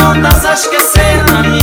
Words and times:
não 0.00 0.22
possa 0.22 0.54
esquecer 0.54 1.20
a 1.36 1.42
minha 1.42 1.59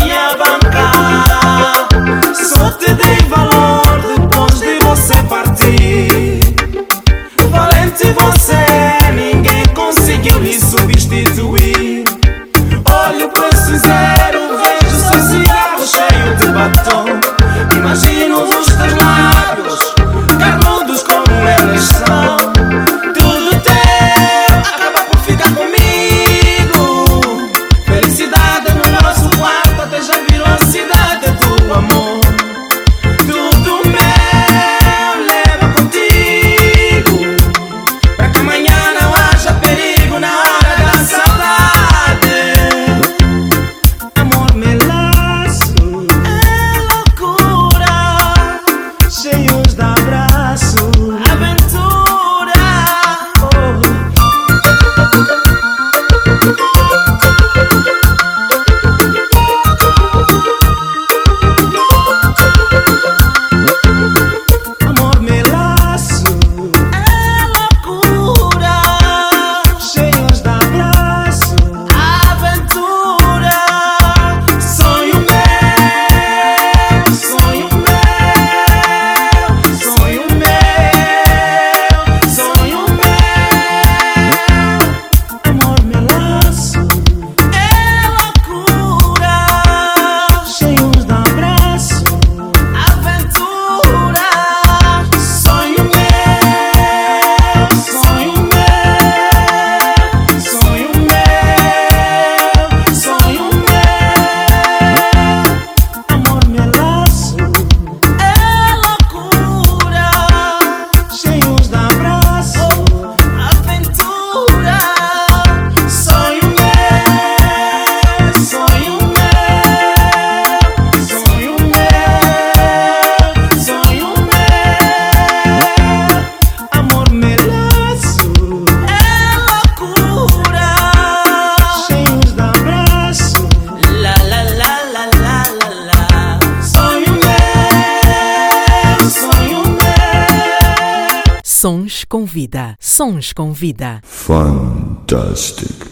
com 143.38 143.54
vida. 143.54 144.02
Fantastic. 144.04 145.87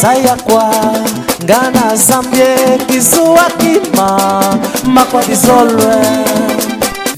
Sayakwa 0.00 0.74
ngana 1.44 1.96
zambie 1.96 2.56
kizuwa 2.86 3.44
kima 3.58 4.18
makwa 4.84 5.22
kizolwe 5.22 5.96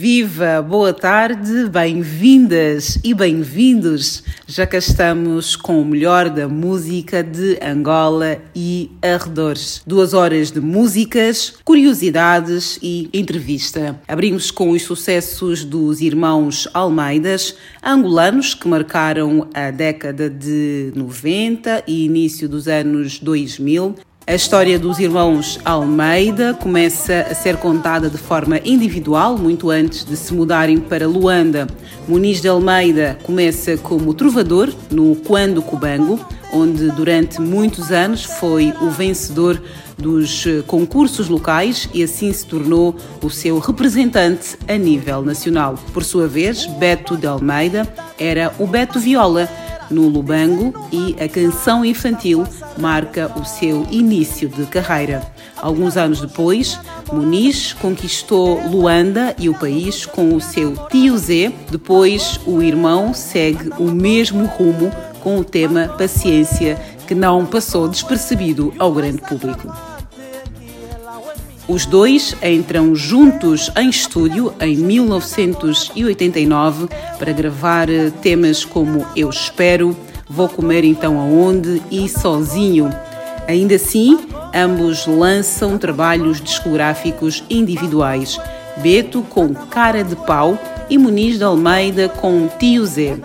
Viva, 0.01 0.63
boa 0.63 0.95
tarde, 0.95 1.69
bem-vindas 1.69 2.99
e 3.05 3.13
bem-vindos. 3.13 4.25
Já 4.47 4.67
cá 4.67 4.79
estamos 4.79 5.57
com 5.57 5.79
o 5.79 5.85
melhor 5.85 6.31
da 6.31 6.49
música 6.49 7.23
de 7.23 7.59
Angola 7.63 8.41
e 8.57 8.91
arredores. 9.03 9.83
Duas 9.87 10.15
horas 10.15 10.51
de 10.51 10.59
músicas, 10.59 11.53
curiosidades 11.63 12.79
e 12.83 13.11
entrevista. 13.13 14.01
Abrimos 14.09 14.51
com 14.51 14.71
os 14.71 14.81
sucessos 14.85 15.65
dos 15.65 16.01
irmãos 16.01 16.67
Almeidas, 16.73 17.55
angolanos 17.83 18.55
que 18.55 18.67
marcaram 18.67 19.51
a 19.53 19.71
década 19.71 20.31
de 20.31 20.95
90 20.97 21.85
e 21.87 22.07
início 22.07 22.49
dos 22.49 22.69
anos 22.69 23.19
2000 23.19 23.97
a 24.27 24.35
história 24.35 24.79
dos 24.79 24.99
irmãos 24.99 25.59
Almeida 25.65 26.55
começa 26.55 27.27
a 27.31 27.35
ser 27.35 27.57
contada 27.57 28.09
de 28.09 28.17
forma 28.17 28.61
individual, 28.65 29.37
muito 29.37 29.71
antes 29.71 30.05
de 30.05 30.17
se 30.17 30.33
mudarem 30.33 30.79
para 30.79 31.09
Luanda. 31.09 31.67
Muniz 32.07 32.41
de 32.41 32.47
Almeida 32.47 33.19
começa 33.25 33.77
como 33.79 34.15
trovador 34.15 34.73
no 34.91 35.17
Quando 35.17 35.63
Cubango, 35.63 36.25
onde 36.53 36.91
durante 36.91 37.41
muitos 37.41 37.91
anos 37.91 38.25
foi 38.25 38.73
o 38.81 38.91
vencedor 38.91 39.61
dos 39.99 40.45
concursos 40.67 41.29
locais 41.29 41.89
e 41.93 42.03
assim 42.03 42.33
se 42.33 42.47
tornou 42.47 42.95
o 43.23 43.31
seu 43.31 43.59
representante 43.59 44.57
a 44.69 44.77
nível 44.77 45.23
nacional. 45.23 45.75
Por 45.93 46.05
sua 46.05 46.29
vez, 46.29 46.67
Beto 46.67 47.17
de 47.17 47.27
Almeida 47.27 47.87
era 48.19 48.53
o 48.59 48.67
Beto 48.67 49.01
Viola 49.01 49.49
no 49.91 50.09
Lubango 50.09 50.73
e 50.93 51.17
a 51.23 51.29
canção 51.29 51.85
infantil 51.85 52.47
marca 52.79 53.31
o 53.37 53.45
seu 53.45 53.87
início 53.91 54.49
de 54.49 54.65
carreira. 54.67 55.23
Alguns 55.57 55.97
anos 55.97 56.21
depois, 56.21 56.79
Muniz 57.13 57.73
conquistou 57.75 58.61
Luanda 58.69 59.35
e 59.39 59.49
o 59.49 59.55
país 59.55 60.07
com 60.07 60.35
o 60.35 60.41
seu 60.41 60.75
tio 60.89 61.19
Zé. 61.19 61.53
Depois, 61.71 62.41
o 62.47 62.63
irmão 62.63 63.13
segue 63.13 63.71
o 63.79 63.91
mesmo 63.91 64.47
rumo 64.47 64.91
com 65.21 65.39
o 65.39 65.45
tema 65.45 65.89
Paciência, 65.99 66.81
que 67.07 67.15
não 67.15 67.45
passou 67.45 67.89
despercebido 67.89 68.73
ao 68.79 68.93
grande 68.93 69.21
público. 69.21 69.90
Os 71.71 71.87
dois 71.87 72.35
entram 72.43 72.95
juntos 72.97 73.71
em 73.79 73.89
estúdio 73.89 74.53
em 74.61 74.77
1989 74.77 76.89
para 77.17 77.33
gravar 77.33 77.87
temas 78.21 78.65
como 78.65 79.07
Eu 79.15 79.31
Espero, 79.31 79.97
Vou 80.29 80.49
Comer 80.49 80.85
Então 80.85 81.21
Aonde 81.21 81.81
e 81.89 82.09
Sozinho. 82.09 82.91
Ainda 83.47 83.77
assim, 83.77 84.19
ambos 84.53 85.07
lançam 85.07 85.79
trabalhos 85.79 86.41
discográficos 86.41 87.45
individuais. 87.49 88.37
Beto 88.79 89.23
com 89.23 89.55
Cara 89.55 90.03
de 90.03 90.17
Pau 90.17 90.59
e 90.91 90.99
Muniz 90.99 91.39
de 91.39 91.45
Almeida 91.45 92.09
com 92.09 92.49
Tio 92.59 92.85
Zé 92.85 93.17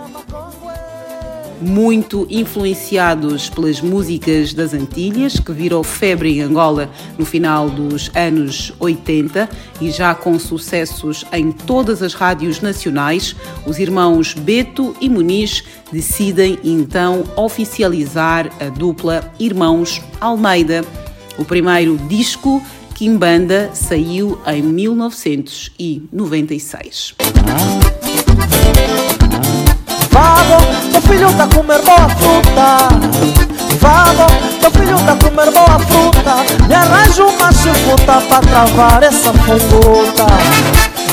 muito 1.60 2.26
influenciados 2.30 3.48
pelas 3.48 3.80
músicas 3.80 4.52
das 4.52 4.74
Antilhas, 4.74 5.40
que 5.40 5.52
virou 5.52 5.82
febre 5.82 6.36
em 6.36 6.42
Angola 6.42 6.90
no 7.18 7.24
final 7.24 7.70
dos 7.70 8.10
anos 8.14 8.74
80 8.78 9.48
e 9.80 9.90
já 9.90 10.14
com 10.14 10.38
sucessos 10.38 11.24
em 11.32 11.50
todas 11.52 12.02
as 12.02 12.12
rádios 12.14 12.60
nacionais, 12.60 13.34
os 13.66 13.78
irmãos 13.78 14.34
Beto 14.34 14.94
e 15.00 15.08
Muniz 15.08 15.64
decidem 15.92 16.58
então 16.62 17.24
oficializar 17.36 18.50
a 18.60 18.68
dupla 18.68 19.32
Irmãos 19.38 20.02
Almeida. 20.20 20.84
O 21.38 21.44
primeiro 21.44 21.96
disco 22.08 22.60
Kimbanda 22.94 23.70
saiu 23.74 24.40
em 24.46 24.62
1996. 24.62 27.14
Vamos, 30.16 30.64
teu 30.92 31.02
filho 31.02 31.30
tá 31.34 31.46
comer 31.54 31.82
boa 31.82 32.08
fruta. 32.08 32.88
Vamos, 33.82 34.32
teu 34.60 34.70
filho 34.70 34.98
tá 35.00 35.14
comer 35.16 35.50
boa 35.50 35.78
fruta. 35.78 36.66
Me 36.66 36.74
arranjo 36.74 37.26
uma 37.26 37.52
chifuta 37.52 38.22
pra 38.26 38.40
travar 38.40 39.02
essa 39.02 39.30
funguta 39.34 40.26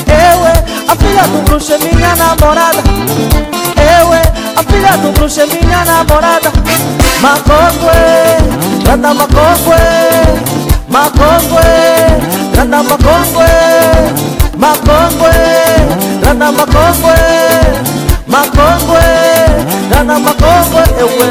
Eu 0.08 0.46
é 0.46 0.64
a 0.88 0.96
filha 0.96 1.22
do 1.24 1.42
bruxo, 1.42 1.74
é 1.74 1.78
minha 1.78 2.16
namorada. 2.16 2.82
Eu 3.76 4.14
é 4.14 4.22
a 4.56 4.62
filha 4.72 4.96
do 4.96 5.12
bruxo, 5.12 5.40
é 5.42 5.46
minha 5.48 5.84
namorada. 5.84 6.50
Macongue, 7.20 7.90
grande 8.84 9.14
macongue 9.18 9.80
Macongue, 10.88 11.56
grande 12.52 12.88
macongue 12.88 13.44
Macongue, 14.56 16.20
grande 16.20 16.56
macongue 16.56 18.03
Makongwe, 18.34 19.04
Gana 19.90 20.18
Makongwe, 20.18 20.82
ewe 21.02 21.28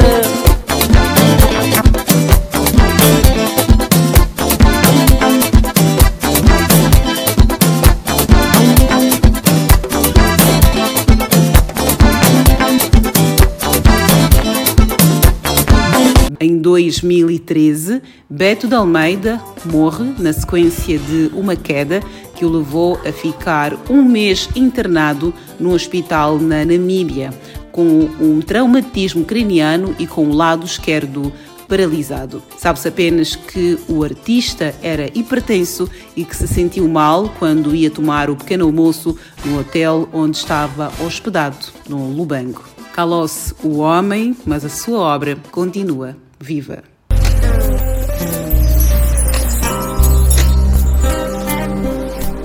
Em 16.43 16.57
2013, 16.57 18.01
Beto 18.29 18.67
de 18.67 18.75
Almeida 18.75 19.41
morre 19.63 20.13
na 20.19 20.33
sequência 20.33 20.99
de 20.99 21.31
uma 21.33 21.55
queda 21.55 22.01
que 22.35 22.43
o 22.43 22.49
levou 22.49 22.99
a 23.07 23.13
ficar 23.13 23.73
um 23.89 24.03
mês 24.03 24.49
internado 24.53 25.33
no 25.57 25.71
hospital 25.71 26.37
na 26.39 26.65
Namíbia, 26.65 27.33
com 27.71 28.09
um 28.19 28.41
traumatismo 28.41 29.23
craniano 29.23 29.95
e 29.97 30.05
com 30.05 30.25
o 30.27 30.33
lado 30.33 30.65
esquerdo 30.65 31.31
paralisado. 31.65 32.43
Sabe-se 32.57 32.89
apenas 32.89 33.37
que 33.37 33.79
o 33.87 34.03
artista 34.03 34.75
era 34.83 35.09
hipertenso 35.17 35.89
e 36.13 36.25
que 36.25 36.35
se 36.35 36.45
sentiu 36.45 36.89
mal 36.89 37.33
quando 37.39 37.73
ia 37.73 37.89
tomar 37.89 38.29
o 38.29 38.35
pequeno 38.35 38.65
almoço 38.65 39.17
no 39.45 39.61
hotel 39.61 40.09
onde 40.11 40.35
estava 40.35 40.91
hospedado, 40.99 41.67
no 41.87 42.09
Lubango. 42.09 42.65
Calou-se 42.93 43.55
o 43.63 43.77
homem, 43.77 44.35
mas 44.45 44.65
a 44.65 44.69
sua 44.69 44.99
obra 44.99 45.37
continua 45.49 46.17
viva. 46.43 46.77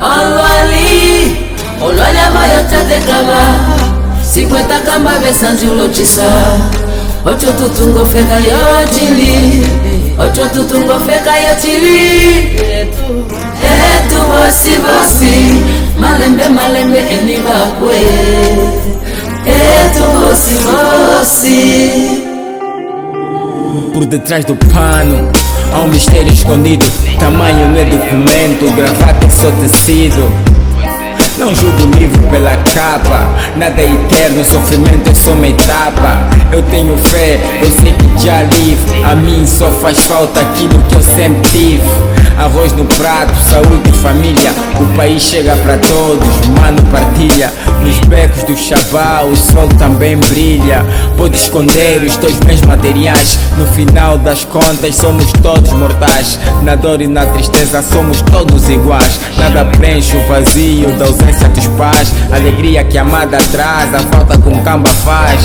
olwali 0.00 1.37
olwali 1.83 2.19
amayota 2.28 2.85
de 2.88 2.99
grava 3.07 3.43
50 4.35 4.83
kamba 4.87 5.11
besanji 5.25 5.67
ulotisa. 5.67 6.23
Ocho 7.25 7.52
tutungo 7.52 8.05
feka 8.07 8.37
yotili 8.49 9.67
ocho 10.19 10.45
tutungo 10.49 10.99
feka 11.07 11.38
yotili 11.38 11.99
etu 12.88 14.19
bosi 14.28 14.71
bosi. 14.85 15.35
Malembe 16.00 16.49
malembe 16.49 16.99
enibakwe 16.99 17.99
etu 19.47 20.05
bosi 20.21 20.55
bosi 20.64 22.27
Por 23.92 24.06
detrás 24.06 24.44
do 24.44 24.56
pano. 24.56 25.30
Há 25.72 25.80
um 25.80 25.88
mistério 25.88 26.32
escondido 26.32 26.87
Tamanho 27.18 27.68
não 27.68 27.76
é 27.78 27.84
documento, 27.84 28.75
gravata 28.75 29.26
é 29.26 29.30
só 29.30 29.50
tecido. 29.50 30.32
Não 31.38 31.54
julgo 31.54 31.84
o 31.84 31.98
livro 31.98 32.20
pela 32.30 32.56
capa 32.75 33.28
Nada 33.56 33.80
é 33.80 33.92
eterno, 33.92 34.44
sofrimento 34.44 35.10
é 35.10 35.14
só 35.14 35.32
uma 35.32 35.46
etapa. 35.46 36.28
Eu 36.50 36.62
tenho 36.62 36.96
fé, 36.96 37.38
eu 37.60 37.70
sei 37.70 37.92
que 37.92 38.25
já 38.25 38.42
livre 38.42 39.04
A 39.04 39.14
mim 39.14 39.46
só 39.46 39.70
faz 39.70 39.98
falta 40.06 40.40
aquilo 40.40 40.82
que 40.84 40.94
eu 40.94 41.02
sempre 41.02 41.42
tive 41.50 42.08
Arroz 42.38 42.73
no 42.73 42.85
prato, 42.85 43.35
saúde 43.50 43.90
e 43.90 43.92
família. 43.95 44.52
O 44.80 44.97
país 44.97 45.21
chega 45.23 45.57
para 45.57 45.76
todos, 45.78 46.47
mano 46.61 46.80
partilha. 46.92 47.52
Nos 47.83 47.99
becos 48.07 48.45
do 48.45 48.57
chavá 48.57 49.23
o 49.25 49.35
sol 49.35 49.68
também 49.76 50.16
brilha. 50.16 50.87
Pode 51.16 51.37
esconder 51.37 52.00
os 52.04 52.16
teus 52.16 52.37
bens 52.37 52.62
materiais. 52.62 53.37
No 53.57 53.66
final 53.66 54.16
das 54.18 54.45
contas 54.45 54.95
somos 54.95 55.33
todos 55.42 55.73
mortais. 55.73 56.38
Na 56.62 56.76
dor 56.76 57.00
e 57.00 57.09
na 57.09 57.26
tristeza 57.26 57.83
somos 57.83 58.23
todos 58.23 58.68
iguais. 58.68 59.18
Nada 59.37 59.64
preenche 59.64 60.16
o 60.16 60.28
vazio 60.28 60.92
da 60.92 61.07
ausência 61.07 61.49
dos 61.49 61.66
pais. 61.76 62.14
Alegria 62.30 62.85
que 62.85 62.99
a 62.99 63.02
amada 63.02 63.38
traz, 63.50 63.92
a 63.92 63.99
falta 63.99 64.38
com 64.38 64.62
camba 64.62 64.90
faz. 64.90 65.40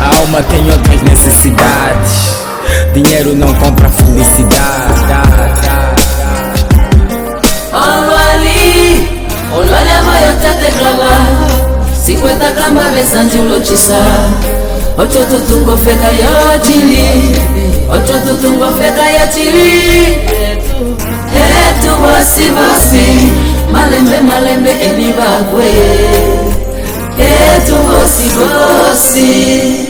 A 0.00 0.18
alma 0.18 0.42
tem 0.42 0.68
outras 0.68 1.00
necessidades. 1.02 2.38
Dinheiro 2.92 3.36
não 3.36 3.54
compra 3.54 3.88
felicidade 3.88 4.97
Onwale 9.58 9.94
moyo 10.04 10.32
tate 10.42 10.72
klawa 10.78 11.16
Sikweta 12.04 12.50
kamba 12.52 12.82
besa 12.94 13.22
njulo 13.22 13.60
chisa 13.60 13.96
Ocho 14.98 15.18
tutungo 15.24 15.76
feka 15.76 16.06
ya 16.06 16.58
chili 16.58 17.36
Ocho 17.92 18.12
Etu 21.36 21.88
wasi 22.02 22.42
wasi 22.42 23.32
Malembe 23.72 24.20
malembe 24.20 24.70
eni 24.70 25.12
bagwe 25.12 25.70
Etu 27.18 27.74
wasi 27.74 28.28
wasi 28.88 29.87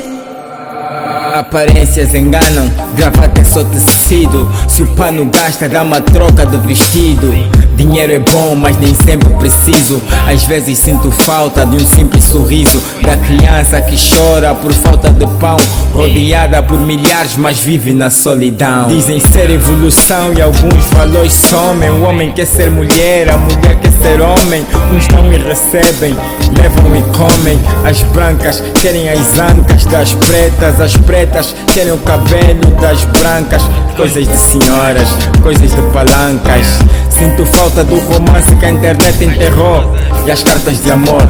Aparências 1.39 2.17
enganam, 2.17 2.69
gravata 2.97 3.41
é 3.41 3.45
só 3.45 3.63
tecido. 3.63 4.51
Se 4.67 4.83
o 4.83 4.87
pano 4.89 5.25
gasta, 5.27 5.69
dá 5.69 5.85
uma 5.85 6.01
troca 6.01 6.45
de 6.45 6.57
vestido. 6.67 7.33
Dinheiro 7.77 8.13
é 8.13 8.19
bom, 8.19 8.57
mas 8.57 8.77
nem 8.79 8.93
sempre 8.93 9.33
preciso. 9.35 10.03
Às 10.27 10.43
vezes 10.43 10.77
sinto 10.81 11.13
falta 11.13 11.65
de 11.65 11.77
um 11.77 11.87
simples 11.87 12.25
sorriso. 12.25 12.83
Da 13.03 13.17
criança 13.17 13.81
que 13.81 13.97
chora 13.97 14.53
por 14.53 14.73
falta 14.73 15.11
de 15.11 15.29
pão. 15.39 15.57
Rodeada 15.95 16.61
por 16.61 16.81
milhares, 16.81 17.37
mas 17.37 17.61
vive 17.61 17.93
na 17.93 18.11
solidão. 18.11 18.89
Dizem 18.89 19.21
ser 19.21 19.49
evolução 19.49 20.35
e 20.37 20.43
alguns 20.43 20.85
valores 20.87 21.35
somem. 21.35 21.89
O 21.89 22.03
homem 22.03 22.33
quer 22.33 22.47
ser 22.47 22.69
mulher, 22.69 23.31
a 23.31 23.39
mulher 23.39 23.79
quer 23.81 23.93
ser 23.93 24.21
homem. 24.21 24.67
Uns 24.93 25.07
não 25.09 25.33
e 25.33 25.37
recebem, 25.37 26.17
levam 26.61 26.97
e 26.97 27.03
comem. 27.17 27.61
As 27.89 28.03
brancas 28.13 28.61
querem 28.83 29.09
as 29.09 29.39
ancas 29.39 29.85
das 29.85 30.15
pretas. 30.15 30.81
As 30.81 30.97
pretas 30.97 31.28
querem 31.73 31.93
o 31.93 31.99
cabelo 31.99 32.61
das 32.81 33.05
brancas. 33.05 33.63
Coisas 33.97 34.27
de 34.27 34.37
senhoras, 34.37 35.09
coisas 35.43 35.71
de 35.71 35.83
palancas. 35.93 36.67
Sinto 37.11 37.45
falta 37.47 37.85
do 37.85 37.99
romance 38.01 38.55
que 38.57 38.67
a 38.67 38.71
internet 38.71 39.25
enterrou. 39.25 39.95
E 40.27 40.31
as 40.31 40.43
cartas 40.43 40.83
de 40.83 40.91
amor 40.91 41.23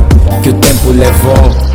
que 0.42 0.50
o 0.50 0.54
tempo 0.54 0.90
levou. 0.90 1.68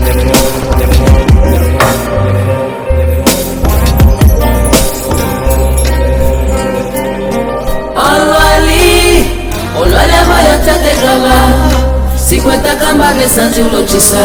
Olha 7.96 8.56
ali, 8.56 9.50
olha 9.76 10.26
maior 10.26 10.60
tate 10.66 10.96
grava 11.02 11.94
50 12.18 12.76
kamba 12.76 13.14
besanji 13.14 13.62
ulotisa 13.62 14.18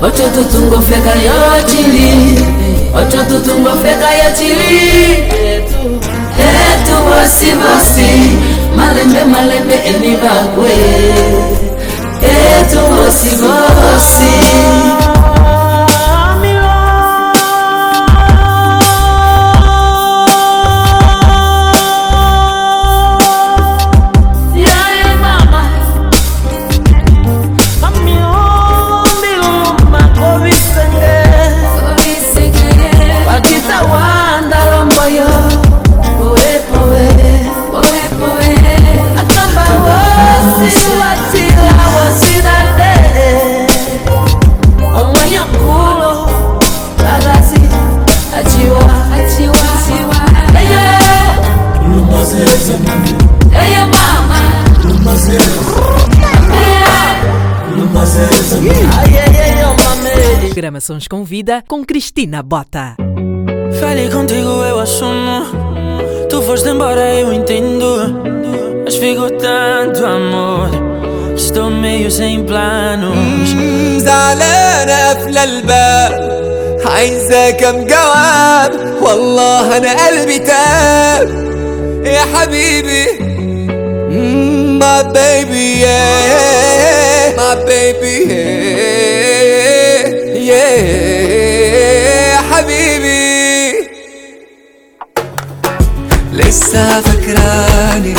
Ocho 0.00 0.28
tutungo 0.34 0.82
feka 0.82 1.14
yotili 1.14 2.73
Ocho 2.96 3.24
tutungo 3.28 3.70
feka 3.82 4.10
yotili 4.14 4.78
Etu 6.38 6.94
bosi 7.06 7.46
bosi 7.60 8.10
Malembe 8.76 9.24
malembe 9.24 9.74
enibagwe 9.74 10.70
Etu 12.22 12.78
bosi 12.78 13.30
Programa 60.53 60.79
Sons 60.79 61.07
com 61.07 61.23
Vida 61.23 61.63
com 61.67 61.83
Cristina 61.83 62.43
Bota. 62.43 62.95
Falei 63.79 64.09
contigo, 64.09 64.63
eu 64.63 64.79
assumo. 64.79 65.43
Tu 66.29 66.41
foste 66.43 66.69
embora, 66.69 67.13
eu 67.15 67.33
entendo. 67.33 68.21
Mas 68.85 68.95
ficou 68.95 69.29
tanto 69.31 70.05
amor. 70.05 70.69
que 71.35 71.41
Estou 71.41 71.69
meio 71.71 72.11
sem 72.11 72.43
planos. 72.45 73.17
زعلانة 73.99 75.13
في 75.13 75.43
الباب 75.43 76.79
عايزة 76.85 77.51
كم 77.51 77.85
جواب 77.87 78.71
والله 79.01 79.77
أنا 79.77 80.07
قلبي 80.07 80.39
تاب 80.39 81.29
يا 82.05 82.21
حبيبي 82.35 83.29
Mm, 84.09 84.79
My 84.81 85.03
baby 85.13 85.81
yeah 85.83 87.35
My 87.37 87.53
baby 87.69 88.15
yeah 88.25 88.33
Yeah 88.33 88.62
حبيبي. 92.50 93.88
لسه 96.32 97.00
فاكراني 97.00 98.14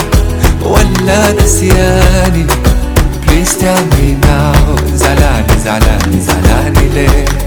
ولا 0.62 1.32
نسياني. 1.32 2.46
Please 3.26 3.54
tell 3.62 3.84
me 3.96 4.08
now. 4.26 4.96
زعلاني 4.96 5.60
زعلاني 5.66 6.20
زعلاني 6.22 6.90
ليه؟ 6.90 7.45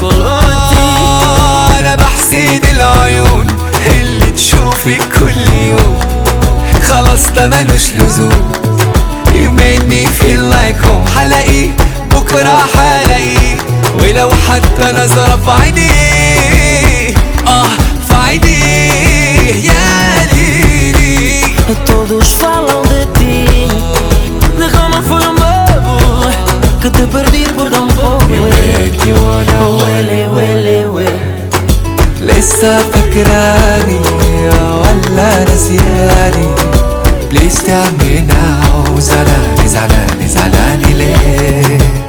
Colou 0.00 0.26
a 0.26 0.54
ti. 0.70 1.80
أنا 1.80 1.94
بحسد 1.94 2.64
العيون 2.72 3.46
اللي 3.86 4.30
تشوفك 4.30 5.00
كل 5.18 5.52
يوم. 5.66 5.98
خلاص 6.88 7.30
ده 7.36 7.46
ملوش 7.46 7.90
لزوم. 7.90 8.52
You 9.34 9.50
made 9.50 9.84
me 9.88 10.06
feel 10.20 10.42
like 10.54 10.78
home 10.86 11.08
حلاقيه 11.18 11.70
بكرة 12.10 12.58
حلاقيه 12.74 13.56
ولو 14.00 14.30
حتى 14.30 14.92
نظرة 14.92 15.36
في 15.44 15.50
عينيه 15.62 17.14
آه 17.46 17.66
في 18.08 18.14
عينيه 18.14 19.70
يا 19.70 20.26
ليلي. 20.32 21.40
Todos 21.86 22.30
falam 22.40 22.82
de 22.90 23.02
ti 23.16 23.36
كنت 26.82 27.00
بردير 27.14 27.48
بردم 27.58 27.88
فوق 27.88 28.22
وياكي 28.30 29.12
وأنا 29.12 29.66
ويلي 29.66 30.26
ويلي 30.26 30.86
ويلي 30.86 31.48
لسه 32.20 32.78
فكراني 32.78 34.00
ولا 34.52 35.44
نسياني. 35.44 36.48
بليز 37.30 37.62
تعمل 37.62 38.26
عاوز 38.30 39.10
أنا 39.10 39.66
زعلاني 39.66 40.28
زعلاني 40.28 40.92
ليه؟ 40.94 41.99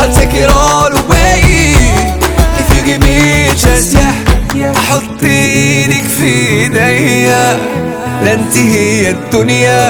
I'll 0.00 0.12
take 0.18 0.34
it 0.42 0.50
all 0.50 0.90
away 1.02 1.40
If 2.60 2.66
you 2.74 2.80
give 2.88 3.00
me 3.08 3.48
a 3.52 3.54
chance 3.54 3.92
yeah 3.94 4.30
أحط 4.76 5.22
إيدك 5.22 6.02
في 6.02 6.48
إيديا 6.48 7.58
لا 8.24 8.32
انتهي 8.34 9.10
الدنيا 9.10 9.80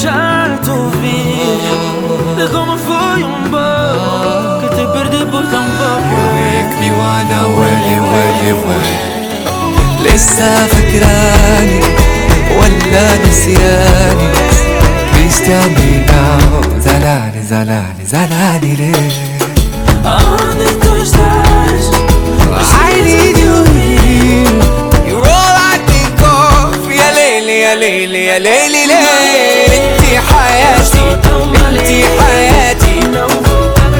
Shalto 0.00 0.76
vi, 1.00 1.22
le 2.38 2.46
gomme 2.48 2.76
foi 2.86 3.22
un 3.22 3.48
bas, 3.52 4.60
que 4.60 4.68
te 4.76 4.84
perdais 4.94 5.26
pour 5.32 5.44
ton 5.52 5.66
bas. 5.78 5.98
You 6.10 6.24
make 6.38 6.74
me 6.82 6.90
wanna, 7.00 7.40
will 7.56 7.82
you, 7.90 8.00
will 8.12 8.36
you, 8.46 8.56
will 8.66 8.86
you. 8.90 10.14
لسه 10.14 10.66
فاكراني 10.66 11.80
ولا 12.50 13.16
نسياني 13.28 14.28
Please 15.12 15.38
tell 15.46 15.68
me 15.78 15.90
now 16.10 16.78
زعلاني 16.78 17.42
زعلاني 17.50 18.04
زعلاني 18.04 18.74
ليه 18.76 19.24
يا 28.24 28.38
ليلي 28.38 28.86
ليلي 28.86 28.94
انتي 29.66 30.18
حياتي 30.18 31.16
انتي 31.68 32.04
حياتي. 32.20 33.00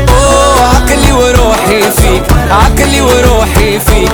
أوه 0.08 0.68
عقلي 0.68 1.12
وروحي 1.12 1.82
فيك 1.82 2.22
عقلي 2.50 3.00
وروحي 3.00 3.80
فيك. 3.80 4.12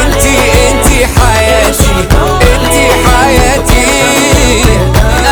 انتي 0.00 0.36
انتي 0.70 1.06
حياتي. 1.06 2.39
انتي 2.70 2.88
حياتي. 3.06 4.62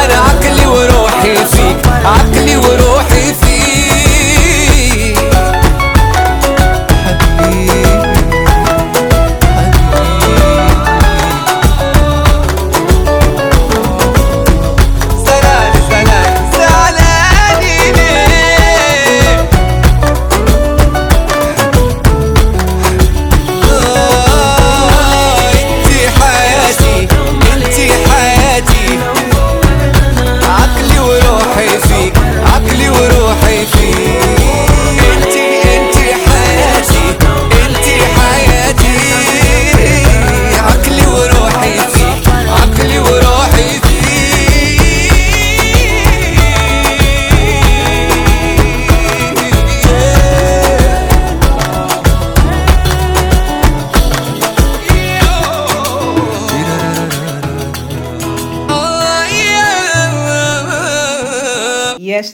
أنا 0.04 0.14
عقلي 0.14 0.66
وروحي 0.66 1.34
فيك 1.34 1.86
عقلي 2.04 2.56
وروحي 2.56 3.34
فيك. 3.34 3.47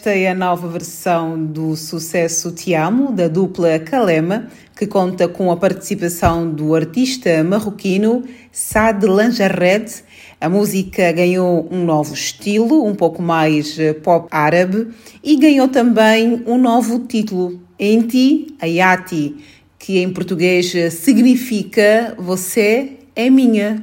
Esta 0.05 0.19
é 0.19 0.29
a 0.29 0.35
nova 0.35 0.69
versão 0.69 1.47
do 1.47 1.75
sucesso 1.75 2.53
Te 2.53 2.75
Amo, 2.75 3.11
da 3.11 3.27
dupla 3.27 3.79
Kalema, 3.79 4.49
que 4.77 4.87
conta 4.87 5.27
com 5.27 5.51
a 5.51 5.57
participação 5.57 6.51
do 6.51 6.75
artista 6.75 7.43
marroquino 7.43 8.23
Saad 8.53 9.07
Lanjarred. 9.07 9.91
A 10.39 10.47
música 10.47 11.11
ganhou 11.11 11.67
um 11.71 11.87
novo 11.87 12.13
estilo, 12.13 12.85
um 12.85 12.95
pouco 12.95 13.23
mais 13.23 13.79
eh, 13.79 13.95
pop 13.95 14.29
árabe, 14.31 14.89
e 15.23 15.37
ganhou 15.37 15.69
também 15.69 16.43
um 16.47 16.59
novo 16.59 16.99
título, 17.07 17.59
Enti 17.81 18.55
Ayati, 18.61 19.37
que 19.79 20.01
em 20.01 20.13
português 20.13 20.75
eh, 20.75 20.91
significa 20.91 22.15
Você 22.19 22.99
é 23.17 23.31
minha. 23.31 23.83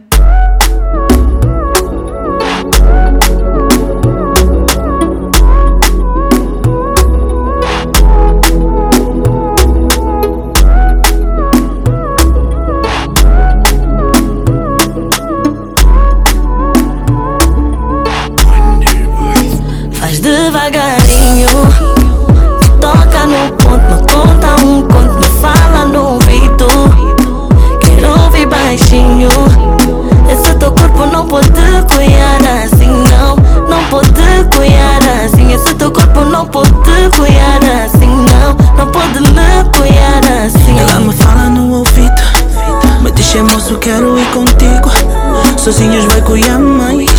Sozinhos 45.71 46.03
vai 46.03 46.21
cuidar 46.23 46.59
mais 46.59 47.09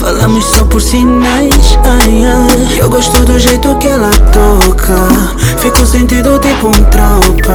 Falamos 0.00 0.44
só 0.44 0.64
por 0.64 0.82
sinais 0.82 1.78
ai, 1.84 2.24
ai. 2.24 2.80
Eu 2.80 2.90
gosto 2.90 3.24
do 3.24 3.38
jeito 3.38 3.76
que 3.76 3.86
ela 3.86 4.10
toca. 4.10 4.96
Fico 5.58 5.86
sentido 5.86 6.36
tipo 6.40 6.66
um 6.66 6.72
tropa. 6.90 7.54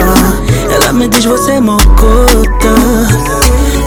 Ela 0.73 0.93
me 0.93 1.09
diz 1.09 1.25
você 1.25 1.51
é 1.51 1.59
mocota. 1.59 2.75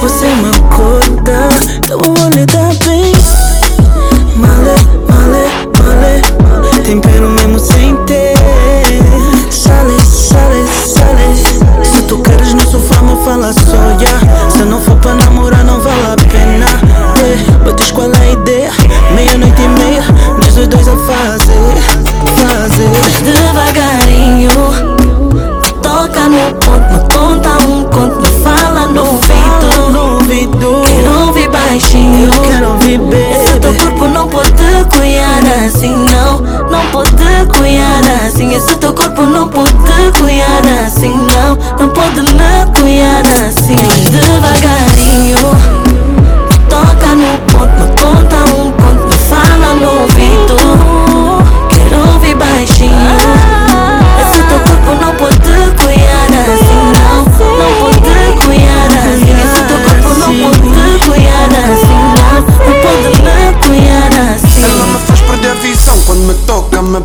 Você 0.02 0.26
é 0.26 0.34
mocota. 0.34 1.48
Teu 1.86 1.96
olho 1.96 2.46
tá 2.46 2.86
bem 2.86 3.14
nós 20.62 20.68
dois 20.68 20.88
a 20.88 20.96
fazer, 20.96 21.74
fazer. 22.36 22.90
Devagarinho 23.24 24.50
Toca 25.82 26.28
no 26.28 26.54
ponto, 26.54 26.92
me 26.92 26.98
conta 27.14 27.50
um 27.66 27.84
conto 27.84 28.20
Me 28.20 28.44
fala 28.44 28.86
no 28.86 29.00
ouvido, 29.06 29.90
no 29.92 30.14
ouvido. 30.14 30.82
Quero 30.86 31.26
ouvir 31.26 31.48
baixinho. 31.50 32.32
Eu 32.32 32.42
quero 32.42 32.68
ouvir 32.70 32.98
bem. 32.98 33.20
É 33.20 33.44
Esse 33.44 33.58
teu 33.60 33.74
corpo 33.74 34.06
não 34.06 34.28
pode 34.28 34.52
cuidar 34.52 35.66
assim 35.66 35.96
não. 35.96 36.40
Não 36.70 36.86
pode 36.92 37.10
cuidar 37.10 38.26
assim. 38.26 38.52
É 38.52 38.56
Esse 38.56 38.76
teu 38.76 38.92
corpo 38.92 39.22
não 39.22 39.48
pode 39.48 39.72
cuidar 39.72 40.62
assim 40.86 41.16
não. 41.16 41.58
Não 41.80 41.88
pode 41.88 42.20
me 42.20 42.80
cuidar 42.80 43.22
assim. 43.48 43.76
Devagarinho 44.10 45.38
Toca 46.68 47.14
no 47.14 47.38
ponto, 47.52 47.91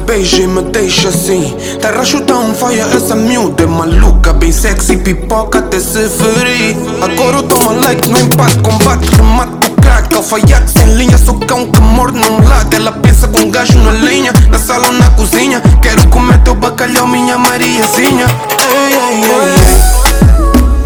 beija 0.08 0.42
e 0.42 0.48
me 0.48 0.62
deixa 0.64 1.10
assim 1.10 1.56
Terra 1.82 2.02
um 2.40 2.54
faia, 2.54 2.84
essa 2.84 3.16
miúda 3.16 3.64
é 3.64 3.68
maluca 3.68 4.34
Bem 4.34 4.52
sexy, 4.52 4.98
pipoca 4.98 5.60
até 5.60 5.80
se 5.80 6.08
ferir 6.10 6.78
Agora 7.02 7.38
eu 7.38 7.44
tomo 7.44 7.74
like, 7.82 8.10
no 8.10 8.20
empate, 8.20 8.58
combate, 8.60 9.10
remate 9.16 9.70
crack 9.82 10.14
Alfaiate 10.16 10.72
sem 10.72 10.96
linha, 10.96 11.18
sou 11.18 11.36
cão 11.40 11.66
que 11.68 11.82
morde 11.82 12.18
num 12.18 12.48
lado 12.48 12.74
Ela 12.74 12.92
pensa 12.92 13.28
com 13.28 13.50
gajo 13.50 13.78
na 13.80 13.92
linha, 13.92 14.32
na 14.50 14.58
sala 14.58 14.88
ou 14.88 14.94
na 14.94 15.10
cozinha 15.12 15.62
Quero 15.82 16.08
comer 16.08 16.40
teu 16.44 16.56
bacalhau, 16.56 17.08
minha 17.08 17.38
Mariazinha 17.38 18.26
Ei, 18.60 18.94
ei, 18.94 19.24
ei, 19.24 19.72
ei 19.74 19.98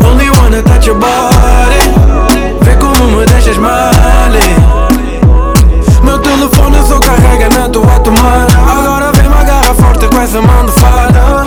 Only 0.04 0.30
wanna 0.32 0.64
touch 0.64 0.88
your 0.88 0.98
body. 0.98 1.78
Vê 2.64 2.76
como 2.76 3.18
me 3.18 3.26
deixas 3.26 3.58
mal 3.58 3.92
telefone 6.42 6.78
só 6.88 7.00
carrega 7.00 7.50
na 7.50 7.70
tua 7.70 8.00
tomada. 8.00 8.54
Agora 8.58 9.12
vem-me 9.14 9.36
agarra 9.36 9.76
forte 9.76 10.08
com 10.08 10.20
essa 10.20 10.42
mão 10.42 10.66
de 10.66 10.72
fada 10.72 11.46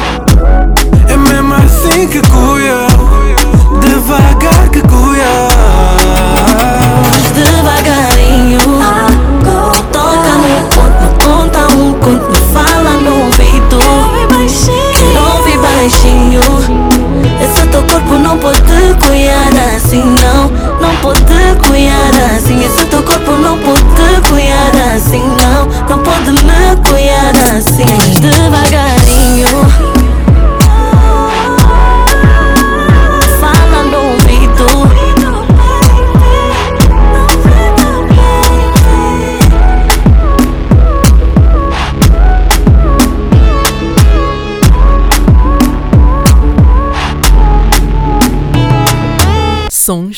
É 1.09 1.17
mesmo 1.17 1.55
assim 1.55 2.07
que 2.07 2.21
cuia 2.31 2.87
Devagar 3.81 4.69
que 4.71 4.81
cuia. 4.83 5.49
Mas 7.11 7.31
devagarinho 7.33 8.61
Toca 9.91 10.33
no 10.39 10.49
ponto, 10.69 11.03
me 11.03 11.25
conta 11.25 11.61
um 11.75 11.93
conto 11.95 12.31
Me 12.31 12.39
fala 12.53 12.91
no 13.01 13.25
ouvido. 13.25 13.79
Ouvir 15.37 15.59
baixinho. 15.59 16.41
Esse 17.43 17.67
teu 17.67 17.83
corpo 17.83 18.15
não 18.15 18.39
pode 18.39 18.61
cuidar 18.61 19.77
assim 19.77 20.05
não. 20.05 20.49
Não 20.81 20.95
pode 21.03 21.34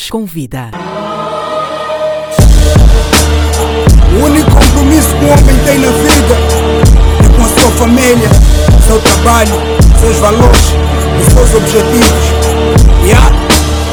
Sons 0.06 0.10
com 0.10 0.24
vida. 0.24 0.70
O 4.12 4.24
único 4.24 4.50
compromisso 4.50 5.08
que 5.08 5.24
um 5.24 5.32
homem 5.32 5.56
tem 5.64 5.78
na 5.78 5.88
vida 5.88 6.34
é 7.24 7.36
com 7.36 7.44
a 7.44 7.48
sua 7.48 7.70
família, 7.72 8.28
seu 8.86 9.00
trabalho, 9.00 9.52
seus 10.00 10.16
valores 10.18 10.74
e 11.18 11.30
seus 11.32 11.54
objetivos. 11.54 12.10
Yeah. 13.04 13.30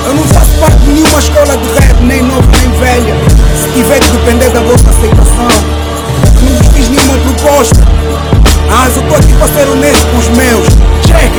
Eu 0.05 0.13
não 0.15 0.23
faço 0.25 0.51
parte 0.59 0.77
de 0.77 0.91
nenhuma 0.91 1.19
escola 1.19 1.57
de 1.57 1.79
rap, 1.79 2.03
nem 2.03 2.21
novo 2.21 2.47
nem 2.51 2.71
velha. 2.79 3.15
Se 3.61 3.69
tiver 3.73 3.99
que 3.99 4.11
depender 4.11 4.49
da 4.49 4.61
vossa 4.61 4.89
aceitação, 4.89 5.47
não 6.41 6.57
vos 6.57 6.67
fiz 6.73 6.89
nenhuma 6.89 7.17
proposta. 7.19 7.81
Mas 8.69 8.95
eu 8.95 9.03
tô 9.03 9.15
aqui 9.15 9.33
para 9.33 9.47
ser 9.47 9.67
honesto 9.69 10.07
com 10.07 10.17
os 10.17 10.29
meus. 10.29 10.67
Check, 11.05 11.31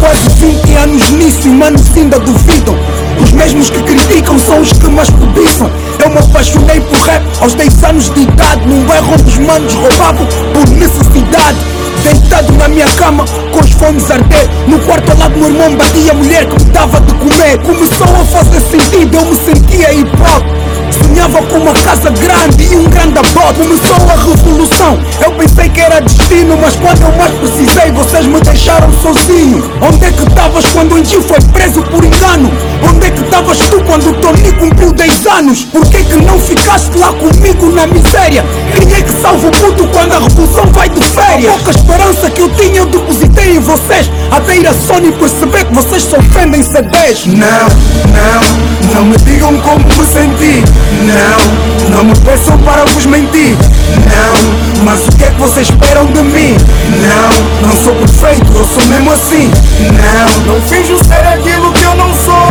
quase 0.00 0.28
20 0.38 0.74
anos 0.74 1.10
nisso 1.10 1.48
e 1.48 1.50
manos 1.50 1.96
ainda 1.96 2.18
duvidam. 2.18 2.93
Os 3.22 3.32
mesmos 3.32 3.70
que 3.70 3.82
criticam 3.82 4.38
são 4.38 4.60
os 4.60 4.72
que 4.72 4.88
mais 4.88 5.10
cobiçam. 5.10 5.70
Eu 6.02 6.10
me 6.10 6.18
apaixonei 6.18 6.80
por 6.80 6.98
rap 7.00 7.22
aos 7.40 7.54
10 7.54 7.84
anos 7.84 8.10
de 8.14 8.22
idade. 8.22 8.66
Num 8.66 8.84
bairro 8.84 9.14
os 9.26 9.38
manos 9.38 9.72
roubavam 9.74 10.26
por 10.52 10.68
necessidade. 10.70 11.58
Deitado 12.02 12.52
na 12.54 12.68
minha 12.68 12.86
cama, 12.96 13.24
com 13.50 13.60
os 13.60 13.70
fones 13.70 14.10
arder 14.10 14.46
No 14.66 14.78
quarto 14.80 15.10
ao 15.12 15.16
lado 15.16 15.38
meu 15.38 15.48
irmão 15.48 15.74
batia 15.74 16.10
a 16.10 16.14
mulher 16.14 16.46
que 16.46 16.62
me 16.62 16.70
dava 16.70 17.00
de 17.00 17.14
comer 17.14 17.58
Começou 17.62 18.06
a 18.06 18.24
fazer 18.26 18.60
sentido, 18.60 19.16
eu 19.16 19.24
me 19.24 19.36
sentia 19.36 19.94
hip 19.94 20.10
hop 20.20 20.44
Sonhava 21.14 21.42
com 21.42 21.58
uma 21.58 21.72
casa 21.72 22.10
grande 22.10 22.64
e 22.72 22.76
um 22.76 22.84
grande 22.90 23.16
abote 23.16 23.60
Começou 23.60 23.96
a 24.10 24.16
revolução 24.16 24.98
Eu 25.22 25.30
pensei 25.30 25.68
que 25.68 25.80
era 25.80 26.00
destino 26.00 26.58
Mas 26.60 26.74
quando 26.74 27.02
eu 27.02 27.12
mais 27.16 27.32
precisei 27.34 27.92
Vocês 27.92 28.26
me 28.26 28.40
deixaram 28.40 28.92
sozinho 29.00 29.62
Onde 29.80 30.06
é 30.06 30.10
que 30.10 30.24
estavas 30.24 30.66
quando 30.72 30.96
o 30.96 31.04
Gil 31.04 31.22
foi 31.22 31.38
preso 31.52 31.82
por 31.82 32.04
engano? 32.04 32.50
Onde 32.90 33.06
é 33.06 33.10
que 33.12 33.20
estavas 33.22 33.58
tu 33.58 33.80
quando 33.84 34.10
o 34.10 34.14
Tony 34.14 34.52
cumpriu 34.58 34.92
10 34.92 35.26
anos? 35.26 35.64
Por 35.66 35.86
que 35.86 36.02
que 36.02 36.16
não 36.16 36.36
ficaste 36.40 36.98
lá 36.98 37.12
comigo 37.12 37.70
na 37.70 37.86
miséria? 37.86 38.44
Quem 38.76 38.92
é 38.92 39.02
que 39.02 39.22
salva 39.22 39.46
o 39.46 39.50
puto 39.52 39.86
quando 39.88 40.12
a 40.14 40.18
revolução 40.18 40.66
vai 40.72 40.88
de 40.88 41.00
férias? 41.00 41.54
A 41.54 41.56
pouca 41.56 41.70
esperança 41.70 42.30
que 42.30 42.42
eu 42.42 42.48
tinha 42.56 42.78
eu 42.78 42.86
depositei 42.86 43.56
em 43.56 43.60
vocês 43.60 44.10
Até 44.32 44.56
ir 44.56 44.66
a 44.66 44.74
Sony 44.74 45.12
perceber 45.12 45.64
que 45.64 45.74
vocês 45.74 46.02
só 46.02 46.18
vendem 46.18 46.62
CDs 46.62 47.26
Não, 47.26 47.68
não, 48.12 48.94
não 48.94 49.04
me 49.06 49.16
digam 49.18 49.56
como 49.60 49.78
me 49.78 50.04
senti 50.06 50.64
Não, 51.04 51.90
não 51.90 52.04
me 52.04 52.18
peçam 52.20 52.56
para 52.58 52.84
vos 52.86 53.04
mentir. 53.04 53.56
Não, 54.08 54.84
mas 54.84 55.06
o 55.06 55.12
que 55.12 55.24
é 55.24 55.30
que 55.30 55.38
vocês 55.38 55.68
esperam 55.68 56.06
de 56.06 56.22
mim? 56.22 56.56
Não, 57.02 57.68
não 57.68 57.76
sou 57.76 57.94
perfeito, 57.94 58.50
eu 58.54 58.64
sou 58.64 58.86
mesmo 58.88 59.12
assim. 59.12 59.50
Não, 59.80 60.54
não 60.54 60.60
finjo 60.62 60.96
ser 61.04 61.26
aquilo 61.26 61.72
que 61.72 61.82
eu 61.82 61.94
não 61.96 62.12
sou. 62.14 62.48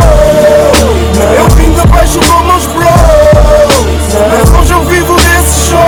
Eu 1.36 1.48
vim 1.56 1.72
de 1.72 1.86
baixo 1.88 2.20
com 2.20 2.44
meus 2.44 2.66
bros. 2.66 2.88
Mas 4.30 4.60
hoje 4.60 4.72
eu 4.72 4.84
vivo 4.84 5.16
desse 5.16 5.70
show. 5.70 5.78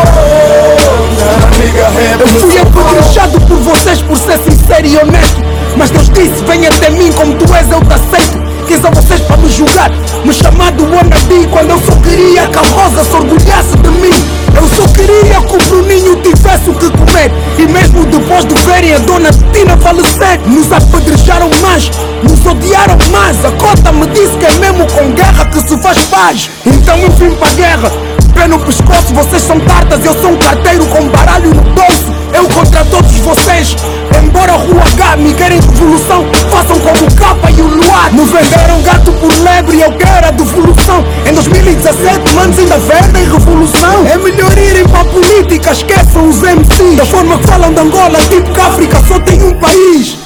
Eu 2.19 2.27
fui 2.27 2.59
apedrejado 2.59 3.41
por 3.43 3.59
vocês 3.59 4.03
por 4.03 4.19
ser 4.19 4.39
sincero 4.39 4.87
e 4.87 4.97
honesto. 4.97 5.41
Mas 5.77 5.91
Deus 5.91 6.09
disse, 6.09 6.45
vem 6.45 6.67
até 6.67 6.91
mim 6.91 7.13
como 7.13 7.35
tu 7.35 7.55
és, 7.55 7.71
eu 7.71 7.81
te 7.81 7.95
aceito 7.95 8.46
Quis 8.67 8.85
a 8.85 8.91
vocês 8.91 9.21
para 9.21 9.37
me 9.37 9.49
julgar. 9.49 9.91
Me 10.25 10.33
chamar 10.33 10.73
do 10.73 10.85
wannabe 10.85 11.47
quando 11.51 11.71
eu 11.71 11.81
só 11.81 11.93
queria 12.03 12.47
que 12.49 12.59
a 12.59 12.63
Rosa 12.63 13.05
se 13.05 13.15
orgulhasse 13.15 13.77
de 13.77 13.89
mim. 13.91 14.25
Eu 14.57 14.69
só 14.69 14.89
queria 14.89 15.41
que 15.41 15.55
o 15.55 15.69
Bruninho 15.69 16.17
tivesse 16.17 16.71
o 16.71 16.75
que 16.75 16.91
comer. 16.91 17.33
E 17.59 17.67
mesmo 17.67 18.05
depois 18.07 18.45
de 18.45 18.55
verem 18.63 18.95
a 18.95 18.99
dona 18.99 19.31
Tina 19.53 19.77
falecer. 19.77 20.41
Nos 20.47 20.73
apedrejaram 20.73 21.51
mais, 21.63 21.91
nos 22.23 22.45
odiaram 22.47 22.99
mais. 23.11 23.45
A 23.45 23.51
cota 23.53 23.93
me 23.93 24.07
disse 24.09 24.37
que 24.37 24.47
é 24.47 24.59
mesmo 24.59 24.87
com 24.87 25.13
guerra 25.13 25.45
que 25.47 25.61
se 25.61 25.77
faz 25.79 25.99
paz. 26.07 26.51
Então 26.67 26.99
eu 26.99 27.11
vim 27.11 27.31
para 27.37 27.49
a 27.49 27.53
guerra 27.53 27.93
Pé 28.37 28.47
no 28.47 28.59
pescoço, 28.59 29.15
vocês 29.15 29.43
são 29.43 29.59
tartas, 29.61 30.05
eu 30.05 30.13
sou 30.21 30.31
um 30.31 30.37
carteiro 30.37 30.85
com 30.89 31.09
baralho 31.09 31.55
no 31.55 31.63
bolso. 31.63 32.16
Eu 32.37 32.47
contra 32.51 32.85
todos 32.85 33.17
vocês. 33.21 33.75
Embora 34.23 34.53
a 34.53 34.57
Rua 34.57 34.83
H 34.93 35.17
me 35.17 35.33
querem 35.33 35.59
revolução, 35.59 36.27
façam 36.51 36.79
como 36.81 37.07
o 37.07 37.15
Capa 37.15 37.51
e 37.51 37.63
o 37.63 37.67
Luar. 37.67 38.13
Me 38.13 38.25
venderam 38.27 38.83
gato 38.83 39.11
por 39.13 39.33
lebre, 39.43 39.81
eu 39.81 39.91
quero 39.93 40.27
a 40.27 40.31
devolução. 40.33 41.03
Em 41.27 41.33
2017, 41.33 42.35
manos 42.35 42.59
ainda 42.59 42.79
vendem 42.79 43.25
revolução. 43.25 44.07
É 44.07 44.19
melhor 44.19 44.53
irem 44.59 44.87
para 44.87 45.01
a 45.01 45.05
política, 45.07 45.73
esqueçam 45.73 46.29
os 46.29 46.43
MCs. 46.43 46.99
Da 46.99 47.07
forma 47.07 47.39
que 47.39 47.47
falam 47.47 47.73
de 47.73 47.81
Angola, 47.81 48.19
tipo 48.29 48.53
que 48.53 48.61
a 48.61 48.67
África 48.67 49.03
só 49.09 49.19
tem 49.21 49.43
um 49.43 49.55
país. 49.55 50.19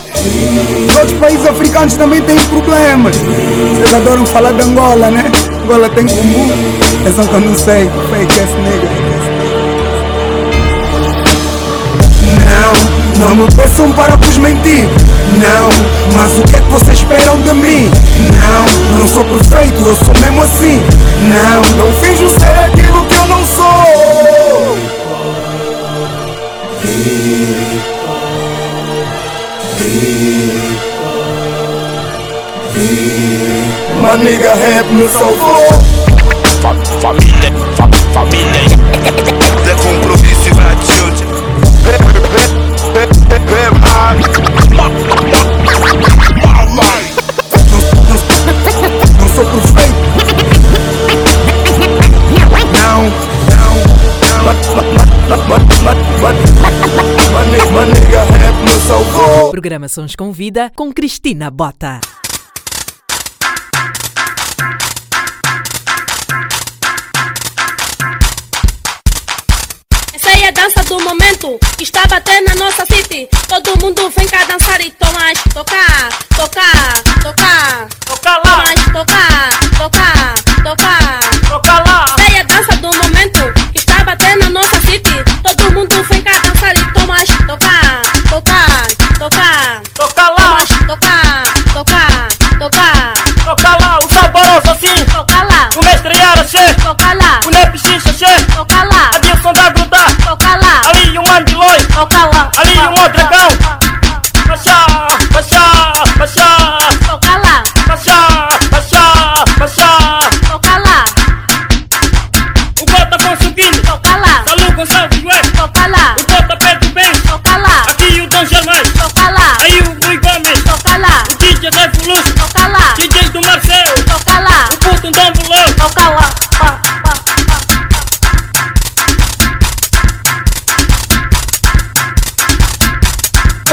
Os 0.88 0.96
outros 0.96 1.18
países 1.20 1.46
africanos 1.46 1.94
também 1.94 2.20
têm 2.22 2.36
problemas. 2.36 3.16
Vocês 3.16 3.94
adoram 3.94 4.26
falar 4.26 4.50
de 4.52 4.62
Angola, 4.62 5.12
né? 5.12 5.30
Angola 5.62 5.88
tem 5.90 6.08
comum. 6.08 6.50
É 7.06 7.12
só 7.12 7.22
que 7.22 7.34
eu 7.34 7.40
não 7.40 7.54
sei. 7.56 7.88
Fake 8.10 8.40
ass 8.40 8.50
nigga. 8.58 8.79
Não, 13.20 13.36
me 13.36 13.46
peçam 13.54 13.92
para 13.92 14.16
vos 14.16 14.38
mentir. 14.38 14.88
Não, 15.38 15.68
mas 16.16 16.38
o 16.38 16.42
que 16.42 16.56
é 16.56 16.60
que 16.60 16.70
vocês 16.70 16.98
esperam 16.98 17.40
de 17.42 17.52
mim? 17.54 17.90
Não, 18.40 18.98
não 18.98 19.06
sou 19.06 19.24
perfeito, 19.24 19.78
eu 19.86 19.94
sou 19.96 20.14
mesmo 20.20 20.42
assim. 20.42 20.80
Não, 21.28 21.84
não 21.84 21.92
finjo 21.94 22.28
ser 22.30 22.58
aquilo 22.64 23.04
que 23.06 23.14
eu 23.14 23.26
não 23.26 23.44
sou. 23.46 25.00
Uma 33.98 34.16
nigga 34.16 34.54
rap 34.54 34.86
me 34.92 35.06
salvou. 35.08 35.68
Família, 36.62 36.62
fa- 36.62 36.74
família 37.00 37.89
programa 59.60 59.88
Sons 59.88 60.16
com 60.16 60.32
Vida 60.32 60.72
com 60.74 60.90
Cristina 60.90 61.50
Bota. 61.50 62.00
Essa 70.14 70.30
é 70.30 70.48
a 70.48 70.50
dança 70.50 70.82
do 70.84 70.98
momento 71.00 71.58
que 71.76 71.82
está 71.82 72.06
batendo 72.06 72.46
na 72.48 72.54
nossa 72.54 72.86
city. 72.86 73.28
Todo 73.46 73.78
mundo 73.84 74.08
vem 74.16 74.26
cá 74.28 74.46
dançar 74.46 74.80
e 74.80 74.90
Tomás 74.92 75.38
tocar, 75.52 76.08
tocar, 76.34 77.02
tocar, 77.22 77.88
tocar 78.06 78.40
lá, 78.42 78.62
Tomás 78.62 78.84
tocar. 78.86 79.59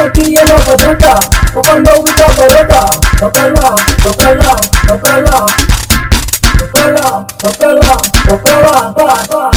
Martiniano 0.07 0.55
Roberta, 0.65 1.19
Papalo 1.53 2.01
Vita 2.01 2.25
Roberta, 2.27 2.79
Papala, 3.19 3.75
Papala, 4.01 4.55
Papala, 4.87 5.45
Papala, 5.45 5.45
Papala, 6.57 7.25
Papala, 7.37 7.97
Papala, 8.25 8.93
Papala. 8.95 9.56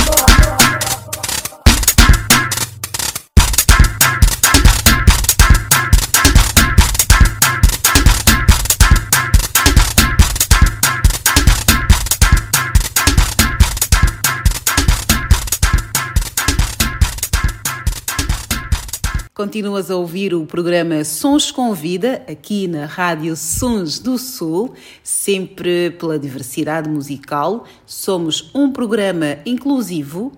Continuas 19.40 19.90
a 19.90 19.96
ouvir 19.96 20.34
o 20.34 20.44
programa 20.44 21.02
Sons 21.02 21.50
com 21.50 21.72
Vida, 21.72 22.22
aqui 22.28 22.68
na 22.68 22.84
Rádio 22.84 23.34
Sons 23.34 23.98
do 23.98 24.18
Sul, 24.18 24.74
sempre 25.02 25.92
pela 25.92 26.18
diversidade 26.18 26.90
musical. 26.90 27.64
Somos 27.86 28.50
um 28.54 28.70
programa 28.70 29.38
inclusivo 29.46 30.30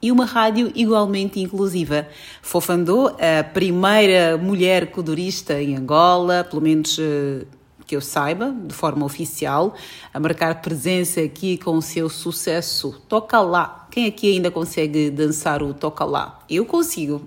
e 0.00 0.10
uma 0.10 0.24
rádio 0.24 0.72
igualmente 0.74 1.38
inclusiva. 1.38 2.08
Fofandô, 2.40 3.08
a 3.08 3.44
primeira 3.44 4.38
mulher 4.38 4.90
codurista 4.90 5.60
em 5.60 5.76
Angola, 5.76 6.42
pelo 6.42 6.62
menos 6.62 6.98
eh, 6.98 7.44
que 7.86 7.94
eu 7.94 8.00
saiba, 8.00 8.54
de 8.66 8.74
forma 8.74 9.04
oficial, 9.04 9.74
a 10.12 10.18
marcar 10.18 10.60
presença 10.60 11.20
aqui 11.20 11.56
com 11.56 11.76
o 11.76 11.82
seu 11.82 12.08
sucesso. 12.08 13.00
Toca 13.08 13.40
lá. 13.40 13.86
Quem 13.90 14.06
aqui 14.06 14.32
ainda 14.32 14.50
consegue 14.50 15.10
dançar 15.10 15.62
o 15.62 15.72
Toca 15.72 16.04
lá? 16.04 16.40
Eu 16.50 16.64
consigo. 16.64 17.22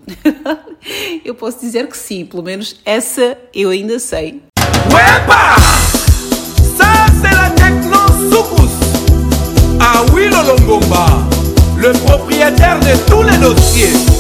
eu 1.24 1.34
posso 1.34 1.60
dizer 1.60 1.88
que 1.88 1.98
sim, 1.98 2.26
pelo 2.26 2.44
menos 2.44 2.76
essa 2.84 3.38
eu 3.54 3.70
ainda 3.70 4.00
sei. 4.00 4.44
Uepa! 4.94 5.56
Ah 9.82 11.30
le 11.80 11.94
propriétaire 12.00 12.80
de 12.80 12.98
tous 13.06 13.24
les 13.24 13.38
dossiers. 13.38 14.19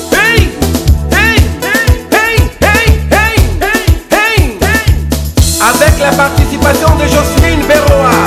la 6.09 6.15
participation 6.15 6.95
de 6.97 7.07
Jocelyne 7.07 7.65
Berroa. 7.67 8.18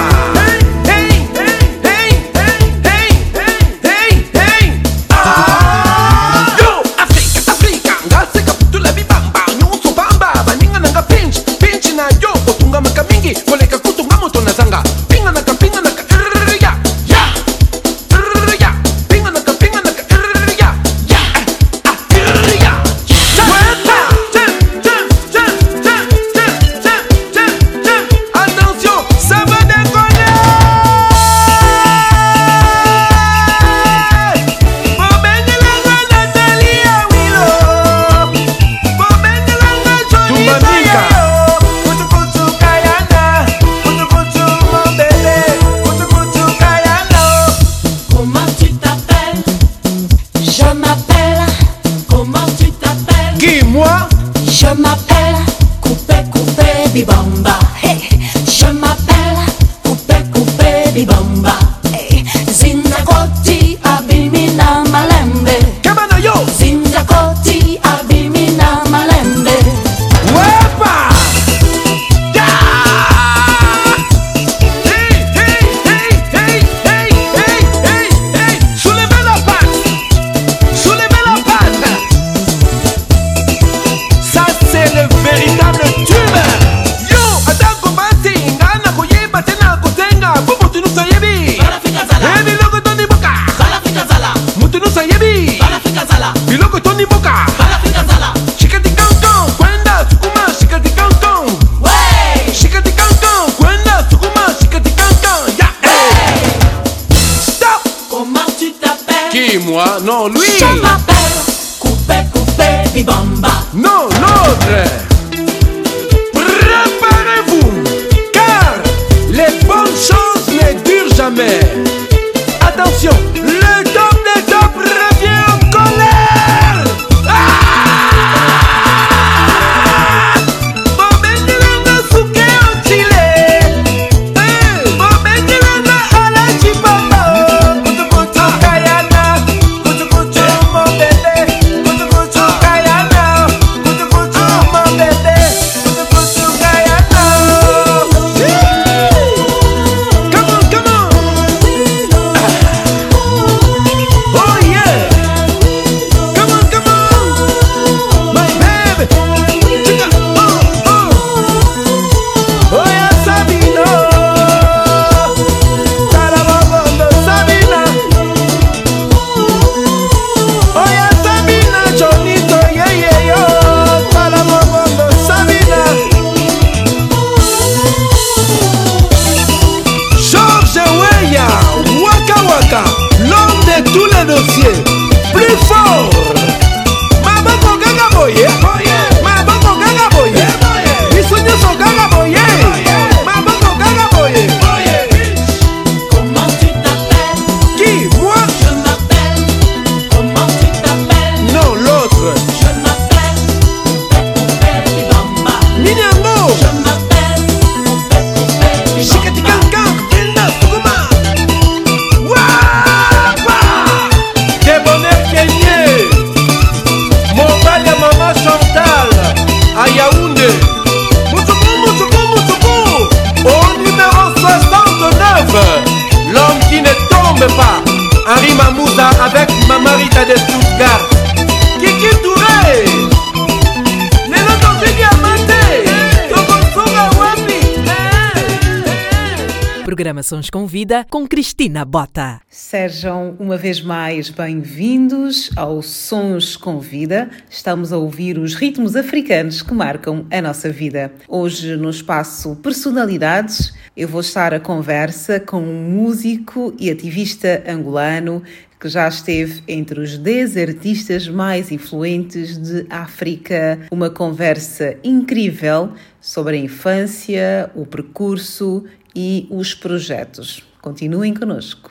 Vida 240.73 241.05
com 241.11 241.29
Cristina 241.29 241.85
Bota. 241.85 242.41
Sejam 242.49 243.37
uma 243.39 243.59
vez 243.59 243.83
mais 243.83 244.31
bem-vindos 244.31 245.51
ao 245.55 245.83
Sons 245.83 246.57
com 246.57 246.81
Vida. 246.81 247.29
Estamos 247.51 247.93
a 247.93 247.99
ouvir 247.99 248.39
os 248.39 248.55
ritmos 248.55 248.97
africanos 248.97 249.61
que 249.61 249.75
marcam 249.75 250.25
a 250.31 250.41
nossa 250.41 250.71
vida. 250.71 251.13
Hoje, 251.29 251.77
no 251.77 251.91
espaço 251.91 252.57
Personalidades, 252.57 253.75
eu 253.95 254.09
vou 254.09 254.23
estar 254.23 254.55
a 254.55 254.61
conversa 254.61 255.39
com 255.39 255.61
um 255.61 255.91
músico 255.91 256.75
e 256.81 256.91
ativista 256.91 257.63
angolano 257.69 258.43
que 258.81 258.89
já 258.89 259.07
esteve 259.07 259.63
entre 259.69 260.01
os 260.01 260.19
10 260.19 260.57
artistas 260.57 261.29
mais 261.29 261.71
influentes 261.71 262.57
de 262.57 262.85
África. 262.91 263.79
Uma 263.93 264.11
conversa 264.11 264.97
incrível 265.05 265.93
sobre 266.21 266.57
a 266.57 266.59
infância, 266.59 267.71
o 267.77 267.87
percurso 267.87 268.85
e 269.15 269.47
os 269.51 269.75
projetos. 269.75 270.63
Continuem 270.81 271.35
conosco. 271.35 271.91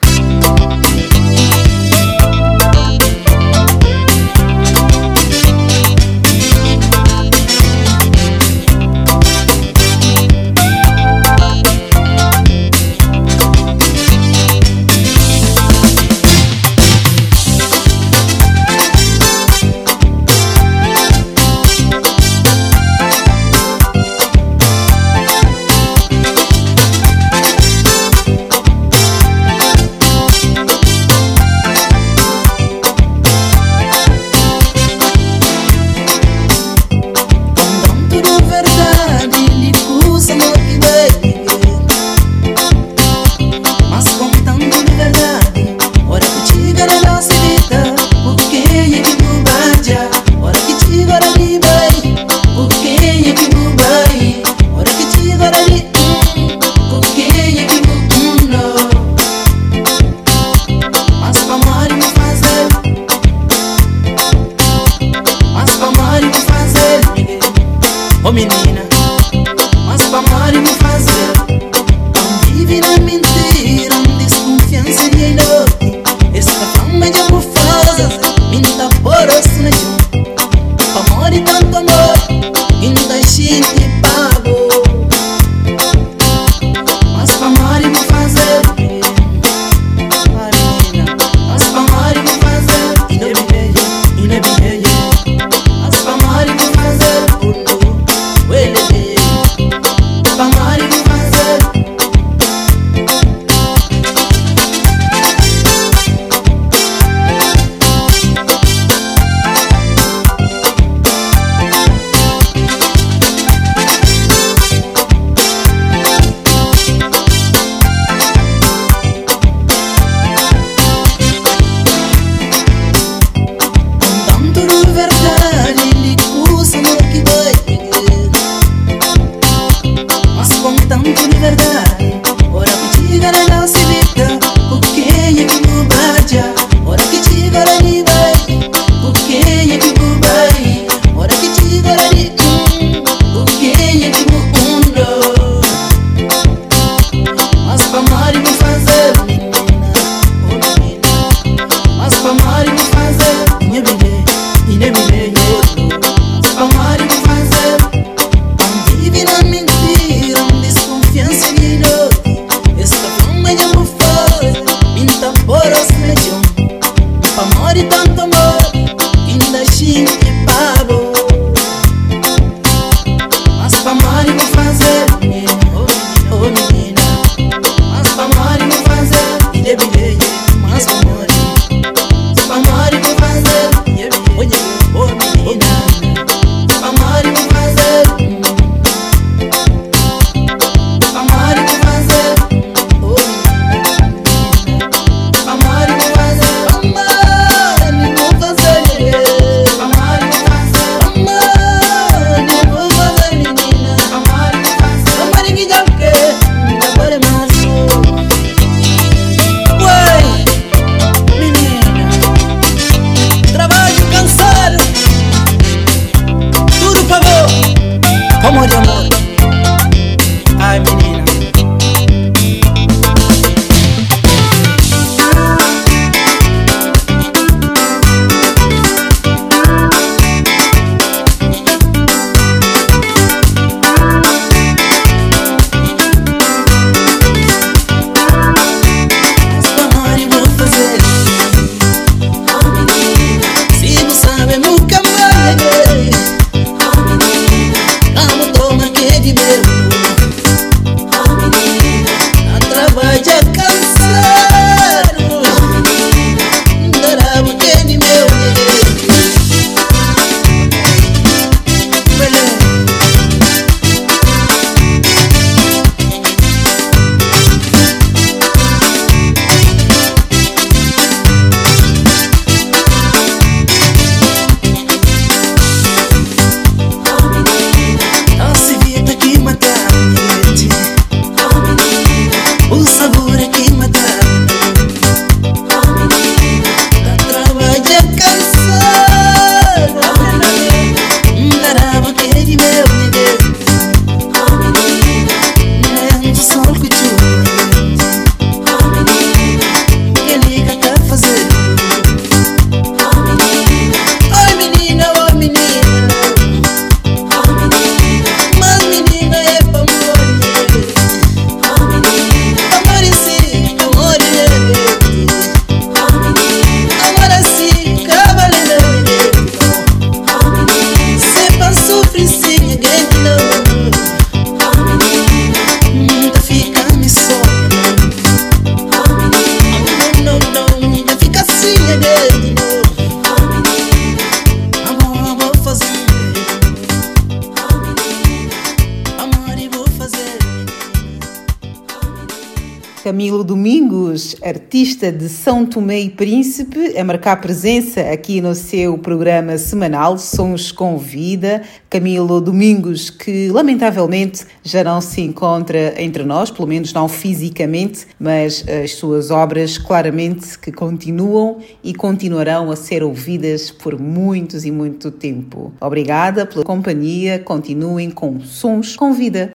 Artista 345.02 345.10
de 345.10 345.28
São 345.28 345.66
Tomé 345.66 346.00
e 346.00 346.10
Príncipe, 346.10 346.96
a 346.96 347.02
marcar 347.02 347.40
presença 347.40 348.00
aqui 348.02 348.40
no 348.40 348.54
seu 348.54 348.96
programa 348.96 349.58
semanal 349.58 350.16
Sons 350.16 350.70
com 350.70 350.96
Vida. 350.96 351.62
Camilo 351.90 352.40
Domingos, 352.40 353.10
que 353.10 353.48
lamentavelmente 353.48 354.44
já 354.62 354.84
não 354.84 355.00
se 355.00 355.20
encontra 355.20 356.00
entre 356.00 356.22
nós, 356.24 356.50
pelo 356.50 356.68
menos 356.68 356.92
não 356.92 357.08
fisicamente, 357.08 358.06
mas 358.18 358.64
as 358.68 358.92
suas 358.92 359.30
obras 359.30 359.76
claramente 359.76 360.58
que 360.58 360.70
continuam 360.70 361.58
e 361.82 361.92
continuarão 361.92 362.70
a 362.70 362.76
ser 362.76 363.02
ouvidas 363.02 363.70
por 363.70 363.98
muitos 363.98 364.64
e 364.64 364.70
muito 364.70 365.10
tempo. 365.10 365.72
Obrigada 365.80 366.46
pela 366.46 366.64
companhia, 366.64 367.38
continuem 367.38 368.10
com 368.10 368.40
Sons 368.40 368.94
com 368.94 369.12
Vida. 369.12 369.50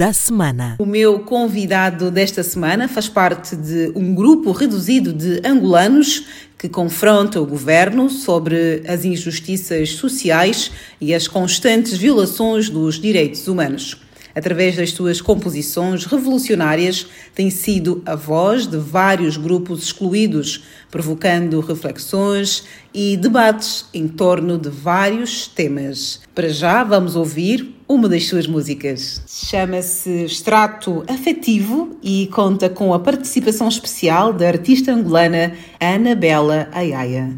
Da 0.00 0.14
semana. 0.14 0.76
O 0.78 0.86
meu 0.86 1.18
convidado 1.18 2.10
desta 2.10 2.42
semana 2.42 2.88
faz 2.88 3.06
parte 3.06 3.54
de 3.54 3.92
um 3.94 4.14
grupo 4.14 4.50
reduzido 4.50 5.12
de 5.12 5.46
angolanos 5.46 6.24
que 6.56 6.70
confronta 6.70 7.38
o 7.38 7.44
governo 7.44 8.08
sobre 8.08 8.82
as 8.88 9.04
injustiças 9.04 9.90
sociais 9.90 10.70
e 11.02 11.12
as 11.12 11.28
constantes 11.28 11.98
violações 11.98 12.70
dos 12.70 12.98
direitos 12.98 13.46
humanos 13.46 14.00
através 14.34 14.76
das 14.76 14.92
suas 14.92 15.20
composições 15.20 16.04
revolucionárias, 16.04 17.06
tem 17.34 17.50
sido 17.50 18.02
a 18.06 18.14
voz 18.14 18.66
de 18.66 18.76
vários 18.76 19.36
grupos 19.36 19.82
excluídos, 19.82 20.64
provocando 20.90 21.60
reflexões 21.60 22.64
e 22.94 23.16
debates 23.16 23.86
em 23.92 24.08
torno 24.08 24.58
de 24.58 24.68
vários 24.68 25.46
temas. 25.46 26.20
Para 26.34 26.48
já, 26.48 26.82
vamos 26.84 27.16
ouvir 27.16 27.74
uma 27.88 28.08
das 28.08 28.26
suas 28.26 28.46
músicas. 28.46 29.22
Chama-se 29.26 30.24
Extrato 30.24 31.04
Afetivo 31.08 31.96
e 32.02 32.28
conta 32.32 32.68
com 32.68 32.94
a 32.94 33.00
participação 33.00 33.68
especial 33.68 34.32
da 34.32 34.46
artista 34.46 34.92
angolana 34.92 35.54
Anabela 35.80 36.68
Ayaya. 36.72 37.30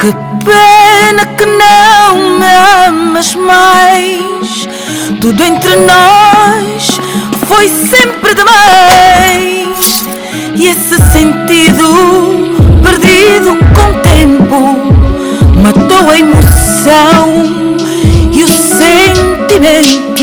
Que 0.00 0.12
pena 0.44 1.26
que 1.36 1.46
não 1.46 2.38
me 2.38 2.86
amas 2.88 3.34
mais. 3.34 4.68
Tudo 5.20 5.42
entre 5.42 5.76
nós 5.76 6.98
foi 7.46 7.68
sempre 7.68 8.34
demais. 8.34 9.95
E 10.58 10.68
esse 10.68 10.96
sentido 11.12 11.84
perdido 12.82 13.58
com 13.74 13.90
o 13.90 14.00
tempo 14.02 14.58
matou 15.62 16.10
a 16.10 16.18
emoção 16.18 17.76
e 18.32 18.42
o 18.42 18.48
sentimento. 18.48 20.16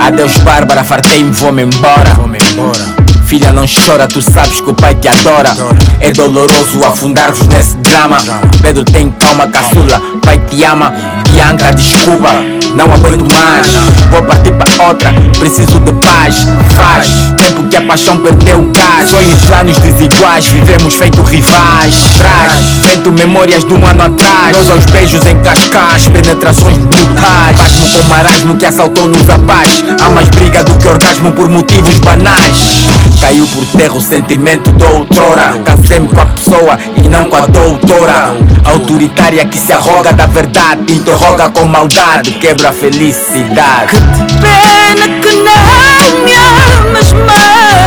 Adeus, 0.00 0.38
Bárbara, 0.38 0.82
fartei-me, 0.82 1.30
vou-me 1.32 1.62
embora. 1.64 2.14
Vou-me 2.14 2.38
embora. 2.38 3.03
Filha, 3.34 3.52
não 3.52 3.64
chora, 3.66 4.06
tu 4.06 4.22
sabes 4.22 4.60
que 4.60 4.70
o 4.70 4.74
pai 4.74 4.94
te 4.94 5.08
adora. 5.08 5.50
É 5.98 6.12
doloroso 6.12 6.84
afundar-vos 6.84 7.48
nesse 7.48 7.76
drama. 7.78 8.16
Pedro 8.62 8.84
tem 8.84 9.10
calma, 9.10 9.48
caçula, 9.48 10.00
pai 10.24 10.38
te 10.48 10.62
ama. 10.62 10.94
Bianca, 11.32 11.72
desculpa, 11.72 12.30
não 12.76 12.84
aguento 12.84 13.26
mais. 13.34 13.66
Vou 14.12 14.22
partir 14.22 14.52
para 14.52 14.86
outra, 14.86 15.12
preciso 15.36 15.80
de 15.80 15.92
paz. 15.94 16.46
Faz 16.76 17.08
tempo 17.36 17.64
que 17.68 17.76
a 17.76 17.82
paixão 17.82 18.18
perdeu 18.18 18.60
o 18.60 18.70
gás. 18.70 19.10
Sonhos, 19.10 19.44
planos 19.46 19.78
desiguais, 19.78 20.46
vivemos 20.46 20.94
feito 20.94 21.20
rivais. 21.22 21.96
Traz, 22.16 22.52
feito 22.84 23.10
memórias 23.10 23.64
de 23.64 23.74
um 23.74 23.84
ano 23.84 24.02
atrás. 24.04 24.56
Nós 24.56 24.70
aos 24.70 24.84
beijos 24.86 25.26
em 25.26 25.36
cascais, 25.40 26.06
penetrações 26.06 26.78
brutais. 26.78 27.56
Pasmo 27.58 27.88
com 27.88 28.08
marasmo 28.08 28.56
que 28.56 28.66
assaltou-nos 28.66 29.28
a 29.28 29.38
paz. 29.40 29.84
Há 30.00 30.08
mais 30.10 30.28
briga 30.28 30.62
do 30.62 30.78
que 30.78 30.86
orgasmo 30.86 31.32
por 31.32 31.48
motivos 31.48 31.98
banais. 31.98 32.84
Caiu 33.24 33.46
por 33.46 33.64
terra 33.78 33.94
o 33.94 34.00
sentimento 34.02 34.70
da 34.72 34.86
outrora. 34.86 35.58
Casei-me 35.64 36.08
com 36.08 36.20
a 36.20 36.26
pessoa 36.26 36.78
e 36.94 37.08
não 37.08 37.24
com 37.24 37.36
a 37.36 37.46
doutora. 37.46 38.36
Autoritária 38.66 39.46
que 39.46 39.56
se 39.56 39.72
arroga 39.72 40.12
da 40.12 40.26
verdade, 40.26 40.92
interroga 40.92 41.48
com 41.48 41.64
maldade, 41.64 42.32
quebra 42.32 42.68
a 42.68 42.72
felicidade. 42.72 43.96
Pena 44.42 45.08
que 45.22 45.36
não 45.36 46.22
me 46.22 46.34
amas 46.34 47.12
mais. 47.14 47.83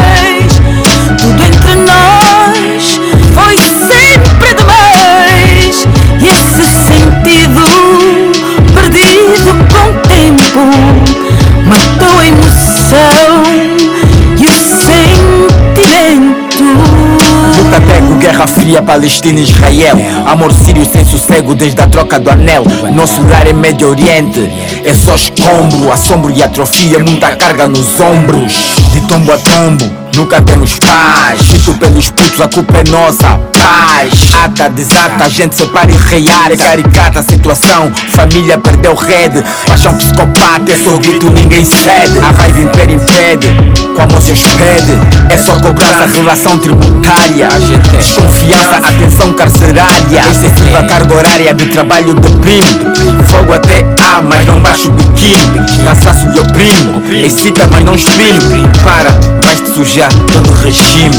Luta 17.77 17.81
teco, 17.81 18.15
guerra 18.15 18.47
fria, 18.47 18.81
Palestina 18.81 19.39
Israel. 19.39 19.97
Amor 20.25 20.51
sírio 20.53 20.85
sem 20.85 21.05
sossego 21.05 21.53
desde 21.53 21.81
a 21.81 21.87
troca 21.87 22.19
do 22.19 22.29
anel. 22.29 22.63
Nosso 22.93 23.21
lar 23.23 23.45
é 23.47 23.53
Médio 23.53 23.89
Oriente, 23.89 24.51
é 24.83 24.93
só 24.93 25.15
escombro, 25.15 25.91
assombro 25.91 26.31
e 26.31 26.41
atrofia, 26.41 26.99
muita 26.99 27.35
carga 27.35 27.67
nos 27.67 27.99
ombros. 27.99 28.86
De 28.97 29.07
tombo 29.07 29.31
a 29.31 29.37
tombo, 29.37 29.85
nunca 30.15 30.41
temos 30.41 30.79
paz. 30.79 31.39
Chito 31.39 31.71
pelos 31.75 32.09
putos, 32.09 32.41
a 32.41 32.47
culpa 32.47 32.79
é 32.79 32.89
nossa. 32.89 33.39
Paz, 33.53 34.33
ata, 34.43 34.71
desata, 34.71 35.25
a 35.25 35.29
gente 35.29 35.55
separa 35.55 35.91
e 35.91 35.95
reata. 35.95 36.53
É 36.53 36.57
caricata 36.57 37.19
a 37.19 37.23
situação, 37.23 37.91
família 38.09 38.57
perdeu 38.57 38.95
rede. 38.95 39.43
Paixão 39.67 39.95
psicopata, 39.95 40.71
é 40.71 40.77
só 40.83 40.97
grito, 40.97 41.29
ninguém 41.29 41.63
cede. 41.63 42.17
A 42.17 42.31
raiva 42.31 42.59
impera 42.59 42.91
impede, 42.91 43.47
com 43.95 44.01
amor 44.01 44.19
se 44.19 44.31
expede. 44.31 44.97
É 45.29 45.37
só 45.37 45.53
cobrança, 45.59 46.07
relação 46.15 46.57
tributária. 46.57 47.49
Desconfiança, 47.91 48.77
atenção 48.77 49.31
carcerária. 49.33 50.21
Excessiva 50.31 50.83
carga 50.87 51.13
horária 51.13 51.53
de 51.53 51.67
trabalho 51.67 52.15
deprime. 52.15 52.79
Fogo 53.27 53.53
até 53.53 53.83
há, 54.07 54.21
mas 54.21 54.45
não 54.45 54.59
baixo 54.59 54.89
o 54.89 54.91
biquíni. 54.91 55.59
Cansaço 55.83 56.29
de 56.31 56.39
oprime, 56.39 57.25
excita, 57.25 57.67
mas 57.71 57.83
não 57.83 57.95
exprime. 57.95 58.67
Para, 58.83 59.11
vais 59.41 59.59
te 59.59 59.69
sujar 59.71 60.11
todo 60.31 60.53
regime. 60.61 61.15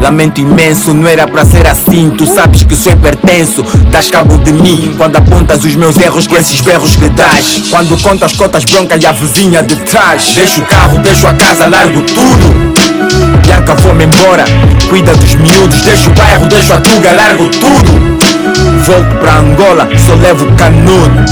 Lamento 0.00 0.40
imenso, 0.40 0.92
não 0.92 1.06
era 1.06 1.26
pra 1.26 1.44
ser 1.44 1.66
assim. 1.66 2.10
Tu 2.10 2.26
sabes 2.26 2.62
que 2.64 2.74
sou 2.74 2.96
pertenço, 2.96 3.62
das 3.90 4.10
cabo 4.10 4.36
de 4.38 4.52
mim. 4.52 4.94
Quando 4.96 5.16
apontas 5.16 5.64
os 5.64 5.74
meus 5.76 5.96
erros, 5.96 6.26
com 6.26 6.36
esses 6.36 6.60
berros 6.60 6.96
que 6.96 7.08
dás. 7.10 7.62
Quando 7.70 7.96
contas 8.02 8.32
cotas 8.32 8.64
broncas 8.64 9.02
e 9.02 9.06
a 9.06 9.12
vizinha 9.12 9.62
de 9.62 9.76
trás. 9.76 10.34
Deixo 10.34 10.60
o 10.60 10.66
carro, 10.66 10.98
deixo 10.98 11.26
a 11.26 11.34
casa, 11.34 11.66
largo 11.66 12.02
tudo. 12.02 12.72
Bianca, 13.42 13.74
vou-me 13.76 14.04
embora. 14.04 14.44
Cuida 14.88 15.14
dos 15.16 15.34
miúdos, 15.36 15.80
deixo 15.82 16.10
o 16.10 16.14
bairro, 16.14 16.46
deixo 16.46 16.72
a 16.72 16.80
tuga, 16.80 17.12
largo 17.12 17.48
tudo. 17.48 18.12
Volto 18.84 19.16
pra 19.20 19.36
Angola, 19.38 19.88
só 19.96 20.14
levo 20.14 20.50
canudo. 20.56 21.22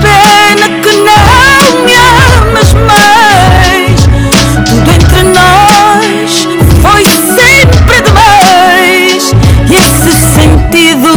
Pena 0.00 0.68
que 0.82 0.92
não 0.96 1.84
me 1.84 1.94
amas 1.94 2.70
mais. 2.74 3.98
Tudo 4.64 4.90
entre 4.90 5.22
nós 5.22 6.30
foi 6.82 7.04
sempre 7.04 7.96
demais. 8.02 9.34
E 9.68 9.72
esse 9.74 10.12
sentido 10.34 11.10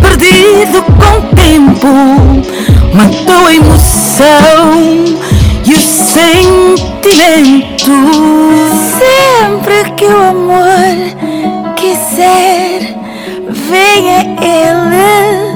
perdido 0.00 0.82
com 0.82 1.12
o 1.18 1.22
tempo 1.34 1.92
matou 2.94 3.46
a 3.46 3.54
emoção 3.54 5.04
e 5.64 5.74
o 5.74 5.80
sentimento. 5.80 6.76
Sempre 8.98 9.90
que 9.96 10.06
o 10.06 10.22
amor 10.22 10.94
quiser, 11.76 12.94
venha 13.48 14.20
ele 14.40 15.55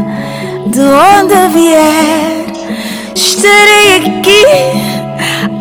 de 0.81 0.87
onde 0.87 1.49
vier. 1.53 2.47
Estarei 3.14 3.97
aqui, 3.97 4.45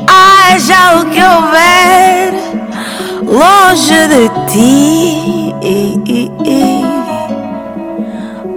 haja 0.08 1.00
o 1.00 1.10
que 1.10 1.22
houver, 1.22 2.34
longe 3.24 4.08
de 4.08 4.30
ti, 4.50 5.54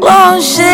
longe 0.00 0.72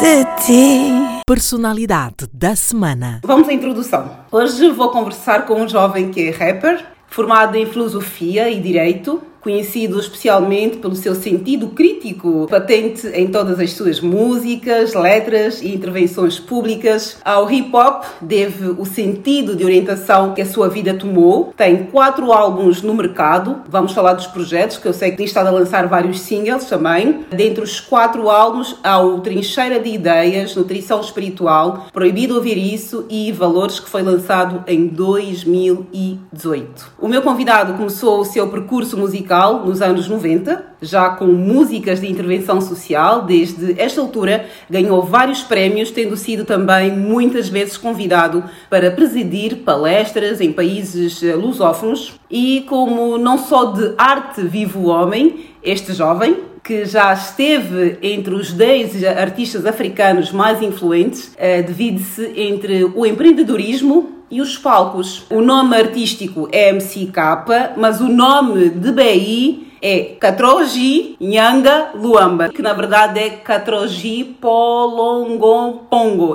de 0.00 0.24
ti. 0.46 1.22
Personalidade 1.26 2.26
da 2.32 2.56
semana. 2.56 3.20
Vamos 3.22 3.48
à 3.48 3.52
introdução. 3.52 4.10
Hoje 4.30 4.70
vou 4.70 4.90
conversar 4.90 5.44
com 5.44 5.60
um 5.60 5.68
jovem 5.68 6.10
que 6.10 6.28
é 6.28 6.30
rapper, 6.30 6.86
formado 7.08 7.56
em 7.56 7.66
filosofia 7.66 8.48
e 8.48 8.58
direito, 8.60 9.22
conhecido 9.42 9.98
especialmente 9.98 10.78
pelo 10.78 10.94
seu 10.94 11.14
sentido 11.14 11.68
crítico, 11.68 12.46
patente 12.48 13.06
em 13.08 13.26
todas 13.26 13.58
as 13.58 13.72
suas 13.72 14.00
músicas, 14.00 14.94
letras 14.94 15.60
e 15.60 15.74
intervenções 15.74 16.38
públicas. 16.38 17.18
Ao 17.24 17.50
hip 17.50 17.74
hop 17.74 18.04
deve 18.20 18.66
o 18.78 18.84
sentido 18.84 19.56
de 19.56 19.64
orientação 19.64 20.32
que 20.32 20.40
a 20.40 20.46
sua 20.46 20.68
vida 20.68 20.94
tomou. 20.94 21.52
Tem 21.56 21.86
quatro 21.86 22.32
álbuns 22.32 22.82
no 22.82 22.94
mercado. 22.94 23.62
Vamos 23.68 23.92
falar 23.92 24.12
dos 24.12 24.28
projetos, 24.28 24.76
que 24.76 24.86
eu 24.86 24.92
sei 24.92 25.10
que 25.10 25.16
tem 25.16 25.26
estado 25.26 25.48
a 25.48 25.50
lançar 25.50 25.88
vários 25.88 26.20
singles 26.20 26.66
também. 26.66 27.24
Dentre 27.30 27.64
os 27.64 27.80
quatro 27.80 28.30
álbuns 28.30 28.76
há 28.82 29.00
o 29.00 29.20
Trincheira 29.20 29.80
de 29.80 29.90
Ideias, 29.90 30.54
Nutrição 30.54 31.00
Espiritual, 31.00 31.86
Proibido 31.92 32.36
Ouvir 32.36 32.56
Isso 32.56 33.06
e 33.10 33.32
Valores, 33.32 33.80
que 33.80 33.90
foi 33.90 34.02
lançado 34.02 34.62
em 34.68 34.86
2018. 34.86 36.92
O 37.00 37.08
meu 37.08 37.22
convidado 37.22 37.74
começou 37.74 38.20
o 38.20 38.24
seu 38.24 38.48
percurso 38.48 38.96
musical 38.96 39.31
musical 39.32 39.64
nos 39.64 39.80
anos 39.80 40.08
90, 40.08 40.64
já 40.82 41.10
com 41.10 41.26
músicas 41.26 42.00
de 42.00 42.10
intervenção 42.10 42.60
social. 42.60 43.22
Desde 43.22 43.80
esta 43.80 44.00
altura, 44.00 44.46
ganhou 44.68 45.02
vários 45.02 45.42
prémios, 45.42 45.90
tendo 45.90 46.16
sido 46.16 46.44
também 46.44 46.92
muitas 46.92 47.48
vezes 47.48 47.78
convidado 47.78 48.44
para 48.68 48.90
presidir 48.90 49.58
palestras 49.58 50.40
em 50.40 50.52
países 50.52 51.22
eh, 51.22 51.34
lusófonos. 51.34 52.20
E 52.30 52.64
como 52.68 53.16
não 53.16 53.38
só 53.38 53.66
de 53.66 53.94
arte 53.96 54.42
vive 54.42 54.76
o 54.76 54.86
homem, 54.86 55.46
este 55.62 55.94
jovem, 55.94 56.36
que 56.62 56.84
já 56.84 57.12
esteve 57.12 57.98
entre 58.02 58.34
os 58.34 58.52
10 58.52 59.02
artistas 59.04 59.66
africanos 59.66 60.30
mais 60.30 60.62
influentes, 60.62 61.32
eh, 61.36 61.62
divide-se 61.62 62.32
entre 62.36 62.84
o 62.84 63.06
empreendedorismo 63.06 64.21
e 64.32 64.40
os 64.40 64.56
palcos. 64.56 65.26
O 65.30 65.42
nome 65.42 65.76
artístico 65.76 66.48
é 66.50 66.72
MCK, 66.72 67.76
mas 67.76 68.00
o 68.00 68.08
nome 68.08 68.70
de 68.70 68.90
BI 68.90 69.72
é 69.82 70.16
Katroji 70.18 71.16
Nyanga 71.20 71.90
Luamba, 71.94 72.48
que 72.48 72.62
na 72.62 72.72
verdade 72.72 73.20
é 73.20 73.28
Katroji 73.28 74.24
Polongon 74.40 75.86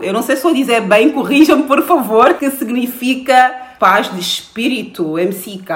Eu 0.04 0.14
não 0.14 0.22
sei 0.22 0.36
se 0.36 0.44
vou 0.44 0.54
dizer 0.54 0.82
bem, 0.82 1.10
corrijam-me 1.10 1.64
por 1.64 1.82
favor, 1.82 2.36
que 2.36 2.52
significa 2.52 3.66
paz 3.80 4.14
de 4.14 4.20
espírito, 4.20 5.14
MCK. 5.14 5.72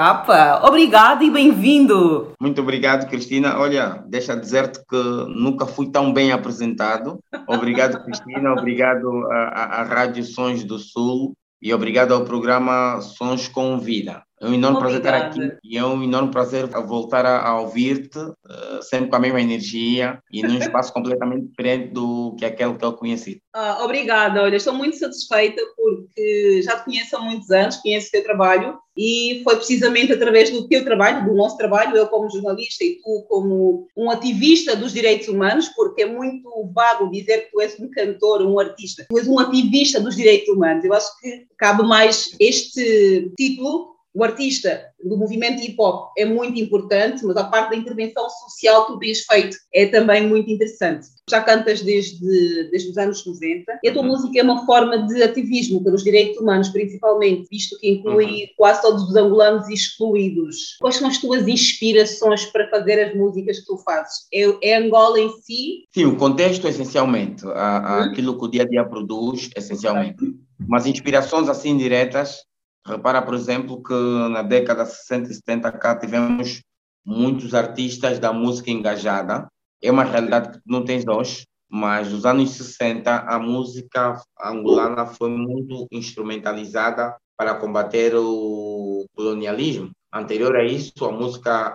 Obrigado 0.62 1.24
e 1.24 1.30
bem-vindo. 1.30 2.32
Muito 2.40 2.60
obrigado, 2.60 3.08
Cristina. 3.08 3.58
Olha, 3.58 4.04
deixa 4.06 4.36
dizer-te 4.36 4.78
que 4.88 5.02
nunca 5.28 5.66
fui 5.66 5.90
tão 5.90 6.12
bem 6.12 6.30
apresentado. 6.30 7.18
Obrigado, 7.48 8.04
Cristina. 8.04 8.52
Obrigado 8.52 9.26
à 9.32 9.82
Rádio 9.82 10.22
Sons 10.22 10.62
do 10.62 10.78
Sul 10.78 11.34
e 11.62 11.72
obrigado 11.72 12.12
ao 12.12 12.24
programa 12.24 13.00
Sons 13.00 13.46
com 13.46 13.78
Vida. 13.78 14.24
É 14.40 14.46
um 14.46 14.54
enorme 14.54 14.80
prazer 14.80 14.98
estar 14.98 15.14
aqui 15.14 15.52
e 15.62 15.78
é 15.78 15.84
um 15.84 16.02
enorme 16.02 16.32
prazer 16.32 16.66
voltar 16.66 17.24
a, 17.24 17.40
a 17.40 17.60
ouvir-te, 17.60 18.18
uh, 18.18 18.82
sempre 18.82 19.08
com 19.08 19.14
a 19.14 19.20
mesma 19.20 19.40
energia 19.40 20.18
e 20.32 20.42
num 20.42 20.58
espaço 20.58 20.92
completamente 20.92 21.46
diferente 21.46 21.92
do 21.92 22.34
que 22.36 22.44
aquele 22.44 22.74
que 22.74 22.84
eu 22.84 22.92
conheci. 22.94 23.40
Ah, 23.54 23.84
obrigada, 23.84 24.42
olha, 24.42 24.56
estou 24.56 24.74
muito 24.74 24.96
satisfeita 24.96 25.62
porque 25.76 26.60
já 26.62 26.76
te 26.78 26.86
conheço 26.86 27.16
há 27.16 27.20
muitos 27.20 27.48
anos, 27.52 27.76
conheço 27.76 28.08
o 28.08 28.10
teu 28.10 28.24
trabalho 28.24 28.76
e 28.96 29.40
foi 29.44 29.56
precisamente 29.56 30.12
através 30.12 30.50
do 30.50 30.68
teu 30.68 30.84
trabalho, 30.84 31.24
do 31.24 31.34
nosso 31.34 31.56
trabalho, 31.56 31.96
eu 31.96 32.06
como 32.08 32.30
jornalista 32.30 32.84
e 32.84 32.96
tu 32.96 33.24
como 33.28 33.86
um 33.96 34.10
ativista 34.10 34.76
dos 34.76 34.92
direitos 34.92 35.28
humanos, 35.28 35.68
porque 35.68 36.02
é 36.02 36.06
muito 36.06 36.48
vago 36.74 37.10
dizer 37.10 37.46
que 37.46 37.52
tu 37.52 37.60
és 37.60 37.78
um 37.80 37.90
cantor, 37.90 38.42
um 38.42 38.58
artista, 38.58 39.06
tu 39.08 39.18
és 39.18 39.26
um 39.26 39.38
ativista 39.38 40.00
dos 40.00 40.14
direitos 40.14 40.48
humanos. 40.54 40.84
Eu 40.84 40.92
acho 40.92 41.18
que 41.20 41.46
cabe 41.56 41.82
mais 41.84 42.34
este 42.38 43.32
título 43.36 43.91
o 44.14 44.22
artista 44.22 44.84
do 45.02 45.16
movimento 45.16 45.62
hip 45.62 45.74
hop 45.78 46.12
é 46.18 46.24
muito 46.24 46.60
importante, 46.60 47.24
mas 47.24 47.36
a 47.36 47.44
parte 47.44 47.70
da 47.70 47.76
intervenção 47.76 48.28
social 48.28 48.86
que 48.86 48.92
tu 48.92 48.98
tens 48.98 49.20
feito 49.24 49.56
é 49.72 49.86
também 49.86 50.26
muito 50.26 50.50
interessante. 50.50 51.06
Já 51.30 51.40
cantas 51.40 51.80
desde, 51.80 52.68
desde 52.70 52.90
os 52.90 52.98
anos 52.98 53.24
90 53.24 53.80
e 53.82 53.88
a 53.88 53.92
tua 53.92 54.02
uhum. 54.02 54.08
música 54.08 54.38
é 54.38 54.42
uma 54.42 54.66
forma 54.66 55.06
de 55.06 55.22
ativismo 55.22 55.82
pelos 55.82 56.04
direitos 56.04 56.38
humanos, 56.38 56.68
principalmente, 56.68 57.48
visto 57.50 57.78
que 57.78 57.88
inclui 57.88 58.26
uhum. 58.26 58.48
quase 58.56 58.82
todos 58.82 59.02
os 59.04 59.16
angolanos 59.16 59.68
excluídos. 59.68 60.76
Quais 60.80 60.96
são 60.96 61.08
as 61.08 61.18
tuas 61.18 61.48
inspirações 61.48 62.44
para 62.46 62.68
fazer 62.68 63.02
as 63.02 63.14
músicas 63.14 63.60
que 63.60 63.66
tu 63.66 63.78
fazes? 63.78 64.26
É, 64.32 64.70
é 64.70 64.76
Angola 64.76 65.18
em 65.18 65.30
si? 65.40 65.84
Sim, 65.94 66.04
o 66.06 66.16
contexto 66.16 66.68
essencialmente, 66.68 67.46
a, 67.46 67.48
a, 67.48 67.96
uhum. 67.96 68.10
aquilo 68.10 68.38
que 68.38 68.44
o 68.44 68.48
dia 68.48 68.62
a 68.62 68.68
dia 68.68 68.84
produz 68.84 69.48
essencialmente. 69.56 70.22
Mas 70.68 70.86
inspirações 70.86 71.48
assim 71.48 71.76
diretas 71.76 72.40
Repara, 72.86 73.22
por 73.22 73.34
exemplo, 73.34 73.82
que 73.82 73.94
na 74.30 74.42
década 74.42 74.84
60 74.84 75.30
e 75.30 75.34
70 75.34 75.72
cá 75.72 75.96
tivemos 75.96 76.62
muitos 77.04 77.54
artistas 77.54 78.18
da 78.18 78.32
música 78.32 78.70
engajada. 78.70 79.46
É 79.82 79.90
uma 79.90 80.04
realidade 80.04 80.58
que 80.58 80.60
não 80.66 80.84
tens 80.84 81.06
hoje, 81.06 81.44
mas 81.68 82.12
nos 82.12 82.26
anos 82.26 82.50
60 82.50 83.10
a 83.10 83.38
música 83.38 84.20
angolana 84.40 85.06
foi 85.06 85.30
muito 85.30 85.86
instrumentalizada 85.90 87.16
para 87.36 87.54
combater 87.54 88.14
o 88.14 89.04
colonialismo. 89.14 89.90
Anterior 90.12 90.54
a 90.56 90.64
isso, 90.64 91.04
a 91.04 91.12
música 91.12 91.74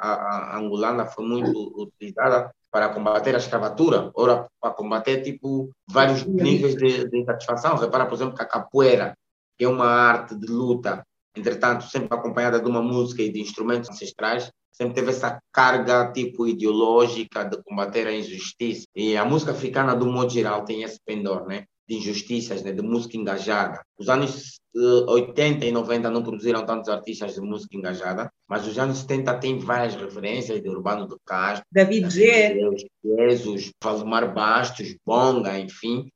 angolana 0.55 1.05
foi 1.05 1.25
muito 1.25 1.73
utilizada 1.75 2.51
para 2.69 2.89
combater 2.89 3.33
a 3.33 3.39
escravatura, 3.39 4.11
ora 4.13 4.45
para 4.61 4.73
combater 4.73 5.23
tipo 5.23 5.71
vários 5.89 6.23
níveis 6.25 6.75
de, 6.75 7.09
de 7.09 7.17
insatisfação. 7.17 7.75
Repara, 7.75 8.05
por 8.05 8.13
exemplo, 8.13 8.35
que 8.35 8.43
a 8.43 8.45
capoeira 8.45 9.15
que 9.57 9.65
é 9.65 9.67
uma 9.67 9.87
arte 9.87 10.35
de 10.35 10.47
luta, 10.47 11.03
entretanto, 11.35 11.85
sempre 11.85 12.15
acompanhada 12.15 12.59
de 12.59 12.67
uma 12.67 12.81
música 12.81 13.21
e 13.21 13.31
de 13.31 13.39
instrumentos 13.39 13.89
ancestrais, 13.89 14.51
sempre 14.71 14.93
teve 14.93 15.09
essa 15.09 15.41
carga 15.51 16.11
tipo 16.11 16.47
ideológica 16.47 17.43
de 17.43 17.61
combater 17.63 18.07
a 18.07 18.13
injustiça. 18.13 18.85
E 18.95 19.17
a 19.17 19.25
música 19.25 19.51
africana, 19.51 19.95
do 19.95 20.05
modo 20.05 20.31
geral, 20.31 20.63
tem 20.63 20.83
esse 20.83 20.99
pendor, 21.03 21.47
né? 21.47 21.65
De 21.87 21.95
injustiças, 21.95 22.61
né? 22.63 22.71
de 22.71 22.81
música 22.81 23.17
engajada. 23.17 23.81
Os 23.97 24.09
anos 24.09 24.59
80 24.75 25.65
eh, 25.65 25.69
e 25.69 25.71
90 25.71 26.09
não 26.11 26.21
produziram 26.21 26.65
tantos 26.65 26.89
artistas 26.89 27.33
de 27.33 27.41
música 27.41 27.75
engajada, 27.75 28.29
mas 28.47 28.67
os 28.67 28.77
anos 28.77 28.99
70 28.99 29.39
tem 29.39 29.57
várias 29.57 29.95
referências 29.95 30.61
de 30.61 30.69
Urbano 30.69 31.07
do 31.07 31.17
Castro, 31.25 31.65
David 31.71 32.09
G. 32.09 32.59
Jesus, 33.03 33.71
Valmar 33.81 34.33
Bastos, 34.33 34.95
Bonga, 35.05 35.57
enfim, 35.57 36.09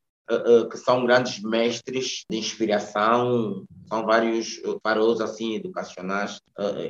que 0.69 0.77
são 0.77 1.05
grandes 1.05 1.41
mestres 1.41 2.23
de 2.29 2.37
inspiração, 2.37 3.65
são 3.87 4.05
vários 4.05 4.61
faros 4.83 5.21
assim 5.21 5.55
educacionais 5.55 6.39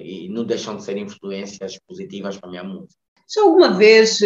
e 0.04 0.30
não 0.30 0.44
deixam 0.44 0.76
de 0.76 0.84
ser 0.84 0.98
influências 0.98 1.78
positivas 1.88 2.38
para 2.38 2.50
a 2.50 2.52
minha 2.52 2.64
música. 2.64 2.96
Já 3.28 3.42
alguma 3.42 3.74
vez 3.74 4.20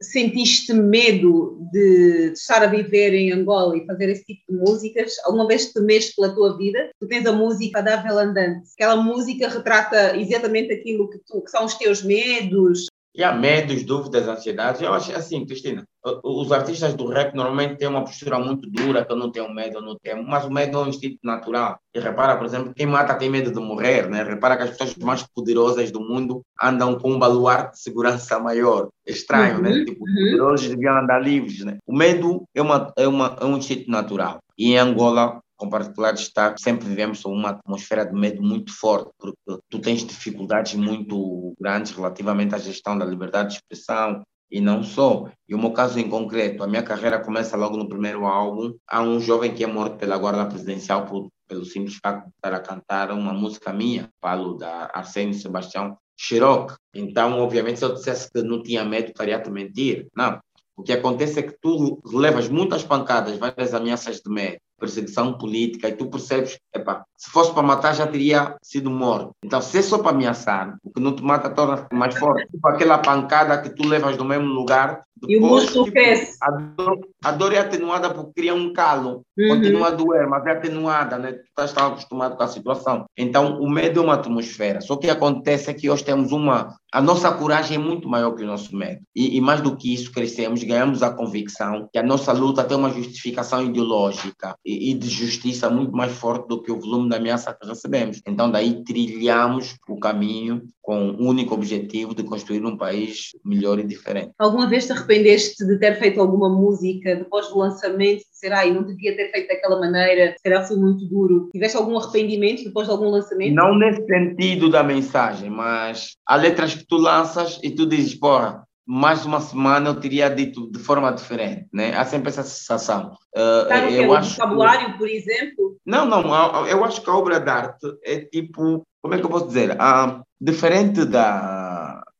sentiste 0.00 0.72
medo 0.72 1.58
de 1.72 2.32
estar 2.32 2.62
a 2.62 2.66
viver 2.66 3.14
em 3.14 3.32
Angola 3.32 3.76
e 3.76 3.86
fazer 3.86 4.08
esse 4.10 4.24
tipo 4.24 4.42
de 4.48 4.58
músicas? 4.58 5.14
Alguma 5.24 5.46
vez 5.46 5.72
temeste 5.72 6.14
pela 6.14 6.34
tua 6.34 6.56
vida? 6.56 6.90
Tu 7.00 7.08
tens 7.08 7.26
a 7.26 7.32
música 7.32 7.82
da 7.82 7.96
Vela 7.96 8.22
Andante. 8.22 8.70
Aquela 8.74 8.96
música 8.96 9.48
retrata 9.48 10.16
exatamente 10.16 10.72
aquilo 10.72 11.10
que, 11.10 11.18
tu, 11.26 11.42
que 11.42 11.50
são 11.50 11.64
os 11.64 11.74
teus 11.74 12.02
medos, 12.02 12.86
e 13.18 13.24
há 13.24 13.34
medos, 13.34 13.82
dúvidas, 13.82 14.28
ansiedades. 14.28 14.80
Eu 14.80 14.94
acho 14.94 15.10
assim, 15.10 15.44
Cristina, 15.44 15.82
os 16.22 16.52
artistas 16.52 16.94
do 16.94 17.08
rap 17.08 17.34
normalmente 17.34 17.76
têm 17.76 17.88
uma 17.88 18.04
postura 18.04 18.38
muito 18.38 18.70
dura, 18.70 19.04
que 19.04 19.10
eu 19.10 19.16
não 19.16 19.28
tenho 19.28 19.52
medo, 19.52 19.78
eu 19.78 19.82
não 19.82 19.96
tenho, 20.00 20.22
mas 20.22 20.44
o 20.44 20.52
medo 20.52 20.78
é 20.78 20.82
um 20.82 20.86
instinto 20.86 21.18
natural. 21.24 21.80
E 21.92 21.98
repara, 21.98 22.36
por 22.36 22.46
exemplo, 22.46 22.72
quem 22.72 22.86
mata 22.86 23.16
tem 23.16 23.28
medo 23.28 23.50
de 23.50 23.58
morrer, 23.58 24.08
né? 24.08 24.22
Repara 24.22 24.56
que 24.56 24.62
as 24.62 24.70
pessoas 24.70 24.94
mais 24.98 25.24
poderosas 25.34 25.90
do 25.90 26.00
mundo 26.00 26.42
andam 26.62 26.96
com 26.96 27.10
um 27.10 27.18
baluarte 27.18 27.72
de 27.72 27.80
segurança 27.80 28.38
maior. 28.38 28.88
Estranho, 29.04 29.60
né? 29.60 29.70
uhum, 29.70 29.78
né? 29.78 29.84
Tipo, 29.84 30.04
os 30.04 30.14
poderosos 30.14 30.68
deviam 30.68 30.96
andar 30.96 31.18
livres, 31.18 31.64
né? 31.64 31.78
O 31.84 31.96
medo 31.96 32.44
é, 32.54 32.62
uma, 32.62 32.92
é, 32.96 33.08
uma, 33.08 33.36
é 33.40 33.44
um 33.44 33.56
instinto 33.56 33.90
natural. 33.90 34.38
E 34.56 34.74
em 34.74 34.78
Angola, 34.78 35.40
com 35.58 35.68
particular 35.68 36.12
destaque, 36.12 36.62
sempre 36.62 36.88
vivemos 36.88 37.24
uma 37.24 37.50
atmosfera 37.50 38.06
de 38.06 38.14
medo 38.14 38.40
muito 38.40 38.72
forte, 38.72 39.10
porque 39.18 39.58
tu 39.68 39.80
tens 39.80 40.04
dificuldades 40.04 40.74
muito 40.74 41.52
grandes 41.60 41.92
relativamente 41.92 42.54
à 42.54 42.58
gestão 42.58 42.96
da 42.96 43.04
liberdade 43.04 43.50
de 43.50 43.54
expressão, 43.56 44.22
e 44.50 44.60
não 44.60 44.82
só. 44.82 45.30
E 45.48 45.54
o 45.54 45.58
meu 45.58 45.72
caso 45.72 45.98
em 45.98 46.08
concreto, 46.08 46.62
a 46.62 46.66
minha 46.66 46.82
carreira 46.82 47.18
começa 47.18 47.56
logo 47.56 47.76
no 47.76 47.88
primeiro 47.88 48.24
álbum. 48.24 48.74
Há 48.86 49.02
um 49.02 49.20
jovem 49.20 49.54
que 49.54 49.62
é 49.62 49.66
morto 49.66 49.96
pela 49.96 50.16
guarda 50.16 50.46
presidencial 50.46 51.04
por, 51.04 51.28
pelo 51.46 51.64
simples 51.64 51.98
facto 52.02 52.24
de 52.24 52.32
estar 52.34 52.54
a 52.54 52.60
cantar 52.60 53.10
uma 53.10 53.32
música 53.32 53.72
minha, 53.72 54.08
falo 54.22 54.54
da 54.54 54.90
Arsênio 54.94 55.34
Sebastião 55.34 55.98
Xiroque. 56.18 56.74
Então, 56.94 57.38
obviamente, 57.40 57.78
se 57.78 57.84
eu 57.84 57.92
dissesse 57.92 58.30
que 58.30 58.42
não 58.42 58.62
tinha 58.62 58.84
medo, 58.84 59.08
estaria-te 59.08 59.50
mentir. 59.50 60.06
Não. 60.16 60.40
O 60.76 60.82
que 60.82 60.92
acontece 60.92 61.40
é 61.40 61.42
que 61.42 61.56
tu 61.60 62.00
levas 62.06 62.48
muitas 62.48 62.84
pancadas, 62.84 63.36
várias 63.36 63.74
ameaças 63.74 64.20
de 64.20 64.30
medo 64.30 64.58
perseguição 64.78 65.36
política, 65.36 65.88
e 65.88 65.92
tu 65.92 66.06
percebes, 66.06 66.58
epa, 66.74 67.04
se 67.16 67.30
fosse 67.30 67.52
para 67.52 67.62
matar 67.62 67.94
já 67.94 68.06
teria 68.06 68.56
sido 68.62 68.90
morto. 68.90 69.32
Então, 69.44 69.60
se 69.60 69.78
é 69.78 69.82
só 69.82 69.98
para 69.98 70.12
ameaçar, 70.12 70.76
o 70.84 70.90
que 70.90 71.00
não 71.00 71.14
te 71.14 71.22
mata 71.22 71.50
torna 71.50 71.86
mais 71.92 72.16
forte. 72.16 72.48
Tipo 72.50 72.68
aquela 72.68 72.98
pancada 72.98 73.60
que 73.60 73.70
tu 73.70 73.86
levas 73.86 74.16
no 74.16 74.24
mesmo 74.24 74.46
lugar. 74.46 75.02
Depois, 75.20 75.32
e 75.32 75.36
o 75.36 75.40
músculo 75.40 75.84
tipo, 75.86 75.96
cresce. 75.96 76.38
A 76.40 76.50
dor, 76.52 77.00
a 77.24 77.32
dor 77.32 77.52
é 77.52 77.58
atenuada 77.58 78.10
porque 78.10 78.40
cria 78.40 78.54
um 78.54 78.72
calo. 78.72 79.22
Uhum. 79.36 79.48
Continua 79.48 79.88
a 79.88 79.90
doer, 79.90 80.28
mas 80.28 80.46
é 80.46 80.52
atenuada, 80.52 81.18
né? 81.18 81.32
Tu 81.32 81.42
estás 81.48 81.72
tão 81.72 81.88
acostumado 81.88 82.36
com 82.36 82.42
a 82.44 82.48
situação. 82.48 83.04
Então, 83.16 83.60
o 83.60 83.68
medo 83.68 83.98
é 83.98 84.02
uma 84.04 84.14
atmosfera. 84.14 84.80
Só 84.80 84.96
que 84.96 85.10
acontece 85.10 85.70
é 85.70 85.74
que 85.74 85.90
hoje 85.90 86.04
temos 86.04 86.30
uma... 86.30 86.76
A 86.92 87.02
nossa 87.02 87.30
coragem 87.30 87.76
é 87.76 87.80
muito 87.80 88.08
maior 88.08 88.34
que 88.34 88.42
o 88.42 88.46
nosso 88.46 88.74
medo. 88.74 89.00
E, 89.14 89.36
e 89.36 89.40
mais 89.40 89.60
do 89.60 89.76
que 89.76 89.92
isso, 89.92 90.10
crescemos, 90.10 90.62
ganhamos 90.62 91.02
a 91.02 91.10
convicção 91.10 91.86
que 91.92 91.98
a 91.98 92.02
nossa 92.02 92.32
luta 92.32 92.64
tem 92.64 92.78
uma 92.78 92.90
justificação 92.90 93.62
ideológica 93.62 94.56
e, 94.64 94.94
de 94.94 95.08
justiça 95.08 95.68
muito 95.68 95.92
mais 95.92 96.12
forte 96.12 96.48
do 96.48 96.62
que 96.62 96.72
o 96.72 96.80
volume 96.80 97.10
da 97.10 97.16
ameaça 97.16 97.52
que 97.52 97.66
recebemos. 97.66 98.22
Então, 98.26 98.50
daí 98.50 98.82
trilhamos 98.84 99.76
o 99.86 99.98
caminho 99.98 100.62
com 100.80 101.10
o 101.10 101.28
único 101.28 101.52
objetivo 101.52 102.14
de 102.14 102.22
construir 102.22 102.64
um 102.64 102.76
país 102.76 103.32
melhor 103.44 103.78
e 103.78 103.86
diferente. 103.86 104.32
Alguma 104.38 104.66
vez 104.66 104.86
te 104.86 104.92
arrependeste 104.92 105.66
de 105.66 105.78
ter 105.78 105.98
feito 105.98 106.18
alguma 106.18 106.48
música 106.48 107.14
depois 107.14 107.48
do 107.48 107.58
lançamento, 107.58 108.22
será, 108.38 108.64
e 108.64 108.72
não 108.72 108.84
devia 108.84 109.16
ter 109.16 109.30
feito 109.30 109.48
daquela 109.48 109.78
maneira, 109.80 110.34
será 110.40 110.62
foi 110.62 110.76
muito 110.76 111.04
duro? 111.06 111.48
Tiveste 111.52 111.76
algum 111.76 111.98
arrependimento 111.98 112.64
depois 112.64 112.86
de 112.86 112.92
algum 112.92 113.08
lançamento? 113.10 113.54
Não 113.54 113.76
nesse 113.76 114.04
sentido 114.06 114.70
da 114.70 114.82
mensagem, 114.82 115.50
mas 115.50 116.16
há 116.26 116.36
letras 116.36 116.74
que 116.74 116.86
tu 116.86 116.96
lanças 116.96 117.58
e 117.62 117.70
tu 117.70 117.86
dizes, 117.86 118.14
porra, 118.14 118.62
mais 118.86 119.26
uma 119.26 119.40
semana 119.40 119.90
eu 119.90 120.00
teria 120.00 120.30
dito 120.30 120.70
de 120.70 120.78
forma 120.78 121.12
diferente, 121.12 121.66
né? 121.72 121.94
Há 121.94 122.04
sempre 122.06 122.30
essa 122.30 122.42
sensação. 122.42 123.12
Uh, 123.36 123.68
no 123.68 123.90
eu 123.90 124.14
acho 124.14 124.30
que- 124.30 124.40
vocabulário, 124.40 124.96
por 124.96 125.08
exemplo? 125.08 125.76
Não, 125.84 126.06
não, 126.06 126.66
eu 126.66 126.82
acho 126.84 127.02
que 127.02 127.10
a 127.10 127.14
obra 127.14 127.38
de 127.38 127.50
arte 127.50 127.86
é 128.02 128.20
tipo, 128.20 128.86
como 129.02 129.14
é 129.14 129.18
que 129.18 129.26
eu 129.26 129.30
posso 129.30 129.48
dizer? 129.48 129.76
Ah, 129.78 130.22
diferente 130.40 131.04
da, 131.04 131.67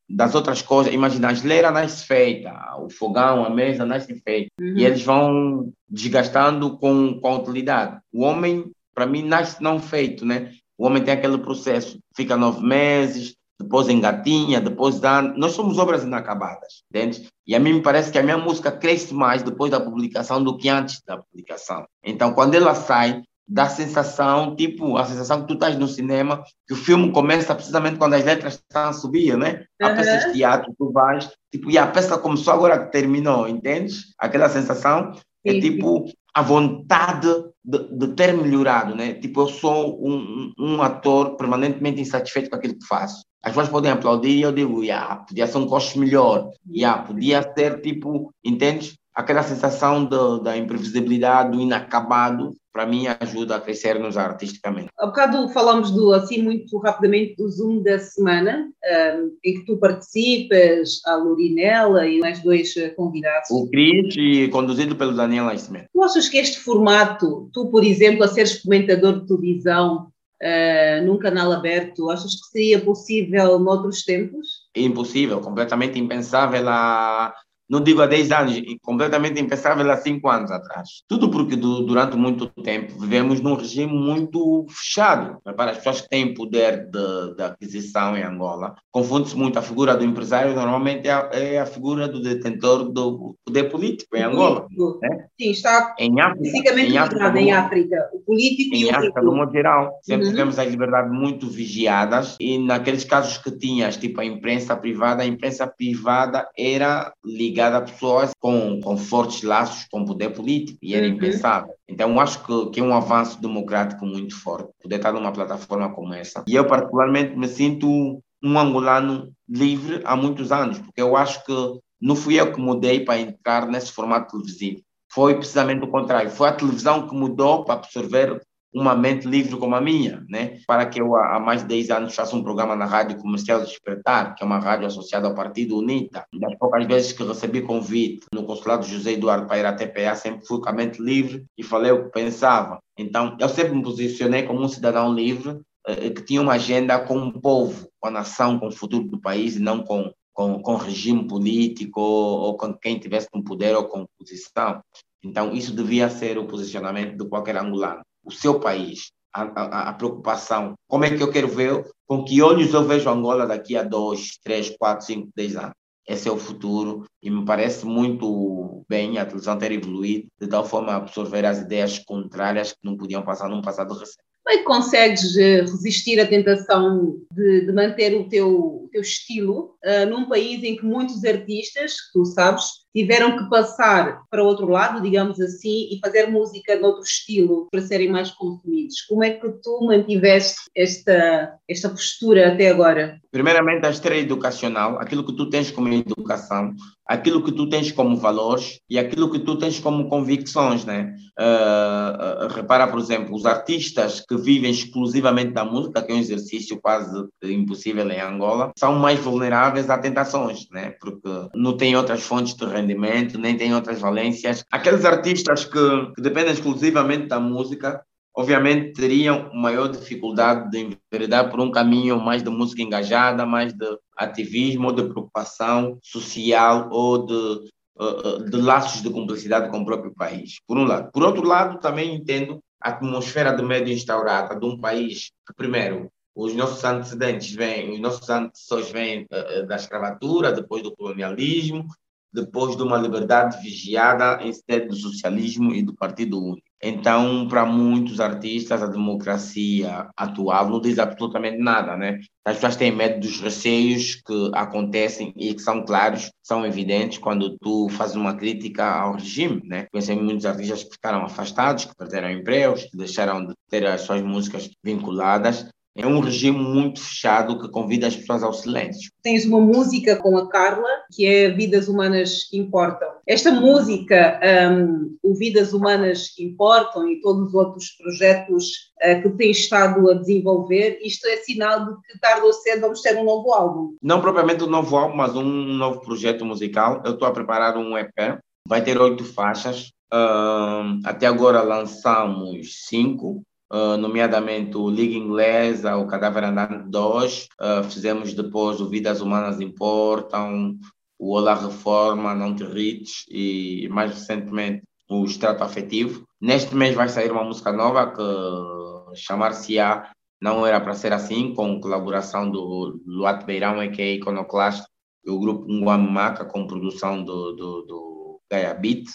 das 0.08 0.34
outras 0.34 0.62
coisas, 0.62 0.92
imagina, 0.92 1.28
a 1.28 1.34
geleira 1.34 1.70
nasce 1.70 2.06
feita, 2.06 2.50
o 2.80 2.88
fogão, 2.88 3.44
a 3.44 3.50
mesa 3.50 3.84
nasce 3.84 4.14
feita, 4.20 4.48
Uhum. 4.60 4.74
e 4.76 4.84
eles 4.84 5.02
vão 5.02 5.70
desgastando 5.88 6.78
com, 6.78 7.20
com 7.20 7.28
a 7.28 7.36
utilidade. 7.38 7.98
O 8.12 8.22
homem, 8.22 8.70
para 8.94 9.06
mim, 9.06 9.22
nasce 9.22 9.62
não 9.62 9.78
feito, 9.78 10.24
né? 10.24 10.52
O 10.78 10.86
homem 10.86 11.02
tem 11.02 11.12
aquele 11.12 11.38
processo, 11.38 11.98
fica 12.16 12.36
nove 12.36 12.64
meses, 12.64 13.34
depois 13.60 13.88
engatinha, 13.88 14.60
depois 14.60 15.00
dá. 15.00 15.20
Nós 15.20 15.52
somos 15.52 15.78
obras 15.78 16.04
inacabadas, 16.04 16.82
entende? 16.90 17.26
E 17.46 17.54
a 17.54 17.58
mim 17.60 17.74
me 17.74 17.82
parece 17.82 18.10
que 18.12 18.18
a 18.18 18.22
minha 18.22 18.38
música 18.38 18.70
cresce 18.70 19.12
mais 19.12 19.42
depois 19.42 19.70
da 19.70 19.80
publicação 19.80 20.42
do 20.42 20.56
que 20.56 20.68
antes 20.68 21.02
da 21.04 21.18
publicação. 21.18 21.84
Então, 22.04 22.32
quando 22.32 22.54
ela 22.54 22.74
sai, 22.74 23.22
dá 23.48 23.64
a 23.64 23.70
sensação, 23.70 24.54
tipo, 24.54 24.96
a 24.96 25.06
sensação 25.06 25.40
que 25.40 25.48
tu 25.48 25.54
estás 25.54 25.78
no 25.78 25.88
cinema, 25.88 26.42
que 26.66 26.74
o 26.74 26.76
filme 26.76 27.10
começa 27.10 27.54
precisamente 27.54 27.96
quando 27.96 28.14
as 28.14 28.24
letras 28.24 28.54
estão 28.54 28.88
a 28.88 28.92
subir, 28.92 29.36
né? 29.36 29.64
Há 29.80 29.86
Aham. 29.86 29.96
peças 29.96 30.24
de 30.26 30.32
teatro, 30.34 30.74
tu 30.78 30.92
vais, 30.92 31.30
tipo, 31.50 31.70
e 31.70 31.78
a 31.78 31.86
peça 31.86 32.18
começou 32.18 32.52
agora 32.52 32.84
que 32.84 32.92
terminou, 32.92 33.48
entendes? 33.48 34.14
Aquela 34.18 34.48
sensação 34.48 35.12
é 35.44 35.52
Sim, 35.52 35.60
tipo 35.60 36.04
a 36.34 36.42
vontade 36.42 37.28
de, 37.64 37.98
de 37.98 38.08
ter 38.14 38.32
melhorado, 38.32 38.94
né? 38.94 39.14
Tipo, 39.14 39.42
eu 39.42 39.48
sou 39.48 39.98
um, 40.06 40.52
um, 40.58 40.82
ator 40.82 41.36
permanentemente 41.36 42.00
insatisfeito 42.00 42.50
com 42.50 42.56
aquilo 42.56 42.78
que 42.78 42.86
faço. 42.86 43.24
As 43.42 43.50
pessoas 43.50 43.68
podem 43.68 43.90
aplaudir 43.90 44.36
e 44.36 44.42
eu 44.42 44.52
digo, 44.52 44.84
yeah, 44.84 45.16
podia 45.16 45.46
ser 45.46 45.58
um 45.58 45.66
costo 45.66 45.98
melhor, 45.98 46.50
yeah, 46.70 47.02
podia 47.02 47.42
ser 47.56 47.80
tipo, 47.80 48.32
entendes? 48.44 48.96
Aquela 49.18 49.42
sensação 49.42 50.04
de- 50.04 50.44
da 50.44 50.56
imprevisibilidade, 50.56 51.50
do 51.50 51.60
inacabado, 51.60 52.52
para 52.72 52.86
mim 52.86 53.08
ajuda 53.20 53.56
a 53.56 53.60
crescer-nos 53.60 54.16
artisticamente. 54.16 54.90
Há 54.96 55.06
bocado 55.06 55.48
falamos 55.48 55.90
do, 55.90 56.12
assim 56.12 56.40
muito 56.40 56.78
rapidamente 56.78 57.34
do 57.36 57.50
Zoom 57.50 57.82
da 57.82 57.98
semana, 57.98 58.70
ahm, 58.84 59.30
em 59.44 59.54
que 59.54 59.64
tu 59.66 59.76
participas, 59.78 61.00
a 61.04 61.16
Lorinela 61.16 62.06
e 62.06 62.20
mais 62.20 62.40
dois 62.40 62.76
eh, 62.76 62.90
convidados. 62.90 63.50
O 63.50 63.68
Cris, 63.68 64.14
e 64.16 64.46
conduzido 64.52 64.94
pelo 64.94 65.12
Daniel 65.16 65.46
Nascimento. 65.46 65.86
Tu 65.92 66.00
achas 66.00 66.28
que 66.28 66.38
este 66.38 66.60
formato, 66.60 67.50
tu, 67.52 67.66
por 67.72 67.82
exemplo, 67.82 68.22
a 68.22 68.28
seres 68.28 68.62
comentador 68.62 69.18
de 69.20 69.26
televisão 69.26 70.06
ah, 70.40 71.00
num 71.04 71.18
canal 71.18 71.50
aberto, 71.50 72.08
achas 72.08 72.36
que 72.36 72.46
seria 72.52 72.80
possível 72.80 73.58
noutros 73.58 74.04
tempos? 74.04 74.46
Impossível, 74.76 75.40
completamente 75.40 75.98
impensável 75.98 76.68
há, 76.68 77.34
não 77.68 77.80
digo 77.80 78.00
há 78.02 78.06
10 78.06 78.30
anos, 78.32 78.56
e 78.56 78.78
completamente 78.80 79.40
impensável 79.40 79.90
há 79.90 79.96
5 79.96 80.28
anos 80.28 80.50
atrás. 80.50 81.02
Tudo 81.08 81.30
porque 81.30 81.56
du- 81.56 81.82
durante 81.84 82.16
muito 82.16 82.46
tempo 82.62 82.98
vivemos 82.98 83.40
num 83.40 83.54
regime 83.54 83.92
muito 83.92 84.64
fechado. 84.68 85.38
Para 85.56 85.72
as 85.72 85.76
pessoas 85.78 86.00
que 86.00 86.08
têm 86.08 86.32
poder 86.34 86.86
de, 86.90 87.34
de 87.36 87.42
aquisição 87.42 88.16
em 88.16 88.22
Angola, 88.22 88.74
confunde-se 88.90 89.36
muito 89.36 89.58
a 89.58 89.62
figura 89.62 89.96
do 89.96 90.04
empresário, 90.04 90.54
normalmente 90.54 91.06
é 91.08 91.12
a, 91.12 91.28
é 91.32 91.58
a 91.60 91.66
figura 91.66 92.08
do 92.08 92.20
detentor 92.22 92.90
do 92.90 93.36
poder 93.44 93.64
político 93.64 94.16
em 94.16 94.22
Angola. 94.22 94.66
Né? 95.02 95.26
Sim, 95.40 95.50
está 95.50 95.94
Em 95.98 96.20
África, 96.20 96.44
fisicamente 96.44 96.92
em 96.92 96.98
África, 96.98 97.40
em 97.40 97.52
África. 97.52 98.08
O 98.14 98.20
político 98.20 98.74
e 98.74 98.82
em 98.84 98.86
o 98.92 98.96
África, 98.96 99.20
no 99.22 99.34
modo 99.36 99.52
geral, 99.52 99.98
sempre 100.02 100.24
Uhum. 100.26 100.30
tivemos 100.32 100.58
as 100.58 100.68
liberdades 100.68 101.12
muito 101.12 101.46
vigiadas 101.48 102.36
e 102.40 102.58
naqueles 102.58 103.04
casos 103.04 103.38
que 103.38 103.50
tinhas, 103.50 103.96
tipo 103.96 104.20
a 104.20 104.24
imprensa 104.24 104.74
privada, 104.76 105.22
a 105.22 105.26
imprensa 105.26 105.66
privada 105.66 106.48
era 106.56 107.12
ligada 107.24 107.57
a 107.60 107.80
pessoas 107.80 108.30
com, 108.38 108.80
com 108.80 108.96
fortes 108.96 109.42
laços 109.42 109.86
com 109.90 110.04
poder 110.04 110.30
político 110.30 110.78
e 110.82 110.94
era 110.94 111.06
Uhum. 111.06 111.12
impensável. 111.14 111.74
Então, 111.88 112.18
acho 112.20 112.44
que, 112.44 112.70
que 112.70 112.80
é 112.80 112.82
um 112.82 112.94
avanço 112.94 113.40
democrático 113.40 114.04
muito 114.06 114.34
forte 114.40 114.70
poder 114.82 114.96
estar 114.96 115.12
numa 115.12 115.32
plataforma 115.32 115.90
como 115.92 116.14
essa. 116.14 116.44
E 116.46 116.54
eu, 116.54 116.66
particularmente, 116.66 117.36
me 117.36 117.48
sinto 117.48 118.22
um 118.42 118.58
angolano 118.58 119.32
livre 119.48 120.00
há 120.04 120.14
muitos 120.14 120.52
anos, 120.52 120.78
porque 120.78 121.00
eu 121.00 121.16
acho 121.16 121.44
que 121.44 121.52
não 122.00 122.14
fui 122.14 122.38
eu 122.40 122.52
que 122.52 122.60
mudei 122.60 123.04
para 123.04 123.18
entrar 123.20 123.66
nesse 123.66 123.90
formato 123.92 124.30
televisivo. 124.32 124.80
Foi 125.10 125.34
precisamente 125.34 125.84
o 125.84 125.88
contrário. 125.90 126.30
Foi 126.30 126.48
a 126.48 126.52
televisão 126.52 127.08
que 127.08 127.14
mudou 127.14 127.64
para 127.64 127.74
absorver 127.74 128.40
uma 128.72 128.94
mente 128.94 129.26
livre 129.26 129.56
como 129.56 129.74
a 129.74 129.80
minha, 129.80 130.24
né? 130.28 130.58
Para 130.66 130.86
que 130.86 131.00
eu, 131.00 131.16
há 131.16 131.40
mais 131.40 131.62
de 131.62 131.68
10 131.68 131.90
anos, 131.90 132.14
faça 132.14 132.36
um 132.36 132.42
programa 132.42 132.76
na 132.76 132.84
Rádio 132.84 133.18
Comercial 133.18 133.60
Despertar, 133.60 134.34
que 134.34 134.42
é 134.42 134.46
uma 134.46 134.58
rádio 134.58 134.86
associada 134.86 135.26
ao 135.26 135.34
Partido 135.34 135.78
UNITA. 135.78 136.24
Das 136.32 136.54
poucas 136.58 136.86
vezes 136.86 137.12
que 137.12 137.24
recebi 137.24 137.62
convite 137.62 138.26
no 138.32 138.44
consulado 138.44 138.86
José 138.86 139.12
Eduardo 139.12 139.46
para 139.46 139.58
ir 139.58 139.66
à 139.66 139.72
TPA, 139.72 140.14
sempre 140.14 140.46
fui 140.46 140.60
com 140.60 140.68
a 140.68 140.72
mente 140.72 141.02
livre 141.02 141.44
e 141.56 141.62
falei 141.62 141.90
o 141.92 142.04
que 142.04 142.10
pensava. 142.10 142.78
Então, 142.98 143.36
eu 143.40 143.48
sempre 143.48 143.74
me 143.74 143.82
posicionei 143.82 144.42
como 144.42 144.60
um 144.60 144.68
cidadão 144.68 145.12
livre, 145.12 145.60
eh, 145.86 146.10
que 146.10 146.22
tinha 146.22 146.42
uma 146.42 146.54
agenda 146.54 146.98
com 146.98 147.18
o 147.18 147.40
povo, 147.40 147.88
com 147.98 148.08
a 148.08 148.10
nação, 148.10 148.58
com 148.58 148.68
o 148.68 148.72
futuro 148.72 149.04
do 149.08 149.20
país 149.20 149.56
e 149.56 149.60
não 149.60 149.82
com 149.82 150.12
com, 150.38 150.62
com 150.62 150.76
regime 150.76 151.26
político 151.26 152.00
ou, 152.00 152.56
com 152.56 152.72
quem 152.72 152.96
tivesse 152.96 153.26
no 153.34 153.42
poder 153.42 153.74
ou 153.74 153.88
com 153.88 154.06
posição. 154.16 154.80
Então, 155.20 155.52
isso 155.52 155.74
devia 155.74 156.08
ser 156.08 156.38
o 156.38 156.46
posicionamento 156.46 157.18
de 157.18 157.28
qualquer 157.28 157.56
angolano. 157.56 158.02
O 158.24 158.30
seu 158.30 158.60
país, 158.60 159.10
a, 159.34 159.42
a, 159.42 159.88
a 159.90 159.92
preocupação. 159.92 160.74
Como 160.88 161.04
é 161.04 161.16
que 161.16 161.22
eu 161.22 161.30
quero 161.30 161.48
ver? 161.48 161.84
Com 162.06 162.24
que 162.24 162.42
olhos 162.42 162.72
eu 162.72 162.84
vejo 162.84 163.08
Angola 163.08 163.46
daqui 163.46 163.76
a 163.76 163.82
dois, 163.82 164.38
três, 164.42 164.74
quatro, 164.76 165.06
cinco, 165.06 165.28
dez 165.34 165.56
anos? 165.56 165.72
Esse 166.06 166.26
é 166.26 166.32
o 166.32 166.38
futuro 166.38 167.04
e 167.22 167.30
me 167.30 167.44
parece 167.44 167.84
muito 167.84 168.82
bem 168.88 169.18
a 169.18 169.26
televisão 169.26 169.58
ter 169.58 169.72
evoluído 169.72 170.26
de 170.40 170.46
tal 170.46 170.64
forma 170.64 170.92
a 170.92 170.96
absorver 170.96 171.44
as 171.44 171.58
ideias 171.58 171.98
contrárias 171.98 172.72
que 172.72 172.78
não 172.82 172.96
podiam 172.96 173.22
passar 173.22 173.50
num 173.50 173.60
passado 173.60 173.92
recente. 173.92 174.24
Como 174.42 174.56
é 174.56 174.58
que 174.58 174.64
consegues 174.64 175.36
eh, 175.36 175.60
resistir 175.60 176.18
à 176.18 176.26
tentação 176.26 177.18
de, 177.30 177.66
de 177.66 177.72
manter 177.72 178.18
o 178.18 178.26
teu, 178.26 178.88
teu 178.90 179.02
estilo 179.02 179.76
ah, 179.84 180.06
num 180.06 180.26
país 180.26 180.64
em 180.64 180.74
que 180.74 180.86
muitos 180.86 181.22
artistas, 181.26 182.00
que 182.00 182.12
tu 182.14 182.24
sabes, 182.24 182.64
tiveram 182.98 183.38
que 183.38 183.48
passar 183.48 184.22
para 184.28 184.42
outro 184.42 184.66
lado, 184.66 185.00
digamos 185.00 185.40
assim, 185.40 185.88
e 185.92 186.00
fazer 186.04 186.26
música 186.26 186.74
noutro 186.80 187.02
estilo 187.02 187.68
para 187.70 187.80
serem 187.80 188.08
mais 188.08 188.32
consumidos? 188.32 189.02
Como 189.02 189.22
é 189.22 189.30
que 189.30 189.48
tu 189.62 189.86
mantiveste 189.86 190.62
esta, 190.76 191.54
esta 191.68 191.88
postura 191.88 192.52
até 192.52 192.68
agora? 192.68 193.20
Primeiramente, 193.30 193.86
a 193.86 193.90
esteira 193.90 194.16
educacional, 194.16 194.98
aquilo 194.98 195.24
que 195.24 195.32
tu 195.32 195.48
tens 195.48 195.70
como 195.70 195.92
educação, 195.92 196.74
aquilo 197.06 197.42
que 197.42 197.52
tu 197.52 197.68
tens 197.68 197.92
como 197.92 198.16
valores 198.16 198.80
e 198.88 198.98
aquilo 198.98 199.30
que 199.30 199.38
tu 199.38 199.56
tens 199.56 199.78
como 199.78 200.08
convicções, 200.08 200.84
né? 200.84 201.14
Uh, 201.38 202.48
repara, 202.48 202.86
por 202.86 202.98
exemplo, 202.98 203.34
os 203.34 203.46
artistas 203.46 204.24
que 204.28 204.36
vivem 204.36 204.70
exclusivamente 204.70 205.52
da 205.52 205.64
música, 205.64 206.02
que 206.02 206.12
é 206.12 206.14
um 206.14 206.18
exercício 206.18 206.78
quase 206.80 207.26
impossível 207.44 208.10
em 208.10 208.20
Angola, 208.20 208.72
são 208.76 208.94
mais 208.96 209.18
vulneráveis 209.20 209.88
a 209.88 209.96
tentações, 209.96 210.68
né? 210.70 210.94
Porque 211.00 211.28
não 211.54 211.76
têm 211.76 211.96
outras 211.96 212.22
fontes 212.22 212.54
de 212.54 212.64
rendimento, 212.88 213.38
nem 213.38 213.56
têm 213.56 213.74
outras 213.74 214.00
valências. 214.00 214.64
Aqueles 214.70 215.04
artistas 215.04 215.64
que, 215.64 216.14
que 216.14 216.22
dependem 216.22 216.52
exclusivamente 216.52 217.26
da 217.26 217.38
música, 217.38 218.02
obviamente 218.34 218.92
teriam 218.92 219.52
maior 219.54 219.88
dificuldade 219.88 220.70
de 220.70 220.96
enveredar 221.12 221.50
por 221.50 221.60
um 221.60 221.70
caminho 221.70 222.18
mais 222.18 222.42
de 222.42 222.50
música 222.50 222.82
engajada, 222.82 223.44
mais 223.44 223.72
de 223.72 223.86
ativismo 224.16 224.88
ou 224.88 224.92
de 224.92 225.02
preocupação 225.02 225.98
social 226.02 226.88
ou 226.90 227.26
de, 227.26 227.70
uh, 227.98 228.44
de 228.50 228.56
laços 228.56 229.02
de 229.02 229.10
cumplicidade 229.10 229.70
com 229.70 229.80
o 229.80 229.84
próprio 229.84 230.14
país, 230.14 230.56
por 230.66 230.78
um 230.78 230.84
lado. 230.84 231.10
Por 231.12 231.22
outro 231.22 231.46
lado, 231.46 231.78
também 231.78 232.14
entendo 232.14 232.58
a 232.82 232.90
atmosfera 232.90 233.52
de 233.52 233.62
médio 233.62 233.92
instaurada 233.92 234.58
de 234.58 234.64
um 234.64 234.78
país 234.78 235.30
que, 235.46 235.54
primeiro, 235.54 236.10
os 236.34 236.54
nossos 236.54 236.84
antecedentes 236.84 237.52
vêm, 237.52 237.90
os 237.90 237.98
nossos 237.98 238.30
antecessores 238.30 238.92
vêm 238.92 239.26
uh, 239.32 239.66
da 239.66 239.74
escravatura, 239.74 240.52
depois 240.52 240.82
do 240.84 240.94
colonialismo, 240.94 241.88
depois 242.32 242.76
de 242.76 242.82
uma 242.82 242.98
liberdade 242.98 243.60
vigiada 243.62 244.42
em 244.42 244.52
sede 244.52 244.88
do 244.88 244.96
socialismo 244.96 245.74
e 245.74 245.82
do 245.82 245.94
Partido 245.94 246.42
Único. 246.42 246.68
Então, 246.80 247.48
para 247.48 247.66
muitos 247.66 248.20
artistas, 248.20 248.82
a 248.82 248.86
democracia 248.86 250.08
atual 250.16 250.68
não 250.68 250.80
diz 250.80 250.98
absolutamente 250.98 251.58
nada, 251.58 251.96
né? 251.96 252.20
As 252.44 252.54
pessoas 252.54 252.76
têm 252.76 252.94
medo 252.94 253.18
dos 253.20 253.40
receios 253.40 254.14
que 254.14 254.50
acontecem 254.54 255.32
e 255.36 255.52
que 255.54 255.60
são 255.60 255.84
claros, 255.84 256.30
são 256.40 256.64
evidentes 256.64 257.18
quando 257.18 257.58
tu 257.58 257.88
fazes 257.90 258.14
uma 258.14 258.36
crítica 258.36 258.84
ao 258.84 259.14
regime, 259.14 259.60
né? 259.64 259.86
Conheci 259.90 260.14
muitos 260.14 260.46
artistas 260.46 260.84
que 260.84 260.92
ficaram 260.92 261.24
afastados, 261.24 261.84
que 261.84 261.96
perderam 261.96 262.30
empregos, 262.30 262.84
que 262.84 262.96
deixaram 262.96 263.44
de 263.44 263.54
ter 263.68 263.84
as 263.84 264.02
suas 264.02 264.22
músicas 264.22 264.70
vinculadas. 264.82 265.68
É 265.98 266.06
um 266.06 266.20
regime 266.20 266.56
muito 266.56 267.00
fechado 267.00 267.58
que 267.58 267.68
convida 267.68 268.06
as 268.06 268.14
pessoas 268.14 268.44
ao 268.44 268.52
silêncio. 268.52 269.10
Tens 269.20 269.44
uma 269.44 269.58
música 269.58 270.14
com 270.14 270.38
a 270.38 270.48
Carla, 270.48 270.88
que 271.12 271.26
é 271.26 271.50
Vidas 271.50 271.88
Humanas 271.88 272.44
que 272.44 272.56
Importam. 272.56 273.08
esta 273.26 273.50
música, 273.50 274.40
um, 274.70 275.16
o 275.24 275.34
Vidas 275.34 275.72
Humanas 275.72 276.38
Importam 276.38 277.08
e 277.08 277.20
todos 277.20 277.48
os 277.48 277.54
outros 277.54 277.90
projetos 277.96 278.92
uh, 279.02 279.20
que 279.22 279.28
tem 279.30 279.50
estado 279.50 280.08
a 280.08 280.14
desenvolver, 280.14 281.00
isto 281.02 281.26
é 281.26 281.38
sinal 281.38 281.84
de 281.84 282.00
que 282.02 282.20
tarde 282.20 282.46
ou 282.46 282.52
cedo 282.52 282.82
vamos 282.82 283.02
ter 283.02 283.16
um 283.16 283.24
novo 283.24 283.52
álbum. 283.52 283.96
Não 284.00 284.20
propriamente 284.20 284.62
um 284.62 284.68
novo 284.68 284.96
álbum, 284.96 285.16
mas 285.16 285.34
um 285.34 285.42
novo 285.44 286.00
projeto 286.00 286.44
musical. 286.44 287.02
Eu 287.04 287.14
estou 287.14 287.26
a 287.26 287.32
preparar 287.32 287.76
um 287.76 287.98
EP, 287.98 288.38
vai 288.68 288.84
ter 288.84 289.00
oito 289.00 289.24
faixas. 289.24 289.90
Uh, 290.14 291.00
até 291.04 291.26
agora 291.26 291.60
lançamos 291.60 292.86
cinco, 292.86 293.42
Uh, 293.70 293.98
nomeadamente 293.98 294.76
o 294.78 294.88
Liga 294.88 295.14
Inglesa, 295.14 295.96
o 295.96 296.06
Cadáver 296.06 296.44
Andante 296.44 296.88
2, 296.88 297.48
uh, 297.60 297.84
fizemos 297.84 298.32
depois 298.32 298.80
o 298.80 298.88
Vidas 298.88 299.20
Humanas 299.20 299.60
Importam, 299.60 300.78
o 301.18 301.34
Olá 301.34 301.54
Reforma, 301.54 302.34
Não 302.34 302.54
Te 302.54 302.64
Rites 302.64 303.24
e 303.28 303.86
mais 303.90 304.12
recentemente 304.12 304.84
o 305.10 305.24
Extrato 305.24 305.64
Afetivo. 305.64 306.24
Neste 306.40 306.74
mês 306.74 306.94
vai 306.94 307.08
sair 307.08 307.30
uma 307.30 307.44
música 307.44 307.72
nova 307.72 308.12
que 308.12 309.16
chamar-se-á 309.16 310.12
Não 310.40 310.66
Era 310.66 310.80
Para 310.80 310.94
Ser 310.94 311.12
Assim, 311.12 311.52
com 311.54 311.80
colaboração 311.80 312.50
do 312.50 313.00
Luat 313.04 313.44
Beirão, 313.44 313.80
a.k.a. 313.80 314.14
Iconoclast, 314.14 314.84
e 315.24 315.30
o 315.30 315.38
grupo 315.38 315.66
Nguamaca, 315.70 316.44
com 316.44 316.66
produção 316.66 317.22
do, 317.22 317.52
do, 317.52 317.82
do 317.82 318.40
Gaia 318.50 318.72
Beat. 318.74 319.08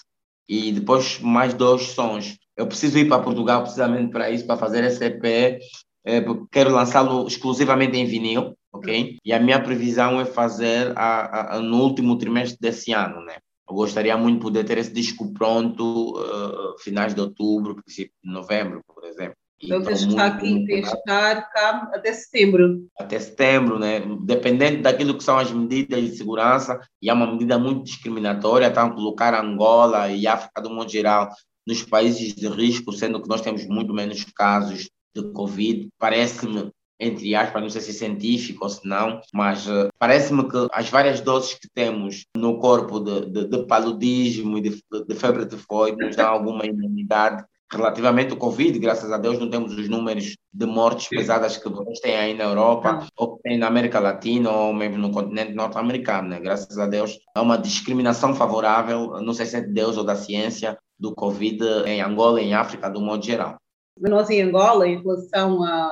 E 0.47 0.71
depois 0.71 1.19
mais 1.19 1.53
dois 1.53 1.83
sons 1.83 2.37
eu 2.55 2.67
preciso 2.67 2.97
ir 2.97 3.07
para 3.07 3.23
Portugal 3.23 3.61
precisamente 3.61 4.11
para 4.11 4.29
isso, 4.29 4.45
para 4.45 4.57
fazer 4.57 4.83
esse 4.83 5.03
EP, 5.05 5.59
é, 6.05 6.21
porque 6.21 6.45
quero 6.51 6.71
lançá-lo 6.71 7.25
exclusivamente 7.27 7.97
em 7.97 8.05
vinil, 8.05 8.55
ok? 8.71 9.17
E 9.23 9.33
a 9.33 9.39
minha 9.39 9.61
previsão 9.61 10.19
é 10.19 10.25
fazer 10.25 10.91
a, 10.95 11.55
a, 11.55 11.59
no 11.59 11.81
último 11.81 12.17
trimestre 12.17 12.57
desse 12.59 12.91
ano, 12.91 13.23
né? 13.23 13.37
Eu 13.67 13.75
gostaria 13.75 14.15
muito 14.17 14.39
de 14.39 14.43
poder 14.43 14.63
ter 14.65 14.77
esse 14.77 14.93
disco 14.93 15.33
pronto 15.33 16.19
uh, 16.19 16.77
finais 16.79 17.15
de 17.15 17.21
outubro, 17.21 17.75
princípio 17.75 18.13
de 18.23 18.31
novembro, 18.31 18.81
por 18.85 19.05
exemplo. 19.05 19.35
Então 19.61 19.81
de 19.81 19.93
estar 19.93 20.25
aqui, 20.25 20.65
tens 20.65 20.89
de 20.89 20.93
estar 20.93 21.49
cá 21.49 21.89
até 21.93 22.11
setembro. 22.11 22.85
Até 22.99 23.17
setembro, 23.17 23.79
né? 23.79 24.01
Dependendo 24.21 24.81
daquilo 24.81 25.17
que 25.17 25.23
são 25.23 25.37
as 25.37 25.49
medidas 25.51 26.03
de 26.03 26.17
segurança, 26.17 26.77
e 27.01 27.09
é 27.09 27.13
uma 27.13 27.31
medida 27.31 27.57
muito 27.57 27.83
discriminatória, 27.83 28.67
estão 28.67 28.87
a 28.87 28.93
colocar 28.93 29.33
Angola 29.33 30.09
e 30.09 30.27
África 30.27 30.61
do 30.61 30.69
modo 30.69 30.91
geral 30.91 31.29
nos 31.65 31.83
países 31.83 32.33
de 32.33 32.47
risco, 32.47 32.91
sendo 32.91 33.21
que 33.21 33.29
nós 33.29 33.41
temos 33.41 33.65
muito 33.65 33.93
menos 33.93 34.23
casos 34.35 34.89
de 35.15 35.31
Covid. 35.31 35.87
Parece-me, 35.97 36.71
entre 36.99 37.35
aspas, 37.35 37.61
não 37.61 37.69
sei 37.69 37.81
se 37.81 37.91
é 37.91 37.93
científico 37.93 38.63
ou 38.63 38.69
se 38.69 38.87
não, 38.87 39.21
mas 39.33 39.67
uh, 39.67 39.89
parece-me 39.97 40.49
que 40.49 40.67
as 40.71 40.89
várias 40.89 41.21
doses 41.21 41.53
que 41.55 41.69
temos 41.73 42.25
no 42.35 42.59
corpo 42.59 42.99
de, 42.99 43.29
de, 43.29 43.47
de 43.47 43.65
paludismo 43.65 44.57
e 44.57 44.61
de, 44.61 44.83
de 45.07 45.15
febre 45.15 45.45
nos 45.45 46.15
dão 46.15 46.29
alguma 46.29 46.65
imunidade 46.65 47.43
relativamente 47.73 48.31
ao 48.31 48.37
Covid, 48.37 48.77
graças 48.79 49.11
a 49.11 49.17
Deus 49.17 49.39
não 49.39 49.49
temos 49.49 49.73
os 49.73 49.89
números 49.89 50.35
de 50.53 50.65
mortes 50.65 51.07
pesadas 51.09 51.57
que 51.57 51.69
vocês 51.69 51.99
têm 51.99 52.15
aí 52.15 52.33
na 52.33 52.45
Europa, 52.45 53.05
ou 53.17 53.35
que 53.35 53.43
tem 53.43 53.57
na 53.57 53.67
América 53.67 53.99
Latina, 53.99 54.49
ou 54.51 54.73
mesmo 54.73 54.97
no 54.97 55.11
continente 55.11 55.53
norte-americano, 55.53 56.29
né? 56.29 56.39
Graças 56.39 56.77
a 56.77 56.85
Deus 56.85 57.19
há 57.35 57.41
uma 57.41 57.57
discriminação 57.57 58.33
favorável, 58.33 59.21
não 59.21 59.33
sei 59.33 59.45
se 59.45 59.57
é 59.57 59.61
de 59.61 59.73
Deus 59.73 59.97
ou 59.97 60.03
da 60.03 60.15
ciência, 60.15 60.77
do 60.99 61.13
Covid 61.13 61.63
em 61.85 62.01
Angola 62.01 62.41
e 62.41 62.45
em 62.45 62.53
África, 62.53 62.89
do 62.89 63.01
modo 63.01 63.25
geral. 63.25 63.57
Nós 63.99 64.29
em 64.29 64.41
Angola, 64.41 64.87
em 64.87 65.01
relação 65.01 65.63
a, 65.63 65.89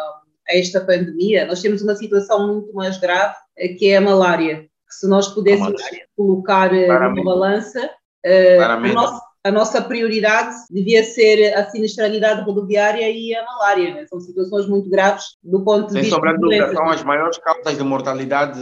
a 0.49 0.57
esta 0.57 0.81
pandemia, 0.81 1.45
nós 1.45 1.61
temos 1.61 1.81
uma 1.81 1.95
situação 1.95 2.47
muito 2.47 2.73
mais 2.73 2.97
grave, 2.97 3.35
eh, 3.57 3.69
que 3.69 3.89
é 3.89 3.97
a 3.97 4.01
malária. 4.01 4.63
Que 4.87 4.95
se 4.95 5.07
nós 5.07 5.27
pudéssemos 5.27 5.81
colocar 6.15 6.73
eh, 6.73 6.85
Claramente. 6.85 7.23
numa 7.23 7.33
balança, 7.33 7.79
uh, 8.25 8.61
a 8.61 8.79
nossa 8.93 9.30
a 9.43 9.51
nossa 9.51 9.81
prioridade 9.81 10.55
devia 10.69 11.03
ser 11.03 11.53
a 11.55 11.69
sinistralidade 11.69 12.43
rodoviária 12.43 13.09
e 13.09 13.35
a 13.35 13.43
malária. 13.43 13.93
Né? 13.93 14.05
São 14.07 14.19
situações 14.19 14.67
muito 14.67 14.89
graves 14.89 15.35
do 15.43 15.63
ponto 15.63 15.87
de 15.87 15.93
Sem 15.93 16.01
vista. 16.01 16.15
Sem 16.15 16.23
sombra 16.23 16.33
de 16.33 16.39
dúvida, 16.39 16.73
são 16.73 16.89
as 16.89 17.03
maiores 17.03 17.37
causas 17.39 17.77
de 17.77 17.83
mortalidade 17.83 18.59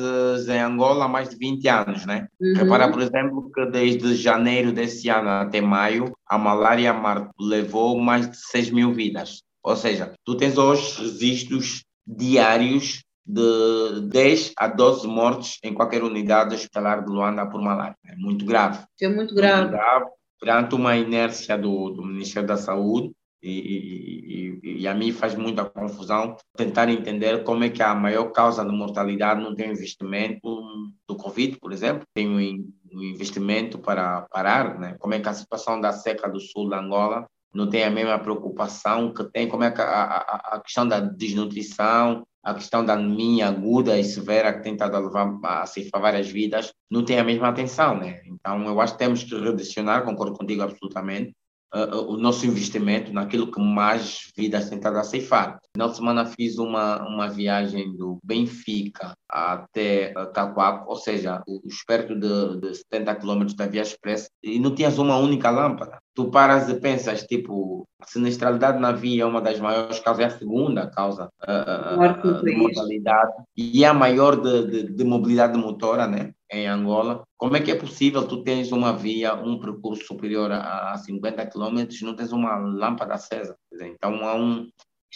em 0.47 0.59
Angola 0.59 1.05
há 1.05 1.07
mais 1.07 1.29
de 1.29 1.35
20 1.35 1.67
anos. 1.67 2.05
Né? 2.05 2.27
Uhum. 2.39 2.53
Repara, 2.55 2.89
por 2.89 3.01
exemplo, 3.01 3.51
que 3.51 3.65
desde 3.65 4.15
janeiro 4.15 4.71
desse 4.71 5.09
ano 5.09 5.29
até 5.29 5.59
maio, 5.59 6.11
a 6.25 6.37
malária 6.37 6.95
levou 7.39 7.99
mais 7.99 8.29
de 8.29 8.37
6 8.37 8.71
mil 8.71 8.93
vidas. 8.93 9.41
Ou 9.61 9.75
seja, 9.75 10.13
tu 10.25 10.37
tens 10.37 10.57
hoje 10.57 11.01
registros 11.01 11.83
diários 12.07 13.03
de 13.25 14.01
10 14.07 14.53
a 14.57 14.67
12 14.67 15.07
mortes 15.07 15.59
em 15.63 15.73
qualquer 15.73 16.01
unidade 16.01 16.55
hospitalar 16.55 17.03
de 17.03 17.11
Luanda 17.11 17.45
por 17.45 17.61
malária. 17.61 17.95
É 18.07 18.15
muito 18.15 18.45
grave. 18.45 18.79
É 19.01 19.09
muito 19.09 19.35
grave. 19.35 19.63
Muito 19.63 19.71
grave 19.73 20.05
perante 20.39 20.75
uma 20.75 20.95
inércia 20.95 21.57
do, 21.57 21.89
do 21.89 22.03
Ministério 22.03 22.47
da 22.47 22.57
Saúde, 22.57 23.11
e, 23.41 24.59
e, 24.63 24.81
e, 24.81 24.87
a 24.87 24.93
mim 24.93 25.13
faz 25.13 25.33
muita 25.33 25.63
confusão 25.63 26.35
tentar 26.57 26.89
entender 26.89 27.43
como 27.45 27.63
é 27.63 27.69
que 27.69 27.81
a 27.81 27.95
maior 27.95 28.31
causa 28.31 28.65
de 28.65 28.71
mortalidade 28.71 29.41
não 29.41 29.55
tem 29.55 29.71
investimento 29.71 30.61
do 31.07 31.15
Covid, 31.15 31.57
por 31.57 31.71
exemplo, 31.71 32.03
tem 32.13 32.27
um 32.27 33.01
investimento 33.01 33.79
para 33.79 34.23
parar, 34.23 34.77
né? 34.77 34.97
como 34.99 35.13
é 35.13 35.21
que 35.21 35.29
a 35.29 35.33
situação 35.33 35.79
da 35.79 35.93
seca 35.93 36.27
do 36.27 36.39
sul 36.39 36.67
da 36.67 36.79
Angola 36.79 37.25
não 37.53 37.69
tem 37.69 37.83
a 37.83 37.89
mesma 37.89 38.19
preocupação 38.19 39.13
que 39.13 39.23
tem, 39.31 39.47
como 39.47 39.63
é 39.63 39.73
a, 39.75 39.81
a, 39.81 40.55
a 40.55 40.59
questão 40.61 40.87
da 40.87 40.99
desnutrição, 40.99 42.25
a 42.43 42.53
questão 42.53 42.85
da 42.85 42.93
anemia 42.93 43.47
aguda 43.47 43.99
e 43.99 44.03
severa 44.03 44.53
que 44.53 44.63
tem 44.63 44.73
estado 44.73 44.95
a 44.95 44.99
levar 44.99 45.37
a 45.43 45.65
ceifar 45.65 46.01
várias 46.01 46.29
vidas 46.29 46.71
não 46.89 47.03
tem 47.03 47.19
a 47.19 47.23
mesma 47.23 47.49
atenção, 47.49 47.97
né? 47.97 48.21
Então 48.25 48.65
eu 48.65 48.79
acho 48.79 48.93
que 48.93 48.99
temos 48.99 49.23
que 49.23 49.35
redirecionar, 49.35 50.03
concordo 50.03 50.37
contigo 50.37 50.63
absolutamente, 50.63 51.33
uh, 51.73 52.11
o 52.11 52.17
nosso 52.17 52.45
investimento 52.45 53.11
naquilo 53.11 53.51
que 53.51 53.59
mais 53.59 54.31
vidas 54.35 54.69
têm 54.69 54.77
estado 54.77 54.97
a 54.97 55.03
ceifar. 55.03 55.59
Na 55.75 55.89
semana 55.93 56.25
fiz 56.25 56.57
uma, 56.57 57.05
uma 57.07 57.27
viagem 57.27 57.95
do 57.95 58.17
Benfica 58.23 59.13
até 59.29 60.13
Cacoaco, 60.33 60.89
ou 60.89 60.95
seja, 60.95 61.43
os 61.47 61.83
perto 61.83 62.15
de, 62.15 62.59
de 62.61 62.75
70 62.75 63.15
quilômetros 63.15 63.55
da 63.55 63.67
Via 63.67 63.81
Expressa, 63.81 64.29
e 64.41 64.59
não 64.59 64.73
tinhas 64.73 64.97
uma 64.97 65.17
única 65.17 65.49
lâmpada. 65.49 65.99
Tu 66.19 66.29
paras 66.29 66.67
e 66.67 66.77
pensas, 66.77 67.23
tipo, 67.23 67.87
a 67.97 68.05
sinistralidade 68.05 68.77
na 68.77 68.91
via 68.91 69.23
é 69.23 69.25
uma 69.25 69.39
das 69.39 69.57
maiores 69.57 70.01
causas, 70.01 70.21
é 70.21 70.27
a 70.27 70.37
segunda 70.37 70.85
causa 70.91 71.29
uh, 71.47 72.43
de 72.43 72.55
mortalidade, 72.57 73.31
e 73.55 73.85
é 73.85 73.87
a 73.87 73.93
maior 73.93 74.35
de, 74.35 74.67
de, 74.67 74.83
de 74.91 75.03
mobilidade 75.05 75.57
motora, 75.57 76.05
né? 76.07 76.33
em 76.51 76.67
Angola. 76.67 77.23
Como 77.37 77.55
é 77.55 77.61
que 77.61 77.71
é 77.71 77.75
possível 77.75 78.27
tu 78.27 78.43
tens 78.43 78.73
uma 78.73 78.91
via, 78.91 79.33
um 79.33 79.57
percurso 79.61 80.03
superior 80.03 80.51
a, 80.51 80.91
a 80.91 80.97
50 80.97 81.45
quilômetros 81.45 82.01
e 82.01 82.03
não 82.03 82.17
tens 82.17 82.33
uma 82.33 82.57
lâmpada 82.57 83.13
acesa? 83.13 83.55
Então 83.71 84.27
há 84.27 84.35
um, 84.35 84.67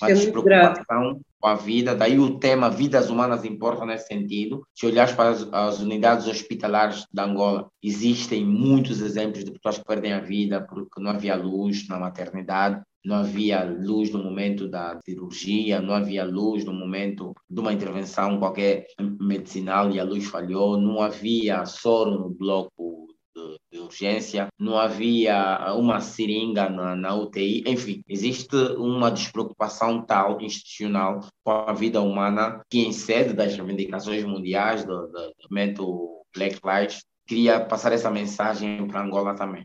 uma 0.02 0.10
é 0.10 0.14
despreocupação 0.14 1.22
com 1.40 1.48
a 1.48 1.56
vida, 1.56 1.94
daí 1.94 2.18
o 2.18 2.40
tema 2.40 2.70
vidas 2.70 3.10
humanas 3.10 3.44
importa 3.44 3.86
nesse 3.86 4.08
sentido. 4.08 4.66
Se 4.74 4.86
olhares 4.86 5.14
para 5.14 5.30
as, 5.30 5.48
as, 5.52 5.80
unidades 5.80 6.26
hospitalares 6.28 7.06
de 7.12 7.22
Angola, 7.22 7.68
existem 7.84 8.46
muitos 8.46 9.02
exemplos 9.02 9.44
de 9.44 9.52
pessoas 9.52 9.78
que 9.78 9.86
perdem 9.86 10.14
a 10.14 10.22
vida 10.22 10.62
porque 10.62 11.02
não 11.02 11.12
havia 11.12 11.36
luz 11.36 11.88
na 11.90 12.00
maternidade, 12.00 12.82
não 13.06 13.18
havia 13.18 13.64
luz 13.64 14.10
no 14.12 14.24
momento 14.24 14.70
da 14.70 14.98
cirurgia, 15.04 15.82
não 15.82 15.94
havia 15.94 16.24
luz 16.24 16.64
no 16.64 16.74
momento 16.74 17.34
de 17.50 17.60
uma 17.60 17.74
intervenção 17.74 18.40
qualquer 18.40 18.86
medicinal 19.20 19.92
e 19.92 20.00
a 20.00 20.04
luz 20.06 20.26
falhou, 20.26 20.80
não 20.80 21.02
havia 21.02 21.66
soro 21.66 22.12
no 22.12 22.30
bloco 22.30 23.13
de, 23.36 23.58
de 23.72 23.80
urgência, 23.80 24.48
não 24.60 24.78
havia 24.78 25.74
uma 25.76 26.00
seringa 26.00 26.70
na, 26.70 26.96
na, 26.96 27.16
UTI, 27.16 27.64
enfim, 27.68 28.04
existe 28.08 28.56
uma 28.78 29.10
despreocupação 29.12 30.02
tal 30.06 30.42
institucional 30.42 31.22
com 31.44 31.52
a 31.52 31.74
vida 31.74 32.02
humana 32.02 32.62
que 32.70 32.80
em 32.80 32.92
sede 32.92 33.34
das 33.34 33.56
reivindicações 33.56 34.24
mundiais 34.24 34.86
do, 34.86 35.08
do 35.08 35.34
movimento 35.42 36.22
Black 36.36 36.60
Lives 36.64 37.04
queria 37.28 37.60
passar 37.60 37.92
essa 37.92 38.10
mensagem 38.10 38.88
para 38.88 39.02
Angola 39.02 39.36
também. 39.36 39.64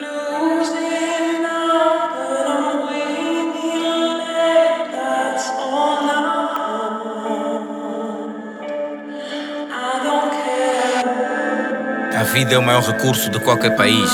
Vida 12.32 12.54
é 12.54 12.58
o 12.58 12.62
maior 12.62 12.82
recurso 12.82 13.30
de 13.30 13.38
qualquer 13.40 13.74
país. 13.76 14.10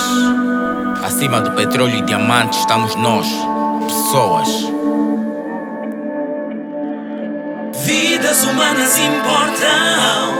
Acima 1.02 1.40
do 1.40 1.52
petróleo 1.52 1.98
e 1.98 2.02
diamantes 2.02 2.60
estamos 2.60 2.94
nós, 2.96 3.26
pessoas. 3.86 4.48
Vidas 7.84 8.44
humanas 8.44 8.98
importam. 8.98 10.34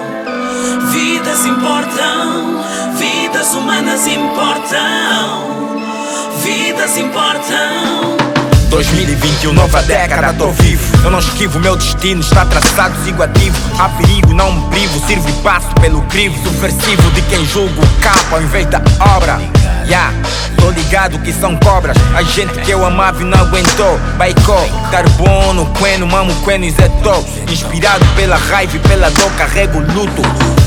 Vidas 0.90 1.46
importam. 1.46 2.62
Vidas 2.96 3.54
humanas 3.54 4.06
importam. 4.06 5.44
Vidas 6.42 6.96
importam. 6.96 8.23
2021, 8.74 9.52
nova 9.52 9.80
década, 9.82 10.34
tô 10.34 10.50
vivo. 10.50 10.82
Eu 11.04 11.10
não 11.12 11.20
esquivo, 11.20 11.60
meu 11.60 11.76
destino 11.76 12.20
está 12.20 12.44
traçado, 12.44 12.92
sigo 13.04 13.22
ativo. 13.22 13.56
Há 13.78 13.88
perigo, 13.90 14.34
não 14.34 14.52
me 14.52 14.68
privo, 14.70 15.06
sirvo 15.06 15.28
e 15.28 15.32
passo 15.44 15.72
pelo 15.80 16.02
crivo. 16.06 16.36
Subversivo 16.42 17.08
de 17.12 17.22
quem 17.22 17.46
julga 17.46 17.80
o 17.80 18.00
capo 18.02 18.34
ao 18.34 18.42
invés 18.42 18.66
da 18.66 18.82
obra. 19.16 19.38
Yeah, 19.86 20.14
tô 20.58 20.70
ligado 20.70 21.18
que 21.18 21.32
são 21.32 21.56
cobras. 21.56 21.96
A 22.16 22.22
gente 22.22 22.52
que 22.60 22.70
eu 22.70 22.84
amava 22.86 23.20
e 23.20 23.24
não 23.24 23.38
aguentou. 23.38 23.98
Baicó, 24.16 24.58
carbono, 24.90 25.70
queno, 25.74 26.06
mamo, 26.06 26.34
queno, 26.42 26.64
isetou. 26.64 27.24
Inspirado 27.50 28.04
pela 28.16 28.36
raiva 28.36 28.76
e 28.76 28.78
pela 28.80 29.10
dor, 29.10 29.30
carrego 29.32 29.80
luto. 29.80 30.22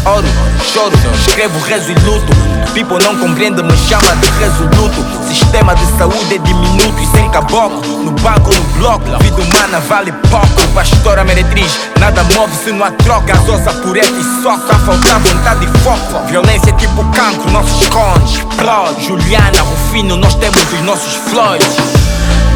Oro, 0.05 0.28
choro, 0.72 0.95
escrevo, 1.15 1.59
rezo 1.65 1.91
e 1.91 1.95
luto. 1.95 2.32
People 2.74 3.03
não 3.03 3.18
compreende, 3.18 3.63
me 3.63 3.76
chama 3.76 4.15
de 4.18 4.30
resoluto. 4.39 5.28
Sistema 5.28 5.74
de 5.74 5.86
saúde 5.97 6.36
é 6.36 6.38
diminuto 6.38 7.01
e 7.01 7.07
sem 7.07 7.28
caboclo. 7.32 7.82
No 8.03 8.11
banco, 8.11 8.53
no 8.53 8.80
bloco, 8.80 9.18
vida 9.20 9.41
humana 9.41 9.80
vale 9.80 10.11
pouco. 10.30 10.68
Pastora 10.76 11.24
meretriz, 11.24 11.80
nada 11.99 12.24
move 12.36 12.55
se 12.55 12.72
não 12.72 12.86
há 12.86 12.91
troca. 12.91 13.34
Gasosa 13.34 13.74
pureza 13.82 14.11
e 14.11 14.43
só, 14.43 14.55
só 14.57 14.76
falta 14.86 15.20
vontade 15.20 15.65
e 15.65 15.78
foco. 15.80 16.26
Violência 16.28 16.70
é 16.70 16.74
tipo 16.74 17.03
cancro, 17.11 17.49
nossos 17.51 17.88
cones 17.88 18.47
explode. 18.57 19.07
Juliana, 19.08 19.62
Rufino, 19.62 20.18
nós 20.18 20.36
temos 20.36 20.62
os 20.74 20.82
nossos 20.82 21.14
flores. 21.14 21.78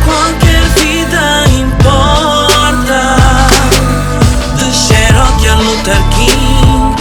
Qualquer 0.03 0.61
vida 0.75 1.45
importa 1.47 3.15
De 4.57 4.73
Cherokee 4.73 5.47
a 5.47 5.55
Luther 5.55 6.01
King 6.09 6.93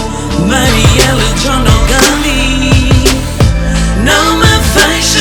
Marielle, 0.47 1.35
John 1.43 1.65
ou 1.67 1.81
Gandhi 1.89 2.93
Não 4.05 4.37
me 4.37 4.61
feches 4.73 5.20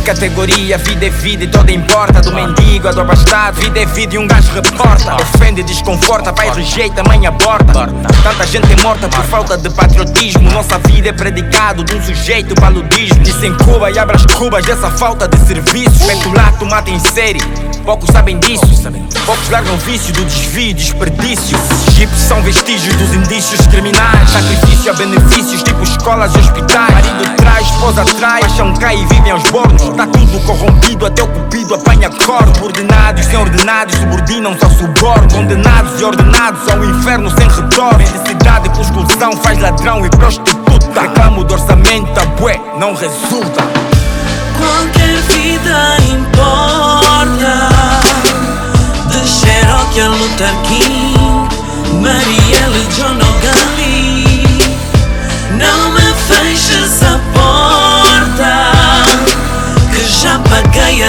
categoria, 0.00 0.78
vida 0.78 1.06
é 1.06 1.10
vida 1.10 1.44
e 1.44 1.48
toda 1.48 1.70
importa. 1.72 2.20
Do 2.20 2.32
mendigo 2.32 2.88
a 2.88 2.92
do 2.92 3.00
abastado, 3.00 3.56
vida 3.60 3.80
é 3.80 3.86
vida 3.86 4.14
e 4.14 4.18
um 4.18 4.26
gajo 4.26 4.52
reporta. 4.52 5.16
Ofende, 5.16 5.62
desconforta, 5.62 6.32
pai 6.32 6.50
rejeita, 6.54 7.02
mãe 7.04 7.26
aborta. 7.26 7.88
Tanta 8.22 8.46
gente 8.46 8.72
é 8.72 8.82
morta 8.82 9.08
por 9.08 9.24
falta 9.24 9.56
de 9.56 9.70
patriotismo. 9.70 10.50
Nossa 10.50 10.78
vida 10.78 11.08
é 11.08 11.12
predicado 11.12 11.84
de 11.84 11.94
um 11.94 12.02
sujeito 12.02 12.54
paludismo. 12.54 13.20
Dizem 13.20 13.54
Cuba 13.54 13.90
e 13.90 13.98
abre 13.98 14.16
as 14.16 14.26
cubas 14.26 14.64
dessa 14.64 14.90
falta 14.90 15.28
de 15.28 15.38
serviço. 15.46 16.06
Petulato 16.06 16.66
mata 16.66 16.90
em 16.90 16.98
série, 16.98 17.40
poucos 17.84 18.10
sabem 18.10 18.38
disso. 18.38 18.70
Poucos 19.26 19.48
largam 19.50 19.76
vício 19.78 20.12
do 20.14 20.24
desvio 20.24 20.70
e 20.70 20.74
desperdício. 20.74 21.58
Chips 21.96 22.18
são 22.18 22.42
vestígios 22.42 22.94
dos 22.96 23.14
indícios 23.14 23.60
criminais. 23.66 24.30
Sacrifício 24.30 24.90
a 24.90 24.94
benefícios, 24.94 25.62
tipo 25.62 25.82
escolas 25.82 26.34
e 26.34 26.38
hospitais. 26.38 26.90
Marido 26.90 27.36
traz, 27.36 27.66
esposa 27.66 28.04
traz, 28.18 28.44
acham 28.46 28.74
cai 28.74 28.96
e 28.96 29.06
vivem 29.06 29.30
aos 29.30 29.42
bordos. 29.50 29.89
Tá 29.96 30.06
tudo 30.06 30.40
corrompido, 30.40 31.06
até 31.06 31.22
o 31.22 31.28
cupido 31.28 31.74
apanha 31.74 32.10
corpo. 32.10 32.64
Ordenados 32.64 33.24
sem 33.26 33.38
ordenados, 33.38 33.94
subordinam-se 33.96 34.64
ao 34.64 34.70
suborno. 34.70 35.28
Condenados 35.32 36.00
e 36.00 36.04
ordenados 36.04 36.68
ao 36.68 36.84
inferno 36.84 37.30
sem 37.30 37.48
retorno. 37.48 37.98
Mendicidade 37.98 38.70
por 38.70 38.80
exclusão 38.80 39.32
faz 39.42 39.58
ladrão 39.60 40.04
e 40.04 40.10
prostituta. 40.10 41.00
Reclamo 41.00 41.44
do 41.44 41.54
orçamento, 41.54 42.20
a 42.20 42.24
bué, 42.40 42.60
não 42.78 42.94
resulta. 42.94 43.62
Qualquer 44.56 45.16
vida 45.22 45.96
importa 46.12 47.70
De 49.06 49.26
Cherokee 49.26 50.00
a 50.00 50.08
Luther 50.08 50.54
King 50.68 51.60
Marielle, 52.00 52.86
John 52.96 53.14
ou 53.14 53.40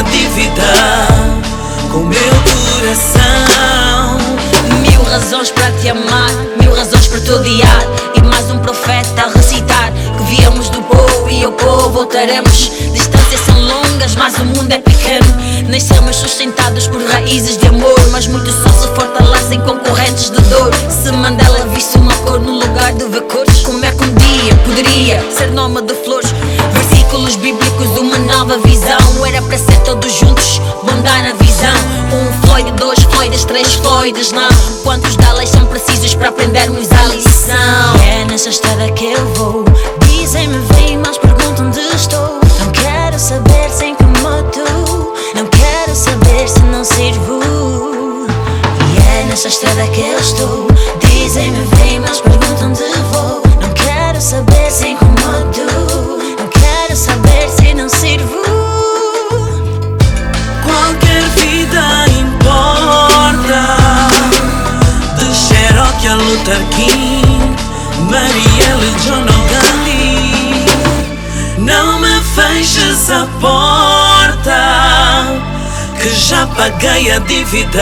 dívida 0.03 0.63
Com 1.91 1.99
meu 1.99 2.33
coração 2.79 4.17
Mil 4.81 5.03
razões 5.03 5.51
para 5.51 5.71
te 5.73 5.89
amar, 5.89 6.31
mil 6.59 6.73
razões 6.73 7.07
para 7.07 7.19
te 7.19 7.31
odiar. 7.31 7.83
E 8.15 8.21
mais 8.21 8.49
um 8.49 8.59
profeta 8.59 9.23
a 9.23 9.27
recitar 9.27 9.91
que 10.17 10.23
viemos 10.23 10.69
do 10.69 10.81
povo 10.83 11.29
e 11.29 11.43
ao 11.43 11.51
povo 11.51 11.89
voltaremos. 11.89 12.71
Distâncias 12.93 13.41
são 13.41 13.59
longas, 13.59 14.15
mas 14.15 14.35
o 14.35 14.45
mundo 14.45 14.71
é 14.71 14.79
pequeno. 14.79 15.25
Nascemos 15.69 16.15
sustentados 16.15 16.87
por 16.87 17.01
raízes 17.03 17.57
de 17.57 17.67
amor, 17.67 17.99
mas 18.11 18.27
muitos 18.27 18.53
só 18.55 18.69
se 18.69 18.87
fortalecem 18.95 19.61
com 19.61 19.77
correntes 19.79 20.31
de 20.31 20.41
dor. 20.43 20.71
Se 20.89 21.11
Mandela 21.11 21.67
visse 21.73 21.97
uma 21.97 22.13
cor 22.17 22.39
no 22.39 22.59
lugar 22.59 22.93
de 22.93 23.05
ver 23.05 23.21
cores, 23.23 23.61
como 23.61 23.83
é 23.83 23.91
que 23.91 24.03
um 24.03 24.13
dia 24.15 24.55
poderia 24.65 25.21
ser 25.31 25.51
nome 25.51 25.81
de 25.81 25.93
flores? 25.93 26.33
Versículos 27.11 27.35
bíblicos, 27.35 27.87
uma 27.99 28.17
nova 28.19 28.57
visão. 28.59 29.25
Era 29.27 29.41
para 29.41 29.57
ser 29.57 29.77
todos 29.83 30.13
juntos, 30.13 30.59
bom 30.81 31.01
dar 31.01 31.25
a 31.25 31.33
visão. 31.43 31.75
Um 32.13 32.47
Floyd, 32.47 32.71
dois 32.77 32.99
Floyds, 33.03 33.43
três 33.43 33.73
Floyds, 33.73 34.31
não. 34.31 34.47
Quantos 34.81 35.17
delas 35.17 35.49
são 35.49 35.65
precisos 35.65 36.15
para 36.15 36.29
aprendermos 36.29 36.87
a 36.89 37.07
lição? 37.13 38.01
É 38.01 38.23
nessa 38.23 38.47
estrada 38.47 38.89
que 38.93 39.07
eu 39.11 39.33
vou. 39.33 39.65
Dizem-me, 40.07 40.57
vem, 40.73 40.99
mas 40.99 41.17
perguntam 41.17 41.67
onde 41.67 41.81
estou. 41.93 42.39
Não 42.61 42.71
quero 42.71 43.19
saber 43.19 43.69
sem 43.69 43.93
que 43.93 44.05
moto. 44.05 44.63
Não 45.35 45.45
quero 45.47 45.93
saber 45.93 46.47
se 46.47 46.61
não 46.61 46.85
sirvo. 46.85 47.41
E 48.87 49.19
é 49.19 49.25
nessa 49.27 49.49
estrada 49.49 49.85
que 49.87 49.99
eu 49.99 50.17
estou. 50.17 50.67
Dizem-me, 51.01 51.61
vem, 51.75 51.99
mas 51.99 52.21
perguntam 52.21 52.69
onde 52.69 52.83
vou. 53.11 53.41
Não 53.61 53.69
quero 53.73 54.21
saber 54.21 54.71
sem 54.71 54.95
que 54.95 55.03
moto. 55.03 55.60
Saber 57.01 57.49
se 57.49 57.73
não 57.73 57.89
sirvo. 57.89 58.41
Qualquer 60.63 61.23
vida 61.35 62.05
importa. 62.19 63.63
De 65.17 65.25
Cherokee 65.33 66.07
a 66.07 66.15
Luther 66.15 66.63
King 66.75 67.55
Marielle, 68.09 68.91
John 69.03 69.21
ou 69.21 69.43
Gandhi 69.49 70.65
Não 71.57 71.99
me 71.99 72.21
feches 72.35 73.09
a 73.09 73.25
porta 73.39 74.61
Que 75.99 76.09
já 76.09 76.45
paguei 76.47 77.11
a 77.11 77.19
dívida 77.19 77.81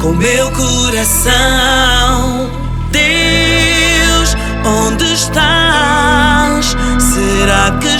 Com 0.00 0.12
meu 0.14 0.50
coração 0.52 1.34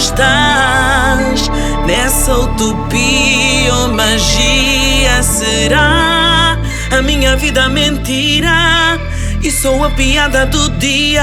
estás 0.04 1.48
nessa 1.86 2.36
utopia 2.36 3.74
ou 3.74 3.88
magia? 3.88 5.22
Será 5.22 6.58
a 6.90 7.02
minha 7.02 7.36
vida 7.36 7.68
mentira 7.70 8.98
e 9.42 9.50
sou 9.50 9.82
a 9.82 9.90
piada 9.90 10.44
do 10.44 10.68
dia? 10.72 11.22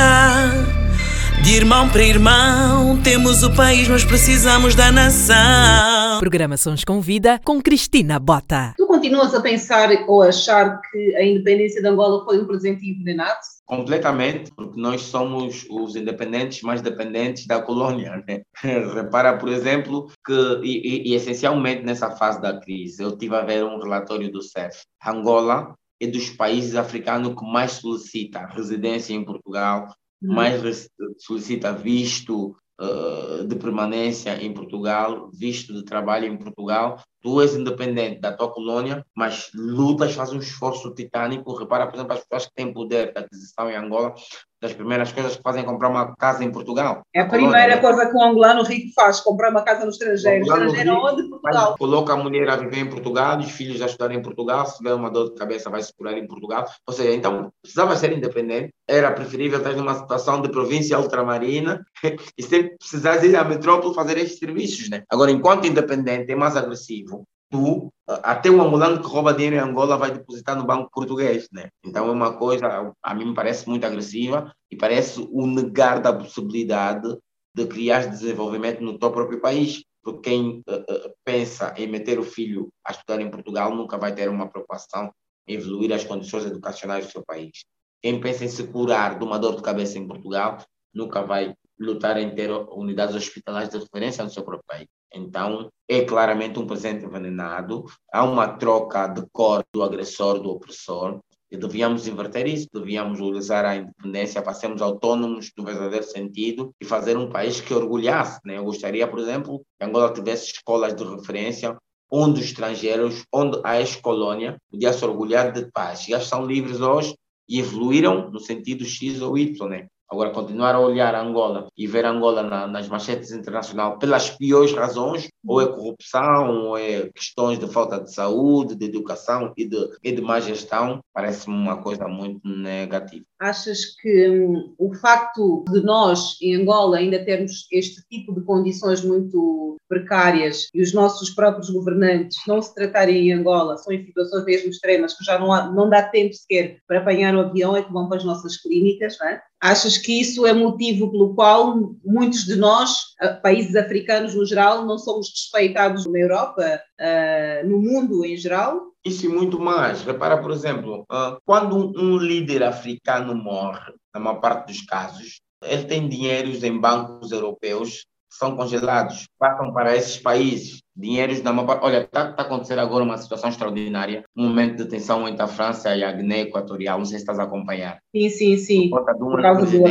De 1.43 1.55
irmão 1.55 1.89
para 1.89 2.03
irmão, 2.03 2.99
temos 3.03 3.43
o 3.43 3.51
país, 3.55 3.87
mas 3.87 4.03
precisamos 4.03 4.73
da 4.73 4.91
nação. 4.91 6.19
Programa 6.19 6.57
Sons 6.57 6.83
com 6.83 7.01
Vida 7.01 7.39
com 7.43 7.61
Cristina 7.61 8.19
Bota. 8.19 8.73
Tu 8.77 8.85
continuas 8.87 9.33
a 9.35 9.41
pensar 9.41 9.89
ou 10.07 10.23
a 10.23 10.27
achar 10.27 10.81
que 10.91 11.15
a 11.15 11.23
independência 11.23 11.81
de 11.81 11.87
Angola 11.87 12.23
foi 12.25 12.39
um 12.39 12.45
presente 12.45 12.87
envenenado? 12.87 13.39
Completamente, 13.71 14.51
porque 14.53 14.77
nós 14.77 14.99
somos 15.03 15.65
os 15.69 15.95
independentes 15.95 16.61
mais 16.61 16.81
dependentes 16.81 17.47
da 17.47 17.61
colônia. 17.61 18.21
Né? 18.27 18.41
Repara, 18.93 19.37
por 19.37 19.47
exemplo, 19.47 20.11
que, 20.25 20.33
e, 20.61 21.05
e, 21.07 21.11
e 21.11 21.15
essencialmente 21.15 21.81
nessa 21.81 22.11
fase 22.11 22.41
da 22.41 22.59
crise, 22.59 23.01
eu 23.01 23.17
tive 23.17 23.33
a 23.33 23.41
ver 23.45 23.63
um 23.63 23.79
relatório 23.79 24.29
do 24.29 24.41
CEF. 24.41 24.81
Angola 25.05 25.73
é 26.01 26.07
dos 26.07 26.29
países 26.31 26.75
africanos 26.75 27.33
que 27.33 27.45
mais 27.45 27.71
solicita 27.71 28.45
residência 28.45 29.13
em 29.13 29.23
Portugal, 29.23 29.87
mais 30.21 30.61
res- 30.61 30.89
solicita 31.19 31.71
visto 31.71 32.53
eh, 32.81 33.43
de 33.45 33.55
permanência 33.55 34.43
em 34.43 34.53
Portugal, 34.53 35.29
visto 35.33 35.73
de 35.73 35.85
trabalho 35.85 36.25
em 36.25 36.35
Portugal. 36.37 37.01
Tu 37.21 37.41
és 37.41 37.55
independente 37.55 38.19
da 38.19 38.33
tua 38.33 38.51
colônia, 38.51 39.05
mas 39.15 39.51
lutas, 39.53 40.13
fazes 40.13 40.33
um 40.33 40.39
esforço 40.39 40.93
titânico. 40.93 41.53
Repara, 41.53 41.87
por 41.87 41.95
exemplo, 41.95 42.13
as 42.13 42.21
pessoas 42.21 42.47
que 42.47 42.55
têm 42.55 42.73
poder 42.73 43.13
de 43.13 43.19
aquisição 43.19 43.69
em 43.69 43.75
Angola, 43.75 44.15
das 44.61 44.73
primeiras 44.73 45.11
coisas 45.11 45.35
que 45.35 45.41
fazem 45.41 45.63
é 45.63 45.65
comprar 45.65 45.89
uma 45.89 46.15
casa 46.15 46.43
em 46.43 46.51
Portugal. 46.51 47.01
É 47.13 47.21
a 47.21 47.27
primeira 47.27 47.79
coisa 47.79 48.07
que 48.07 48.15
um 48.15 48.23
angolano 48.23 48.63
rico 48.63 48.93
faz, 48.93 49.19
comprar 49.19 49.49
uma 49.49 49.63
casa 49.63 49.83
no 49.83 49.89
estrangeiro. 49.89 50.43
Estrangeiro 50.43 50.93
onde? 50.93 51.27
Portugal. 51.27 51.75
Coloca 51.77 52.13
a 52.13 52.17
mulher 52.17 52.47
a 52.47 52.57
viver 52.57 52.77
em 52.77 52.89
Portugal, 52.89 53.39
os 53.39 53.49
filhos 53.51 53.81
a 53.81 53.87
estudar 53.87 54.13
em 54.13 54.21
Portugal, 54.21 54.67
se 54.67 54.77
tiver 54.77 54.93
uma 54.93 55.09
dor 55.09 55.31
de 55.31 55.35
cabeça 55.35 55.69
vai 55.69 55.81
se 55.81 55.91
curar 55.95 56.15
em 56.15 56.27
Portugal. 56.27 56.65
Ou 56.85 56.93
seja, 56.93 57.11
então 57.11 57.51
precisava 57.61 57.95
ser 57.95 58.15
independente, 58.15 58.71
era 58.87 59.11
preferível 59.11 59.57
estar 59.57 59.75
numa 59.75 59.95
situação 59.95 60.41
de 60.41 60.49
província 60.49 60.99
ultramarina 60.99 61.83
e 62.37 62.43
sempre 62.43 62.77
precisares 62.77 63.23
ir 63.23 63.35
à 63.35 63.43
metrópole 63.43 63.95
fazer 63.95 64.17
estes 64.19 64.37
serviços, 64.37 64.89
né? 64.89 65.03
Agora, 65.09 65.31
enquanto 65.31 65.65
independente 65.65 66.31
é 66.31 66.35
mais 66.35 66.55
agressivo, 66.55 67.10
tu, 67.51 67.93
até 68.07 68.49
um 68.49 68.61
ambulante 68.61 69.01
que 69.01 69.07
rouba 69.07 69.33
dinheiro 69.33 69.57
em 69.57 69.59
Angola 69.59 69.97
vai 69.97 70.11
depositar 70.11 70.55
no 70.55 70.65
banco 70.65 70.89
português, 70.91 71.47
né? 71.51 71.69
Então 71.85 72.07
é 72.07 72.11
uma 72.11 72.37
coisa, 72.37 72.93
a 73.03 73.13
mim 73.13 73.25
me 73.25 73.35
parece 73.35 73.67
muito 73.67 73.85
agressiva 73.85 74.51
e 74.71 74.77
parece 74.77 75.27
o 75.29 75.45
negar 75.45 76.01
da 76.01 76.13
possibilidade 76.13 77.15
de 77.53 77.67
criar 77.67 78.07
desenvolvimento 78.07 78.81
no 78.81 78.97
teu 78.97 79.11
próprio 79.11 79.41
país. 79.41 79.83
Porque 80.03 80.31
quem 80.31 80.63
uh, 80.67 80.73
uh, 80.73 81.13
pensa 81.23 81.75
em 81.77 81.85
meter 81.85 82.17
o 82.17 82.23
filho 82.23 82.69
a 82.83 82.91
estudar 82.91 83.21
em 83.21 83.29
Portugal 83.29 83.75
nunca 83.75 83.99
vai 83.99 84.15
ter 84.15 84.29
uma 84.29 84.49
preocupação 84.49 85.11
evoluir 85.47 85.91
as 85.93 86.03
condições 86.03 86.45
educacionais 86.45 87.05
do 87.05 87.11
seu 87.11 87.23
país. 87.23 87.65
Quem 88.01 88.19
pensa 88.19 88.45
em 88.45 88.47
se 88.47 88.65
curar 88.65 89.19
de 89.19 89.23
uma 89.23 89.37
dor 89.37 89.57
de 89.57 89.61
cabeça 89.61 89.99
em 89.99 90.07
Portugal 90.07 90.57
nunca 90.91 91.21
vai 91.21 91.53
lutar 91.79 92.17
em 92.17 92.33
ter 92.33 92.49
unidades 92.49 93.15
hospitalares 93.15 93.69
de 93.69 93.77
referência 93.77 94.23
no 94.23 94.29
seu 94.29 94.43
próprio 94.43 94.65
país. 94.67 94.87
Então, 95.13 95.69
é 95.89 96.05
claramente 96.05 96.57
um 96.57 96.65
presente 96.65 97.05
envenenado, 97.05 97.85
há 98.11 98.23
uma 98.23 98.47
troca 98.47 99.07
de 99.07 99.23
cor 99.31 99.63
do 99.73 99.83
agressor, 99.83 100.39
do 100.39 100.49
opressor, 100.49 101.19
e 101.51 101.57
devíamos 101.57 102.07
inverter 102.07 102.47
isso, 102.47 102.67
devíamos 102.73 103.19
utilizar 103.19 103.65
a 103.65 103.75
independência 103.75 104.41
para 104.41 104.53
sermos 104.53 104.81
autônomos 104.81 105.51
no 105.57 105.65
verdadeiro 105.65 106.05
sentido 106.05 106.73
e 106.79 106.85
fazer 106.85 107.17
um 107.17 107.29
país 107.29 107.59
que 107.59 107.73
orgulhasse. 107.73 108.39
Né? 108.45 108.57
Eu 108.57 108.63
gostaria, 108.63 109.05
por 109.05 109.19
exemplo, 109.19 109.61
que 109.77 109.85
Angola 109.85 110.13
tivesse 110.13 110.53
escolas 110.53 110.95
de 110.95 111.03
referência 111.03 111.77
onde 112.09 112.39
os 112.39 112.45
estrangeiros, 112.45 113.25
onde 113.33 113.59
a 113.65 113.79
ex-colônia 113.81 114.57
podia 114.69 114.93
se 114.93 115.03
orgulhar 115.03 115.51
de 115.51 115.69
paz. 115.73 116.05
Já 116.05 116.21
são 116.21 116.45
livres 116.45 116.79
hoje 116.79 117.15
e 117.49 117.59
evoluíram 117.59 118.31
no 118.31 118.39
sentido 118.39 118.85
X 118.85 119.21
ou 119.21 119.37
Y. 119.37 119.67
Né? 119.67 119.87
Agora, 120.11 120.31
continuar 120.31 120.75
a 120.75 120.79
olhar 120.81 121.15
Angola 121.15 121.67
e 121.77 121.87
ver 121.87 122.05
Angola 122.05 122.43
na, 122.43 122.67
nas 122.67 122.89
manchetes 122.89 123.31
internacionais 123.31 123.97
pelas 123.97 124.29
piores 124.29 124.73
razões, 124.73 125.29
ou 125.47 125.61
é 125.61 125.67
corrupção, 125.67 126.67
ou 126.67 126.77
é 126.77 127.09
questões 127.15 127.57
de 127.57 127.65
falta 127.67 127.97
de 127.97 128.13
saúde, 128.13 128.75
de 128.75 128.85
educação 128.85 129.53
e 129.55 129.65
de, 129.65 129.77
e 130.03 130.11
de 130.11 130.21
má 130.21 130.41
gestão, 130.41 130.99
parece-me 131.13 131.55
uma 131.55 131.81
coisa 131.81 132.09
muito 132.09 132.41
negativa. 132.45 133.23
Achas 133.39 133.85
que 134.01 134.29
hum, 134.29 134.75
o 134.77 134.93
facto 134.95 135.63
de 135.71 135.81
nós, 135.81 136.37
em 136.41 136.55
Angola, 136.55 136.97
ainda 136.97 137.23
termos 137.23 137.65
este 137.71 138.05
tipo 138.09 138.35
de 138.35 138.41
condições 138.41 139.01
muito 139.05 139.77
precárias 139.87 140.67
e 140.73 140.81
os 140.81 140.93
nossos 140.93 141.29
próprios 141.29 141.69
governantes 141.69 142.37
não 142.45 142.61
se 142.61 142.75
tratarem 142.75 143.29
em 143.29 143.33
Angola, 143.33 143.77
são 143.77 143.93
em 143.93 144.05
situações 144.05 144.43
mesmo 144.43 144.69
extremas, 144.69 145.17
que 145.17 145.23
já 145.23 145.39
não, 145.39 145.53
há, 145.53 145.71
não 145.71 145.89
dá 145.89 146.03
tempo 146.03 146.33
sequer 146.33 146.79
para 146.85 146.99
apanhar 146.99 147.33
o 147.33 147.39
avião, 147.39 147.75
é 147.75 147.81
que 147.81 147.91
vão 147.91 148.09
para 148.09 148.17
as 148.17 148.25
nossas 148.25 148.57
clínicas, 148.57 149.17
não 149.17 149.27
é? 149.29 149.41
Achas 149.61 149.95
que 149.95 150.19
isso 150.19 150.47
é 150.47 150.53
motivo 150.53 151.11
pelo 151.11 151.35
qual 151.35 151.93
muitos 152.03 152.45
de 152.45 152.55
nós, 152.55 153.13
países 153.43 153.75
africanos 153.75 154.33
no 154.33 154.43
geral, 154.43 154.85
não 154.85 154.97
somos 154.97 155.29
respeitados 155.29 156.07
na 156.07 156.17
Europa, 156.17 156.81
uh, 156.99 157.67
no 157.67 157.79
mundo 157.79 158.25
em 158.25 158.35
geral? 158.35 158.81
Isso 159.05 159.27
e 159.27 159.29
muito 159.29 159.59
mais. 159.59 160.01
Repara, 160.01 160.41
por 160.41 160.49
exemplo, 160.49 161.01
uh, 161.01 161.37
quando 161.45 161.93
um, 161.95 162.17
líder 162.17 162.63
africano 162.63 163.35
morre, 163.35 163.93
na 164.11 164.19
maior 164.19 164.39
parte 164.39 164.67
dos 164.67 164.81
casos, 164.81 165.41
ele 165.63 165.83
tem 165.83 166.09
dinheiros 166.09 166.63
em 166.63 166.79
bancos 166.79 167.31
europeus 167.31 168.03
são 168.31 168.55
congelados, 168.55 169.27
passam 169.37 169.73
para 169.73 169.95
esses 169.95 170.17
países. 170.17 170.81
Dinheiros 170.95 171.41
da 171.41 171.53
maior 171.53 171.79
Olha, 171.81 172.01
está 172.01 172.31
tá 172.33 172.43
acontecendo 172.43 172.79
agora 172.79 173.03
uma 173.03 173.17
situação 173.17 173.49
extraordinária, 173.49 174.23
um 174.35 174.47
momento 174.47 174.83
de 174.83 174.89
tensão 174.89 175.27
entre 175.27 175.41
a 175.41 175.47
França 175.47 175.95
e 175.95 176.03
a 176.03 176.11
Guiné 176.11 176.41
Equatorial. 176.41 176.97
Não 176.97 177.05
sei 177.05 177.17
se 177.17 177.23
estás 177.23 177.39
a 177.39 177.43
acompanhar. 177.43 177.99
Sim, 178.15 178.29
sim, 178.29 178.57
sim. 178.57 178.89
Por, 178.89 179.05
por 179.05 179.41
causa 179.41 179.65
do 179.65 179.83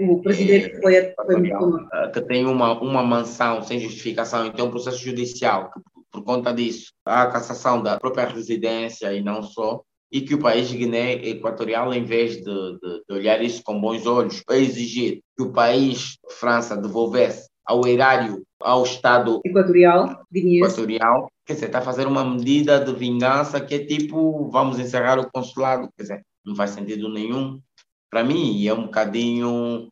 o 0.00 0.22
presidente 0.22 0.70
que 0.70 0.80
foi, 0.80 1.12
foi 1.26 1.42
que 2.12 2.20
tem 2.22 2.46
uma, 2.46 2.80
uma 2.80 3.02
mansão 3.02 3.62
sem 3.62 3.80
justificação, 3.80 4.46
então 4.46 4.66
um 4.66 4.70
processo 4.70 4.98
judicial 4.98 5.70
que, 5.72 5.80
por 6.12 6.24
conta 6.24 6.52
disso, 6.52 6.92
há 7.04 7.22
a 7.22 7.30
cassação 7.30 7.82
da 7.82 7.98
própria 7.98 8.26
residência 8.26 9.12
e 9.12 9.22
não 9.22 9.42
só, 9.42 9.82
e 10.10 10.20
que 10.20 10.34
o 10.34 10.40
país 10.40 10.72
Guiné 10.72 11.14
Equatorial, 11.14 11.92
em 11.92 12.04
vez 12.04 12.36
de, 12.36 12.42
de, 12.44 13.02
de 13.08 13.14
olhar 13.14 13.42
isso 13.42 13.62
com 13.62 13.80
bons 13.80 14.06
olhos, 14.06 14.42
exigir 14.50 15.20
que 15.36 15.42
o 15.42 15.52
país 15.52 16.16
França 16.38 16.76
devolvesse 16.76 17.48
ao 17.68 17.86
erário, 17.86 18.42
ao 18.60 18.82
Estado 18.82 19.40
equatorial, 19.44 20.24
equatorial 20.34 21.28
quer 21.44 21.54
dizer, 21.54 21.66
está 21.66 21.78
a 21.78 21.82
fazer 21.82 22.06
uma 22.06 22.24
medida 22.24 22.78
de 22.80 22.92
vingança 22.94 23.60
que 23.60 23.74
é 23.74 23.84
tipo, 23.84 24.50
vamos 24.50 24.78
encerrar 24.78 25.18
o 25.18 25.30
consulado, 25.30 25.88
quer 25.96 26.02
dizer, 26.02 26.22
não 26.44 26.56
faz 26.56 26.70
sentido 26.70 27.08
nenhum. 27.08 27.60
Para 28.10 28.24
mim, 28.24 28.66
é 28.66 28.72
um 28.72 28.84
bocadinho 28.84 29.88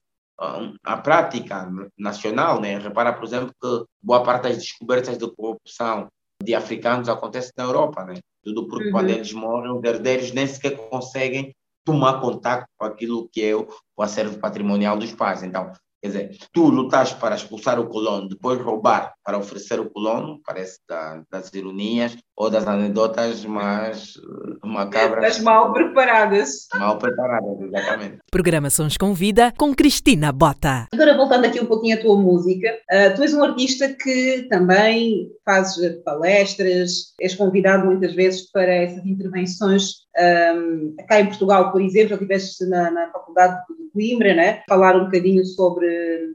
a 0.84 0.96
prática 0.98 1.66
nacional, 1.98 2.60
né? 2.60 2.78
Repara, 2.78 3.12
por 3.12 3.24
exemplo, 3.24 3.50
que 3.60 3.84
boa 4.02 4.22
parte 4.22 4.44
das 4.44 4.58
descobertas 4.58 5.16
de 5.16 5.30
corrupção 5.34 6.08
de 6.42 6.54
africanos 6.54 7.08
acontece 7.08 7.52
na 7.56 7.64
Europa, 7.64 8.04
né? 8.04 8.14
Tudo 8.42 8.68
porque 8.68 8.86
uhum. 8.86 8.92
quando 8.92 9.10
eles 9.10 9.32
morrem, 9.32 9.72
os 9.72 9.82
herdeiros 9.82 10.32
nem 10.32 10.46
sequer 10.46 10.76
conseguem 10.90 11.54
tomar 11.86 12.20
contato 12.20 12.66
com 12.76 12.84
aquilo 12.84 13.28
que 13.32 13.42
é 13.42 13.56
o 13.56 13.66
acervo 14.02 14.38
patrimonial 14.38 14.98
dos 14.98 15.14
pais. 15.14 15.42
Então, 15.42 15.72
Quer 16.00 16.08
dizer, 16.08 16.38
tu 16.52 16.70
lutas 16.70 17.12
para 17.14 17.34
expulsar 17.34 17.80
o 17.80 17.88
colono, 17.88 18.28
depois 18.28 18.60
roubar 18.60 19.14
para 19.24 19.38
oferecer 19.38 19.80
o 19.80 19.90
colono, 19.90 20.40
parece 20.44 20.78
da, 20.86 21.24
das 21.30 21.52
ironias 21.54 22.16
ou 22.36 22.50
das 22.50 22.66
anedotas 22.66 23.44
mais 23.44 24.16
uh, 24.16 24.66
macabras. 24.66 25.22
Das 25.22 25.40
mal 25.40 25.72
preparadas. 25.72 26.68
Mal 26.74 26.98
preparadas, 26.98 27.60
exatamente. 27.60 28.18
Programa 28.30 28.68
Sons 28.68 28.96
Convida 28.96 29.52
com 29.56 29.74
Cristina 29.74 30.32
Bota. 30.32 30.86
Agora 30.92 31.16
voltando 31.16 31.46
aqui 31.46 31.58
um 31.58 31.66
pouquinho 31.66 31.96
à 31.96 32.00
tua 32.00 32.20
música, 32.20 32.68
uh, 32.92 33.16
tu 33.16 33.22
és 33.22 33.32
um 33.32 33.42
artista 33.42 33.88
que 33.88 34.46
também 34.50 35.30
fazes 35.44 36.02
palestras, 36.04 37.14
és 37.20 37.34
convidado 37.34 37.86
muitas 37.86 38.14
vezes 38.14 38.50
para 38.50 38.72
essas 38.72 39.04
intervenções 39.06 40.06
um, 40.18 40.96
cá 41.08 41.20
em 41.20 41.26
Portugal, 41.26 41.70
por 41.72 41.80
exemplo, 41.80 42.10
já 42.10 42.14
estiveste 42.14 42.64
na, 42.66 42.90
na 42.90 43.10
Faculdade 43.10 43.60
de 43.68 43.90
Coimbra, 43.92 44.34
né? 44.34 44.62
falar 44.68 44.96
um 44.96 45.04
bocadinho 45.04 45.44
sobre 45.44 45.86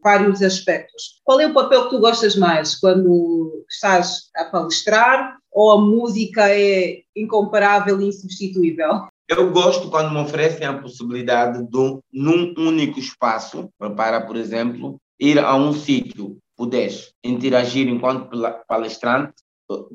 vários 0.03 0.41
aspectos. 0.41 1.19
Qual 1.23 1.39
é 1.39 1.47
o 1.47 1.53
papel 1.53 1.85
que 1.85 1.89
tu 1.91 1.99
gostas 1.99 2.35
mais 2.35 2.75
quando 2.79 3.65
estás 3.69 4.29
a 4.35 4.45
palestrar 4.45 5.40
ou 5.51 5.71
a 5.71 5.81
música 5.81 6.49
é 6.49 7.01
incomparável 7.15 8.01
e 8.01 8.07
insubstituível? 8.07 9.07
Eu 9.27 9.51
gosto 9.51 9.89
quando 9.89 10.11
me 10.11 10.19
oferecem 10.19 10.67
a 10.67 10.77
possibilidade 10.77 11.63
de, 11.63 11.99
num 12.11 12.53
único 12.57 12.99
espaço, 12.99 13.69
para, 13.95 14.21
por 14.21 14.35
exemplo, 14.35 14.97
ir 15.19 15.39
a 15.39 15.55
um 15.55 15.73
sítio, 15.73 16.37
puderes 16.57 17.13
interagir 17.23 17.87
enquanto 17.87 18.29
palestrante 18.67 19.33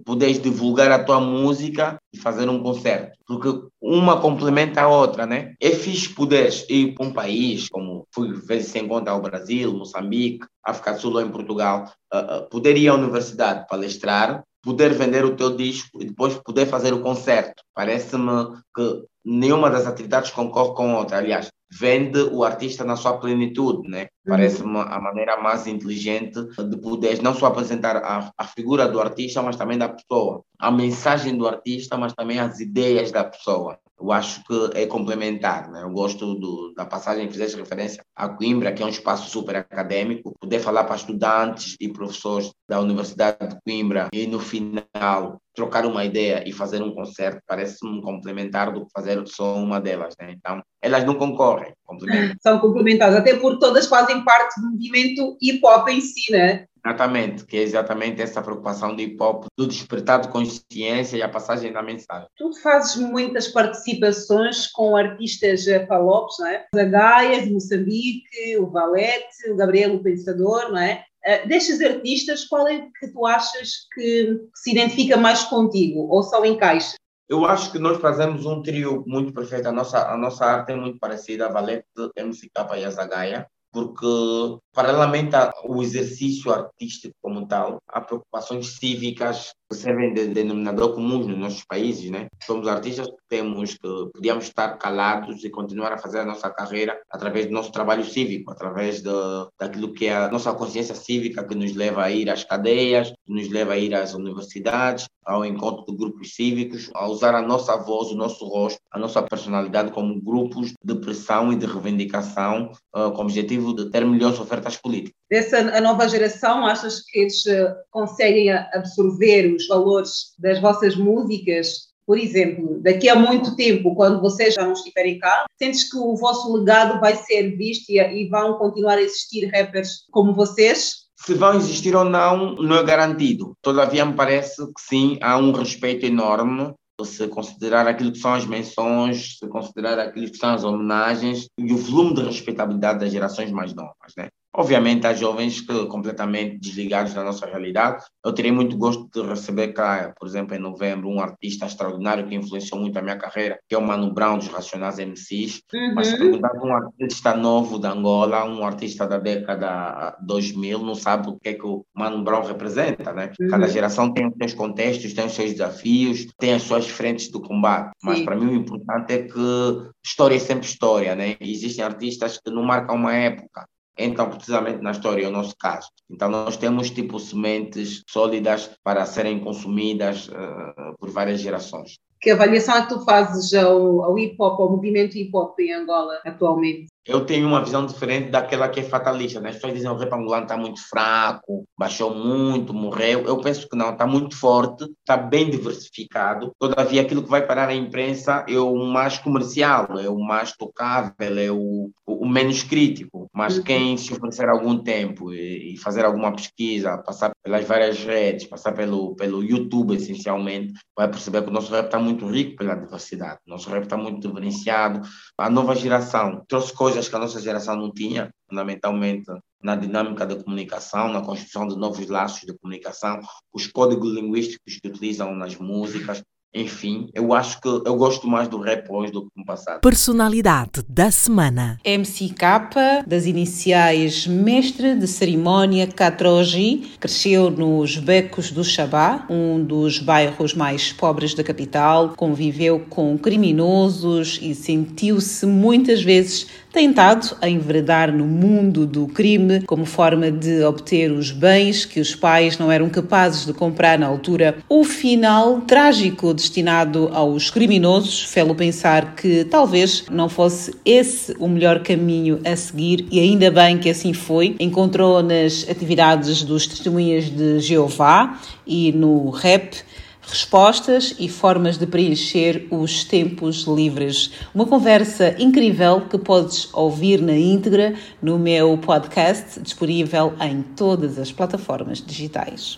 poderes 0.05 0.41
divulgar 0.41 0.91
a 0.91 1.03
tua 1.03 1.21
música 1.21 1.99
e 2.13 2.19
fazer 2.19 2.49
um 2.49 2.63
concerto, 2.63 3.19
porque 3.27 3.49
uma 3.81 4.21
complementa 4.21 4.83
a 4.83 4.89
outra, 4.89 5.27
né? 5.27 5.55
É 5.61 5.71
fixe 5.71 6.09
poderes 6.09 6.65
ir 6.69 6.95
para 6.95 7.07
um 7.07 7.13
país, 7.13 7.69
como 7.69 8.07
fui 8.13 8.33
ver 8.33 8.63
se 8.63 8.79
encontra 8.79 9.13
ao 9.13 9.21
Brasil, 9.21 9.73
Moçambique, 9.73 10.47
África 10.65 10.95
do 10.95 11.01
Sul 11.01 11.15
ou 11.15 11.21
em 11.21 11.31
Portugal, 11.31 11.91
uh, 12.13 12.39
uh, 12.39 12.49
poder 12.49 12.77
ir 12.77 12.89
à 12.89 12.95
universidade 12.95 13.67
palestrar, 13.69 14.43
poder 14.67 14.93
vender 14.95 15.25
o 15.25 15.37
teu 15.37 15.57
disco 15.57 16.03
e 16.03 16.07
depois 16.07 16.35
poder 16.35 16.67
fazer 16.67 16.93
o 16.93 17.01
concerto. 17.01 17.63
Parece-me 17.73 18.57
que 18.75 19.05
nenhuma 19.25 19.71
das 19.71 19.87
atividades 19.87 20.33
concorre 20.33 20.75
com 20.75 20.91
a 20.91 20.99
outra. 20.99 21.19
Aliás, 21.19 21.53
vende 21.71 22.21
o 22.33 22.43
artista 22.43 22.83
na 22.83 22.97
sua 22.97 23.17
plenitude, 23.19 23.89
né? 23.89 24.09
Parece-me 24.27 24.79
a 24.79 25.01
maneira 25.01 25.37
mais 25.37 25.69
inteligente 25.69 26.41
de 26.43 26.77
poder 26.79 27.23
não 27.23 27.33
só 27.33 27.47
apresentar 27.47 27.97
a, 27.99 28.33
a 28.37 28.45
figura 28.45 28.89
do 28.89 29.01
artista, 29.01 29.41
mas 29.41 29.55
também 29.55 29.79
da 29.79 29.89
pessoa, 29.89 30.43
a 30.59 30.73
mensagem 30.73 31.37
do 31.37 31.47
artista, 31.47 31.97
mas 31.97 32.13
também 32.13 32.41
as 32.41 32.59
ideias 32.59 33.13
da 33.13 33.23
pessoa 33.23 33.79
eu 34.01 34.13
acho 34.13 34.43
que 34.45 34.71
é 34.75 34.87
complementar. 34.87 35.71
Né? 35.71 35.83
Eu 35.83 35.91
gosto 35.91 36.35
do, 36.35 36.73
da 36.75 36.85
passagem 36.85 37.27
que 37.27 37.33
fizeste 37.33 37.57
referência 37.57 38.03
a 38.15 38.29
Coimbra, 38.29 38.73
que 38.73 38.83
é 38.83 38.87
um 38.87 38.91
espaço 38.91 39.31
super 39.31 39.57
acadêmico, 39.57 40.35
poder 40.39 40.61
falar 40.61 40.85
para 40.85 40.97
estudantes 40.97 41.77
e 41.81 41.89
professores 41.89 42.51
da 42.69 42.81
Universidade 42.81 43.49
de 43.49 43.57
Coimbra 43.65 44.09
e 44.13 44.27
no 44.27 44.39
final 44.39 45.41
trocar 45.55 45.87
uma 45.87 46.05
ideia 46.05 46.45
e 46.47 46.53
fazer 46.53 46.83
um 46.83 46.95
concerto 46.95 47.41
parece-me 47.47 48.03
complementar 48.03 48.71
do 48.73 48.85
que 48.85 48.93
fazer 48.95 49.27
só 49.27 49.57
uma 49.57 49.81
delas. 49.81 50.15
Né? 50.21 50.35
Então, 50.37 50.63
elas 50.83 51.05
não 51.05 51.15
concorrem, 51.15 51.73
complementam. 51.85 52.37
São 52.43 52.59
complementares, 52.59 53.17
até 53.17 53.35
porque 53.35 53.59
todas 53.59 53.87
fazem 53.87 54.23
parte 54.23 54.61
do 54.61 54.71
movimento 54.71 55.37
hip 55.41 55.61
hop 55.65 55.89
em 55.89 56.01
si, 56.01 56.31
né? 56.31 56.67
Exatamente, 56.87 57.45
que 57.45 57.57
é 57.57 57.63
exatamente 57.63 58.23
essa 58.23 58.41
preocupação 58.41 58.95
do 58.95 59.03
hip 59.03 59.21
hop, 59.21 59.47
do 59.59 59.67
despertar 59.67 60.21
de 60.21 60.29
consciência 60.29 61.17
e 61.17 61.23
a 61.23 61.29
passagem 61.29 61.73
da 61.73 61.83
mensagem. 61.83 62.29
Tu 62.37 62.53
fazes 62.63 62.95
muitas 62.95 63.49
participações 63.49 64.69
com 64.69 64.97
artistas 64.97 65.65
falopes, 65.89 66.37
não 66.39 66.47
é? 66.47 66.65
Da 66.73 66.85
Gaia, 66.85 67.43
de 67.43 67.53
Moçambique, 67.53 68.57
o 68.61 68.71
Valete, 68.71 69.51
o 69.51 69.57
Gabriel 69.57 69.97
o 69.97 70.03
Pensador, 70.03 70.71
não 70.71 70.79
é? 70.79 71.05
Uh, 71.27 71.49
destes 71.49 71.81
artistas, 71.81 72.45
qual 72.45 72.69
é 72.69 72.87
que 73.01 73.09
tu 73.09 73.27
achas 73.27 73.89
que, 73.93 74.37
que 74.37 74.59
se 74.61 74.71
identifica 74.71 75.17
mais 75.17 75.43
contigo 75.43 76.07
ou 76.09 76.23
só 76.23 76.45
encaixa? 76.45 76.95
Eu 77.29 77.45
acho 77.45 77.73
que 77.73 77.81
nós 77.81 78.01
fazemos 78.01 78.47
um 78.47 78.63
trio 78.63 79.03
muito 79.05 79.33
perfeito. 79.33 79.67
A 79.67 79.73
nossa, 79.73 80.09
a 80.09 80.17
nossa 80.17 80.45
arte 80.45 80.71
é 80.71 80.77
muito 80.77 81.01
parecida 81.01 81.47
a 81.47 81.53
Valete, 81.53 81.85
MCK 82.17 82.79
e 82.79 82.85
a 82.85 82.91
Zagaia 82.91 83.47
porque, 83.77 84.59
paralelamente 84.73 85.37
ao 85.37 85.83
exercício 85.83 86.51
artístico 86.51 87.15
como 87.21 87.47
tal, 87.47 87.77
há 87.87 88.01
preocupações 88.01 88.79
cívicas 88.79 89.53
servem 89.73 90.15
de 90.15 90.29
denominador 90.29 90.95
comum 90.95 91.19
nos 91.19 91.39
nossos 91.39 91.65
países, 91.65 92.11
né? 92.11 92.29
Somos 92.43 92.69
artistas 92.69 93.07
que 93.07 93.17
temos 93.29 93.75
que 93.75 94.11
podíamos 94.15 94.45
estar 94.45 94.79
calados 94.79 95.45
e 95.45 95.51
continuar 95.51 95.93
a 95.93 95.99
fazer 95.99 96.21
a 96.21 96.25
nossa 96.25 96.49
carreira 96.51 96.99
através 97.11 97.47
do 97.47 97.53
nosso 97.53 97.73
trabalho 97.73 98.05
cívico, 98.05 98.51
através 98.51 99.03
de, 99.03 99.11
daquilo 99.59 99.93
que 99.93 100.07
é 100.07 100.17
a 100.17 100.31
nossa 100.31 100.53
consciência 100.55 100.95
cívica 100.95 101.45
que 101.45 101.55
nos 101.55 101.75
leva 101.75 102.05
a 102.05 102.11
ir 102.11 102.31
às 102.31 102.45
cadeias, 102.45 103.13
que 103.25 103.33
nos 103.33 103.49
leva 103.49 103.73
a 103.73 103.79
ir 103.79 103.95
às 103.95 104.15
universidades, 104.15 105.07
ao 105.27 105.45
encontro 105.45 105.85
de 105.85 105.97
grupos 105.97 106.35
cívicos, 106.35 106.89
a 106.95 107.09
usar 107.09 107.35
a 107.35 107.43
nossa 107.43 107.77
voz, 107.77 108.13
o 108.13 108.17
nosso 108.17 108.47
rosto, 108.47 108.79
a 108.93 108.99
nossa 108.99 109.21
personalidade 109.23 109.91
como 109.91 110.21
grupos 110.21 110.73
de 110.83 110.95
pressão 110.95 111.53
e 111.53 111.57
de 111.57 111.67
reivindicação 111.67 112.71
uh, 112.95 113.11
com 113.11 113.23
o 113.23 113.25
objetivo 113.25 113.75
de 113.75 113.91
ter 113.91 114.07
melhores 114.07 114.39
ofertas 114.39 114.77
políticas. 114.77 115.17
Dessa 115.31 115.59
a 115.59 115.81
nova 115.81 116.09
geração, 116.09 116.65
achas 116.65 117.01
que 117.01 117.19
eles 117.19 117.45
uh, 117.47 117.75
conseguem 117.91 118.53
absorver 118.53 119.55
os 119.55 119.67
valores 119.67 120.35
das 120.39 120.61
vossas 120.61 120.95
músicas? 120.95 121.87
Por 122.07 122.17
exemplo, 122.17 122.81
daqui 122.81 123.09
a 123.09 123.17
muito 123.17 123.57
tempo, 123.57 123.95
quando 123.97 124.21
vocês 124.21 124.55
já 124.55 124.65
não 124.65 124.73
estiverem 124.73 125.19
cá, 125.19 125.45
sentes 125.61 125.91
que 125.91 125.97
o 125.97 126.15
vosso 126.15 126.57
legado 126.57 127.01
vai 127.01 127.17
ser 127.17 127.57
visto 127.57 127.91
e 127.91 128.29
vão 128.29 128.55
continuar 128.55 128.99
a 128.99 129.03
existir 129.03 129.47
rappers 129.47 130.05
como 130.13 130.33
vocês? 130.33 131.07
Se 131.17 131.35
vão 131.35 131.57
existir 131.57 131.97
ou 131.97 132.05
não, 132.05 132.55
não 132.55 132.77
é 132.77 132.85
garantido. 132.85 133.55
Todavia, 133.61 134.05
me 134.05 134.15
parece 134.15 134.65
que 134.65 134.81
sim, 134.81 135.19
há 135.21 135.37
um 135.37 135.51
respeito 135.51 136.07
enorme 136.07 136.73
se 137.05 137.29
considerar 137.29 137.87
aquilo 137.87 138.13
que 138.13 138.19
são 138.19 138.33
as 138.33 138.47
menções, 138.47 139.37
se 139.39 139.47
considerar 139.49 139.99
aquilo 139.99 140.31
que 140.31 140.39
são 140.39 140.55
as 140.55 140.65
homenagens 140.65 141.47
e 141.59 141.73
o 141.73 141.77
volume 141.77 142.15
de 142.15 142.23
respeitabilidade 142.23 143.01
das 143.01 143.13
gerações 143.13 143.51
mais 143.51 143.75
novas, 143.75 144.13
né? 144.17 144.29
Obviamente, 144.57 145.07
há 145.07 145.13
jovens 145.13 145.61
que 145.61 145.87
completamente 145.87 146.59
desligados 146.59 147.13
da 147.13 147.23
nossa 147.23 147.45
realidade. 147.45 148.03
Eu 148.25 148.33
terei 148.33 148.51
muito 148.51 148.75
gosto 148.79 149.07
de 149.13 149.21
receber 149.29 149.69
cá, 149.75 150.15
por 150.19 150.27
exemplo, 150.27 150.57
em 150.57 150.59
novembro, 150.59 151.11
um 151.11 151.21
artista 151.21 151.67
extraordinário 151.67 152.27
que 152.27 152.35
influenciou 152.35 152.81
muito 152.81 152.99
a 152.99 153.03
minha 153.03 153.19
carreira, 153.19 153.59
que 153.69 153.75
é 153.75 153.79
o 153.79 153.87
Mano 153.87 154.15
Brown 154.15 154.39
dos 154.39 154.49
Racionais 154.49 154.99
MCs. 154.99 155.61
Uhum. 155.75 155.95
Mas 155.95 156.07
se 156.07 156.17
perguntar 156.17 156.53
um 156.55 156.73
artista 156.73 157.37
novo 157.37 157.79
da 157.79 157.93
Angola, 157.93 158.47
um 158.47 158.65
artista 158.65 159.07
da 159.07 159.19
década 159.19 160.17
2000, 160.23 160.79
não 160.79 160.95
sabe 160.95 161.29
o 161.29 161.39
que 161.39 161.51
é 161.51 161.55
que 161.55 161.67
o 161.67 161.85
Mano 161.95 162.25
Brown 162.25 162.47
representa, 162.47 163.13
né? 163.13 163.33
Uhum. 163.39 163.49
Cada 163.49 163.69
geração 163.69 164.11
tem 164.11 164.27
os 164.27 164.35
seus 164.39 164.55
contextos, 164.55 165.13
tem 165.13 165.27
os 165.27 165.35
seus 165.35 165.53
desafios, 165.53 166.27
tem 166.39 166.55
as 166.55 166.63
suas 166.63 166.89
frentes 166.89 167.29
do 167.29 167.43
combate. 167.43 167.91
Mas 168.03 168.23
para 168.23 168.37
mim 168.37 168.47
o 168.47 168.55
importante 168.55 169.13
é 169.13 169.23
que 169.25 169.91
história 170.03 170.37
é 170.37 170.39
sempre 170.39 170.67
história, 170.67 171.15
né? 171.15 171.37
Existem 171.41 171.85
artistas 171.85 172.39
que 172.39 172.51
não 172.51 172.63
marcam 172.63 172.97
uma 172.97 173.13
época 173.13 173.67
entram 173.99 174.31
precisamente 174.31 174.83
na 174.83 174.91
história, 174.91 175.25
é 175.25 175.29
o 175.29 175.33
nosso 175.33 175.55
caso. 175.59 175.89
Então 176.11 176.29
nós 176.29 176.57
temos 176.57 176.91
tipo 176.91 177.19
sementes 177.19 178.03
sólidas 178.09 178.71
para 178.83 179.07
serem 179.07 179.41
consumidas 179.41 180.29
uh, 180.29 180.97
por 180.99 181.11
várias 181.11 181.41
gerações. 181.41 181.99
Que 182.21 182.31
avaliação 182.31 182.77
é 182.77 182.83
que 182.83 182.89
tu 182.89 183.05
fazes 183.05 183.53
ao, 183.55 184.03
ao 184.03 184.19
hip 184.19 184.37
hop, 184.39 184.61
ao 184.61 184.71
movimento 184.71 185.17
hip 185.17 185.31
hop 185.35 185.59
em 185.61 185.73
Angola 185.73 186.21
atualmente? 186.25 186.89
Eu 187.07 187.25
tenho 187.25 187.47
uma 187.47 187.63
visão 187.63 187.87
diferente 187.87 188.31
daquela 188.31 188.69
que 188.69 188.81
é 188.81 188.83
fatalista. 188.83 189.41
Né? 189.41 189.51
As 189.51 189.57
pessoas 189.57 189.75
dizem 189.75 189.89
que 189.89 189.97
o 189.97 189.99
rap 189.99 190.13
angolano 190.13 190.43
está 190.43 190.57
muito 190.57 190.81
fraco, 190.89 191.65
baixou 191.79 192.13
muito, 192.13 192.75
morreu. 192.75 193.25
Eu 193.25 193.39
penso 193.39 193.69
que 193.69 193.77
não, 193.77 193.91
está 193.91 194.07
muito 194.07 194.37
forte, 194.37 194.85
está 194.85 195.17
bem 195.17 195.49
diversificado. 195.49 196.53
Todavia, 196.59 197.03
aquilo 197.03 197.23
que 197.23 197.31
vai 197.31 197.47
parar 197.47 197.69
a 197.69 197.75
imprensa 197.75 198.45
é 198.49 198.59
o 198.59 198.77
mais 198.77 199.19
comercial, 199.19 199.99
é 199.99 200.09
o 200.09 200.19
mais 200.19 200.53
tocável, 200.53 201.15
é 201.21 201.51
o, 201.51 201.91
o 202.05 202.29
menos 202.29 202.65
crítico. 202.65 203.29
Mas 203.33 203.61
quem 203.61 203.97
se 203.97 204.13
oferecer 204.13 204.49
algum 204.49 204.79
tempo 204.79 205.33
e, 205.33 205.75
e 205.75 205.77
fazer 205.79 206.05
alguma 206.05 206.33
pesquisa, 206.33 206.99
passar 206.99 207.31
pelas 207.41 207.65
várias 207.65 208.03
redes, 208.03 208.47
passar 208.47 208.73
pelo, 208.73 209.15
pelo 209.15 209.45
YouTube 209.45 209.95
essencialmente, 209.95 210.73
vai 210.97 211.09
perceber 211.09 211.43
que 211.43 211.51
o 211.51 211.53
nosso 211.53 211.71
rap 211.71 211.87
está 211.87 212.01
muito 212.01 212.27
rico 212.27 212.57
pela 212.57 212.75
diversidade. 212.75 213.39
O 213.47 213.51
nosso 213.51 213.71
rap 213.71 213.85
está 213.85 213.97
muito 213.97 214.27
diferenciado. 214.27 215.03
A 215.39 215.49
nova 215.49 215.77
geração 215.77 216.43
trouxe 216.49 216.73
coisas 216.73 216.96
que 217.05 217.17
a 217.17 217.19
nossa 217.19 217.41
geração 217.41 217.77
não 217.77 217.93
tinha, 217.93 218.31
fundamentalmente 218.49 219.27
na 219.63 219.77
dinâmica 219.77 220.25
da 220.25 220.37
comunicação, 220.37 221.13
na 221.13 221.21
construção 221.21 221.67
de 221.67 221.77
novos 221.77 222.07
laços 222.09 222.43
de 222.47 222.57
comunicação, 222.59 223.21
os 223.53 223.67
códigos 223.67 224.13
linguísticos 224.13 224.79
que 224.81 224.89
utilizam 224.89 225.35
nas 225.35 225.57
músicas, 225.57 226.23
enfim, 226.57 227.11
eu 227.13 227.35
acho 227.35 227.61
que 227.61 227.69
eu 227.69 227.97
gosto 227.97 228.27
mais 228.27 228.49
do 228.49 228.59
rap 228.59 228.91
hoje 228.91 229.13
do 229.13 229.23
que 229.23 229.29
no 229.37 229.45
passado. 229.45 229.81
Personalidade 229.83 230.83
da 230.89 231.11
semana. 231.11 231.79
MCK, 231.85 233.07
das 233.07 233.27
iniciais 233.27 234.27
Mestre 234.27 234.95
de 234.95 235.07
Cerimónia 235.07 235.87
Catroji, 235.87 236.93
cresceu 236.99 237.51
nos 237.51 237.99
Becos 237.99 238.51
do 238.51 238.65
Xabá, 238.65 239.27
um 239.29 239.63
dos 239.63 239.99
bairros 239.99 240.55
mais 240.55 240.93
pobres 240.93 241.35
da 241.35 241.45
capital, 241.45 242.15
conviveu 242.17 242.81
com 242.89 243.19
criminosos 243.19 244.39
e 244.41 244.55
sentiu-se 244.55 245.45
muitas 245.45 246.03
vezes 246.03 246.47
tentado 246.77 247.35
a 247.41 247.49
enveredar 247.49 248.13
no 248.13 248.27
mundo 248.27 248.87
do 248.87 249.07
crime 249.07 249.63
como 249.63 249.87
forma 249.87 250.31
de 250.31 250.63
obter 250.63 251.11
os 251.11 251.31
bens 251.31 251.87
que 251.87 251.99
os 251.99 252.15
pais 252.15 252.59
não 252.59 252.71
eram 252.71 252.91
capazes 252.91 253.47
de 253.47 253.55
comprar 253.55 253.99
na 253.99 254.07
altura. 254.07 254.59
O 254.69 254.85
final 254.85 255.63
trágico 255.63 256.35
destinado 256.35 257.09
aos 257.15 257.49
criminosos 257.49 258.25
fê-lo 258.25 258.55
pensar 258.55 259.15
que 259.15 259.47
talvez 259.47 260.05
não 260.11 260.29
fosse 260.29 260.75
esse 260.85 261.35
o 261.39 261.49
melhor 261.49 261.81
caminho 261.83 262.41
a 262.45 262.55
seguir 262.55 263.07
e 263.11 263.21
ainda 263.21 263.51
bem 263.51 263.79
que 263.79 263.89
assim 263.89 264.13
foi. 264.13 264.55
Encontrou 264.61 265.23
nas 265.23 265.67
atividades 265.71 266.43
dos 266.43 266.67
testemunhas 266.67 267.31
de 267.31 267.59
Jeová 267.59 268.39
e 268.67 268.93
no 268.93 269.31
rap 269.31 269.79
respostas 270.27 271.15
e 271.19 271.29
formas 271.29 271.79
de 271.79 271.87
preencher 271.87 272.67
os 272.71 273.05
tempos 273.05 273.65
livres. 273.65 274.31
Uma 274.55 274.67
conversa 274.67 275.35
incrível 275.39 276.03
que 276.03 276.19
podes 276.19 276.69
ouvir 276.73 277.21
na 277.23 277.37
íntegra 277.37 277.95
no 278.21 278.39
meu 278.39 278.77
podcast, 278.79 279.61
disponível 279.61 280.35
em 280.41 280.63
todas 280.63 281.19
as 281.19 281.33
plataformas 281.33 282.03
digitais. 282.05 282.77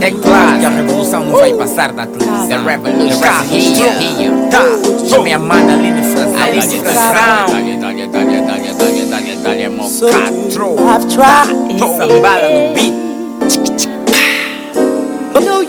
É 0.00 0.10
claro 0.10 0.58
que 0.60 0.64
a 0.64 0.68
revolução 0.68 1.24
não 1.24 1.32
vai 1.32 1.54
passar 1.54 1.92
da 1.92 2.06
televisão. 2.06 2.48
The 2.48 2.56
revolution 2.56 3.24
here. 3.50 4.50
Tá. 4.50 4.62
Sou 5.08 5.22
minha 5.22 5.38
mana 5.38 5.74
Aline 5.74 6.02
Frazão. 6.02 6.42
Aline 6.42 6.78
Frazão. 6.80 7.46
Dale, 7.80 8.61
dale, 8.82 9.06
dale, 9.06 9.36
dale, 9.36 9.36
dale, 9.36 9.36
dale, 9.36 9.68
mocatro. 9.68 11.16
Tá. 11.16 11.46
Sambala 11.96 12.48
no 12.48 12.74
beat. 12.74 13.02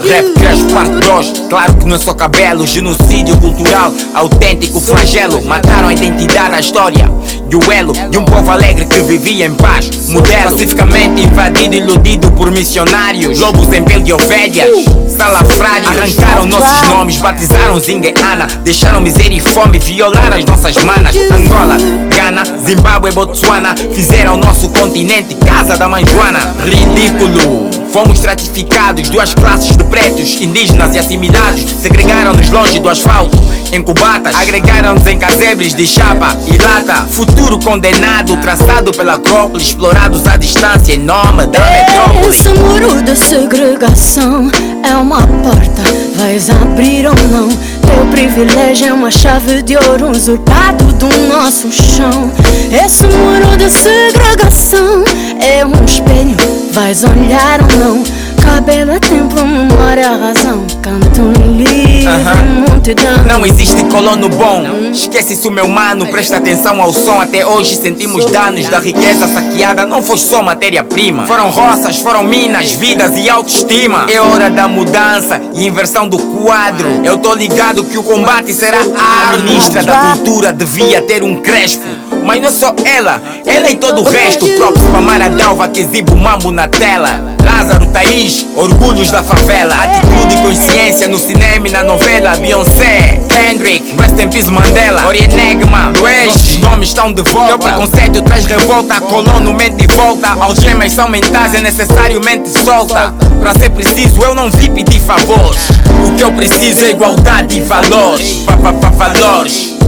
Rap 0.03 0.73
parte 0.73 1.07
2, 1.07 1.47
claro 1.49 1.77
que 1.77 1.85
não 1.85 1.95
é 1.95 1.99
só 1.99 2.13
cabelo 2.13 2.67
Genocídio 2.67 3.37
cultural, 3.39 3.93
autêntico 4.13 4.81
flagelo 4.81 5.41
Mataram 5.45 5.87
a 5.87 5.93
identidade, 5.93 6.55
a 6.55 6.59
história 6.59 7.09
e 7.49 7.55
o 7.55 7.71
elo 7.71 7.93
De 8.09 8.17
um 8.17 8.25
povo 8.25 8.51
alegre 8.51 8.85
que 8.85 8.99
vivia 9.01 9.45
em 9.45 9.53
paz. 9.53 10.09
Modelo 10.09 10.51
pacificamente 10.51 11.21
invadido, 11.21 11.75
iludido 11.75 12.31
por 12.31 12.51
missionários. 12.51 13.39
Lobos 13.39 13.71
em 13.73 13.83
pele 13.83 14.03
de 14.03 14.13
ovelhas, 14.13 14.69
salafrários. 15.15 15.87
Arrancaram 15.87 16.45
nossos 16.45 16.89
nomes, 16.89 17.17
batizaram 17.17 17.79
Zingueana. 17.79 18.47
Deixaram 18.63 19.01
miséria 19.01 19.35
e 19.35 19.39
fome, 19.39 19.79
violaram 19.79 20.37
as 20.37 20.45
nossas 20.45 20.75
manas. 20.83 21.15
Angola, 21.15 21.77
Ghana, 22.09 22.43
Zimbábue, 22.65 23.11
Botsuana 23.11 23.75
Fizeram 23.93 24.37
nosso 24.37 24.69
continente 24.69 25.35
casa 25.35 25.77
da 25.77 25.87
mãe 25.87 26.05
Joana. 26.05 26.55
Ridículo 26.65 27.82
Fomos 27.93 28.17
estratificados, 28.17 29.07
duas 29.09 29.35
classes 29.35 29.77
de 29.77 29.83
pretos, 29.83 30.41
indígenas 30.41 30.95
e 30.95 30.97
assimilados. 30.97 31.63
Segregaram-nos 31.79 32.49
longe 32.49 32.79
do 32.79 32.89
asfalto, 32.89 33.37
em 33.71 33.83
cubatas. 33.83 34.35
Agregaram-nos 34.35 35.05
em 35.05 35.15
casebres 35.19 35.75
de 35.75 35.85
chapa 35.85 36.35
e 36.47 36.57
lata. 36.57 37.05
Futuro 37.07 37.59
condenado, 37.59 38.35
traçado 38.37 38.91
pela 38.91 39.13
Acrópole, 39.13 39.61
explorados 39.61 40.25
à 40.25 40.37
distância 40.37 40.95
em 40.95 40.97
nome 40.97 41.45
da 41.45 41.59
metrópole. 41.59 42.29
Esse 42.29 42.49
muro 42.49 43.03
de 43.03 43.15
segregação 43.15 44.49
é 44.83 44.95
uma 44.95 45.21
porta, 45.27 45.83
vais 46.15 46.49
abrir 46.49 47.05
ou 47.05 47.13
não? 47.29 47.47
Teu 47.47 48.07
privilégio 48.09 48.87
é 48.87 48.93
uma 48.93 49.11
chave 49.11 49.61
de 49.61 49.77
ouro 49.77 50.09
usurpado 50.09 50.85
do 50.93 51.09
nosso 51.27 51.71
chão. 51.71 52.31
Esse 52.71 53.05
muro 53.05 53.55
de 53.55 53.69
segregação 53.69 55.03
é 55.39 55.63
um 55.63 55.85
espelho, 55.85 56.62
vais 56.73 57.03
olhar 57.03 57.61
ou 57.61 57.77
não? 57.77 58.03
Cabelo 58.43 58.91
é 58.91 58.99
templo, 58.99 59.45
memória, 59.45 60.09
razão. 60.09 60.65
Canto 60.81 61.21
livre, 61.51 62.07
Aham. 62.07 62.65
multidão. 62.67 63.23
Não 63.25 63.45
existe 63.45 63.85
colono 63.85 64.27
bom. 64.27 64.63
Esquece 64.91 65.33
isso, 65.33 65.49
meu 65.49 65.67
mano. 65.67 66.07
Presta 66.07 66.37
atenção 66.37 66.81
ao 66.81 66.91
som. 66.91 67.21
Até 67.21 67.45
hoje 67.45 67.75
sentimos 67.77 68.25
danos 68.25 68.67
da 68.67 68.79
riqueza 68.79 69.27
saqueada. 69.27 69.85
Não 69.85 70.01
foi 70.03 70.17
só 70.17 70.41
matéria-prima. 70.43 71.25
Foram 71.25 71.49
roças, 71.49 71.97
foram 71.99 72.23
minas, 72.23 72.71
vidas 72.71 73.11
e 73.17 73.29
autoestima. 73.29 74.07
É 74.09 74.19
hora 74.19 74.49
da 74.49 74.67
mudança 74.67 75.39
e 75.53 75.65
inversão 75.65 76.07
do 76.09 76.17
quadro. 76.17 77.01
Eu 77.03 77.17
tô 77.19 77.33
ligado 77.35 77.83
que 77.85 77.97
o 77.97 78.03
combate 78.03 78.51
será 78.51 78.79
a 78.79 79.37
ministra 79.37 79.83
da 79.83 80.15
cultura 80.15 80.51
devia 80.51 81.01
ter 81.01 81.23
um 81.23 81.35
crespo. 81.41 81.83
Mas 82.23 82.41
não 82.41 82.51
só 82.51 82.73
ela, 82.85 83.21
ela 83.45 83.69
e 83.69 83.75
todo 83.75 84.01
o 84.01 84.03
resto. 84.03 84.47
Próprio 84.57 84.83
pra 84.89 85.01
Maradalva 85.01 85.67
que 85.67 85.81
exibe 85.81 86.11
o 86.11 86.17
mambo 86.17 86.51
na 86.51 86.67
tela. 86.67 87.33
Lázaro, 87.43 87.85
Thaís, 87.87 88.45
orgulhos 88.55 89.11
da 89.11 89.21
favela. 89.21 89.75
Atitude 89.75 90.35
e 90.35 90.41
consciência 90.41 91.07
no 91.07 91.17
cinema 91.17 91.67
e 91.67 91.71
na 91.71 91.83
novela. 91.83 92.35
Beyoncé, 92.37 93.21
Kendrick, 93.29 93.95
Rest 93.99 94.19
in 94.19 94.29
Peace 94.29 94.49
Mandela. 94.49 95.05
Ori 95.07 95.23
Enigma, 95.23 95.91
Nossos 96.25 96.57
nomes 96.59 96.89
estão 96.89 97.11
de 97.13 97.21
volta. 97.23 97.55
O 97.55 97.59
preconceito 97.59 98.21
traz 98.21 98.45
revolta. 98.45 98.99
Colono 99.01 99.53
mente 99.53 99.83
e 99.83 99.95
volta. 99.95 100.29
Algemas 100.39 100.93
são 100.93 101.09
mentais, 101.09 101.53
é 101.53 101.61
necessário 101.61 102.23
mente 102.23 102.49
solta. 102.49 103.13
Pra 103.41 103.53
ser 103.53 103.69
preciso, 103.71 104.21
eu 104.23 104.33
não 104.33 104.49
vi 104.49 104.69
pedir 104.69 105.01
favores. 105.01 105.69
O 106.07 106.15
que 106.15 106.23
eu 106.23 106.31
preciso 106.31 106.85
é 106.85 106.91
igualdade 106.91 107.57
e 107.57 107.61
valores. 107.61 108.43
Pa, 108.45 108.57
pa, 108.57 108.73
pa, 108.73 108.89
valores. 108.89 109.82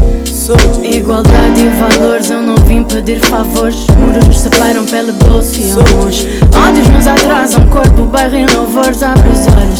Igualdade 0.84 1.60
e 1.60 1.70
valores, 1.70 2.30
eu 2.30 2.40
não 2.40 2.56
vim 2.68 2.84
pedir 2.84 3.20
favores. 3.20 3.88
Muros 3.98 4.28
nos 4.28 4.40
separam 4.42 4.86
pele 4.86 5.12
doce 5.14 5.62
e 5.62 5.72
amores. 5.72 6.28
Ódios 6.68 6.88
nos 6.90 7.08
atrasam, 7.08 7.68
corpo, 7.68 8.04
bairro 8.04 8.36
e 8.36 8.46
louvores. 8.46 9.02
Abre 9.02 9.28
os 9.30 9.40
olhos, 9.48 9.80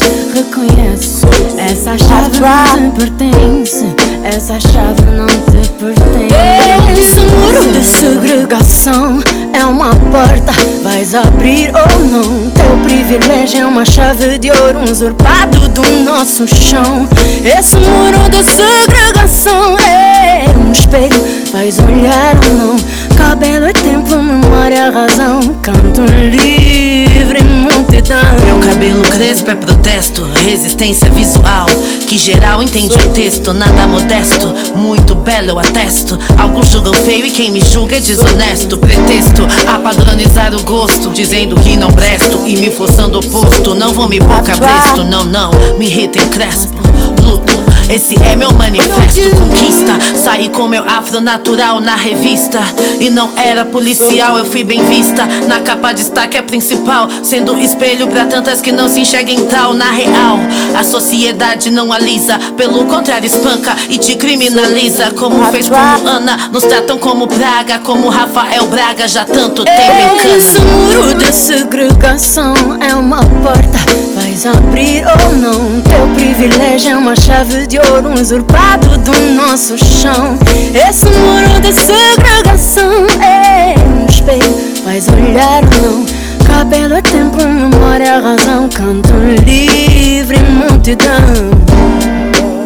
Essa 0.58 1.98
chave 1.98 2.40
não 2.40 2.90
te 2.90 3.00
pertence. 3.00 3.84
Essa 4.24 4.58
chave 4.58 5.02
não 5.14 5.26
te 5.26 5.68
pertence. 5.72 6.98
Esse 6.98 7.20
muro 7.20 7.72
de 7.72 7.84
segregação 7.84 9.20
é 9.52 9.62
uma 9.66 9.90
porta. 9.90 10.52
Vais 10.82 11.14
abrir 11.14 11.70
ou 11.74 12.04
não? 12.06 12.50
Teu 12.52 12.76
privilégio 12.84 13.60
é 13.60 13.66
uma 13.66 13.84
chave 13.84 14.38
de 14.38 14.50
ouro 14.50 14.90
usurpado 14.90 15.68
do 15.68 15.82
nosso 16.04 16.46
chão. 16.48 17.06
Esse 17.44 17.76
muro 17.76 18.30
de 18.30 18.42
segregação 18.42 19.76
é 19.78 20.46
um 20.56 20.72
espelho. 20.72 21.22
Vais 21.52 21.78
olhar 21.80 22.34
ou 22.48 22.54
não? 22.54 22.76
Cabelo 23.16 23.66
é 23.66 23.72
tempo, 23.72 24.16
memória, 24.16 24.90
razão. 24.90 25.40
Canto 25.62 26.02
livre, 26.02 27.42
multidão. 27.42 28.20
Meu 28.44 28.58
cabelo 28.60 29.02
crespo 29.02 29.50
é 29.50 29.54
protesto, 29.54 30.22
resistência 30.44 31.10
visual. 31.10 31.66
Que 32.06 32.18
geral 32.18 32.62
entende 32.62 32.94
o 32.94 33.08
texto, 33.12 33.52
nada 33.52 33.86
modesto. 33.86 34.54
Muito 34.76 35.14
belo, 35.14 35.50
eu 35.50 35.58
atesto. 35.58 36.18
Alguns 36.38 36.68
julgam 36.68 36.94
feio 36.94 37.26
e 37.26 37.30
quem 37.30 37.50
me 37.50 37.60
julga 37.60 37.96
é 37.96 38.00
desonesto. 38.00 38.78
Pretexto 38.78 39.46
a 39.66 39.78
padronizar 39.78 40.54
o 40.54 40.62
gosto, 40.62 41.10
dizendo 41.10 41.56
que 41.56 41.76
não 41.76 41.90
presto 41.90 42.46
e 42.46 42.56
me 42.56 42.70
forçando 42.70 43.18
oposto. 43.18 43.74
Não 43.74 43.92
vou 43.92 44.08
me 44.08 44.18
pôr 44.18 44.42
cabresto, 44.42 45.04
não, 45.04 45.24
não. 45.24 45.50
Me 45.78 45.86
irrita 45.86 46.22
em 46.22 46.28
crespo. 46.28 46.76
Luto, 47.22 47.54
esse 47.88 48.14
é 48.22 48.36
meu 48.36 48.52
manifesto. 48.52 49.30
Conquista, 49.36 49.92
saí 50.16 50.48
com 50.48 50.66
meu 50.66 50.82
afro 50.84 51.20
natural 51.20 51.80
na 51.80 51.94
revista. 51.94 52.60
E 53.00 53.10
não 53.10 53.30
era 53.36 53.64
policial, 53.64 54.38
eu 54.38 54.44
fui 54.44 54.64
bem 54.64 54.84
vista. 54.86 55.26
Na 55.46 55.60
capa 55.60 55.92
destaque 55.92 56.36
é 56.36 56.42
principal, 56.42 57.08
sendo 57.22 57.58
espelho 57.58 58.06
pra 58.08 58.26
tantas 58.26 58.60
que 58.60 58.72
não 58.72 58.88
se 58.88 59.00
enxerguem 59.00 59.46
tal. 59.46 59.74
Na 59.74 59.90
real, 59.90 60.38
a 60.76 60.82
sociedade 60.82 61.70
não 61.70 61.92
alisa, 61.92 62.38
pelo 62.56 62.84
contrário, 62.86 63.26
espanca 63.26 63.76
e 63.88 63.98
te 63.98 64.16
criminaliza. 64.16 65.10
Como 65.12 65.44
fez 65.50 65.68
como 65.68 66.08
Ana, 66.08 66.48
nos 66.52 66.64
tratam 66.64 66.98
como 66.98 67.26
praga. 67.26 67.78
Como 67.78 68.08
Rafael 68.08 68.66
Braga, 68.66 69.06
já 69.06 69.24
tanto 69.24 69.64
tempo 69.64 70.26
em 70.26 70.36
Esse 70.36 70.56
cana. 70.56 70.70
muro 70.70 71.14
de 71.14 71.32
segregação 71.32 72.54
é 72.80 72.94
uma 72.94 73.18
porta. 73.18 74.15
Vais 74.36 74.54
abrir 74.54 75.02
ou 75.06 75.34
não? 75.34 75.80
Teu 75.80 76.06
privilégio 76.14 76.90
é 76.90 76.96
uma 76.98 77.16
chave 77.16 77.66
de 77.66 77.78
ouro 77.78 78.12
usurpado 78.12 78.98
do 78.98 79.18
nosso 79.34 79.78
chão. 79.78 80.38
Esse 80.74 81.06
muro 81.06 81.58
de 81.62 81.72
segregação 81.72 83.06
é 83.22 83.74
um 83.78 84.04
espelho. 84.04 84.82
Vais 84.84 85.08
olhar 85.08 85.62
não? 85.80 86.04
Cabelo 86.46 86.96
é 86.96 87.00
tempo, 87.00 87.38
memória, 87.38 88.20
razão. 88.20 88.68
Canto 88.68 89.08
livre, 89.46 90.36
multidão. 90.50 91.16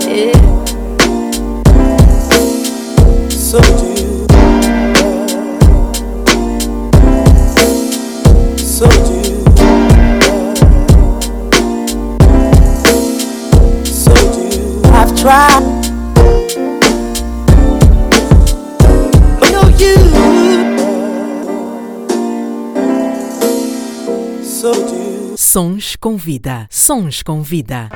Yeah. 0.08 0.40
So 3.30 3.89
tried. 15.20 15.60
But 19.38 19.50
no 19.52 19.68
you. 19.76 19.96
So 24.42 24.72
do. 24.72 25.36
Sons 25.36 25.96
com 25.96 26.16
vida. 26.16 26.66
Sons 26.70 27.22
com 27.22 27.42
vida. 27.42 27.90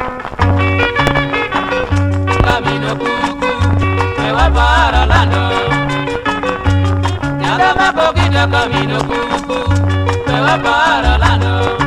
Camino 2.45 2.99
cucu, 2.99 3.47
me 4.19 4.33
va 4.33 4.51
para 4.51 5.07
la 5.07 5.25
no. 5.25 5.45
Nada 7.41 7.75
más 7.75 7.93
poquito 7.95 8.51
camino 8.51 8.99
cucu, 8.99 9.61
me 10.27 10.59
para 10.63 11.19
la 11.19 11.39
no. 11.39 11.84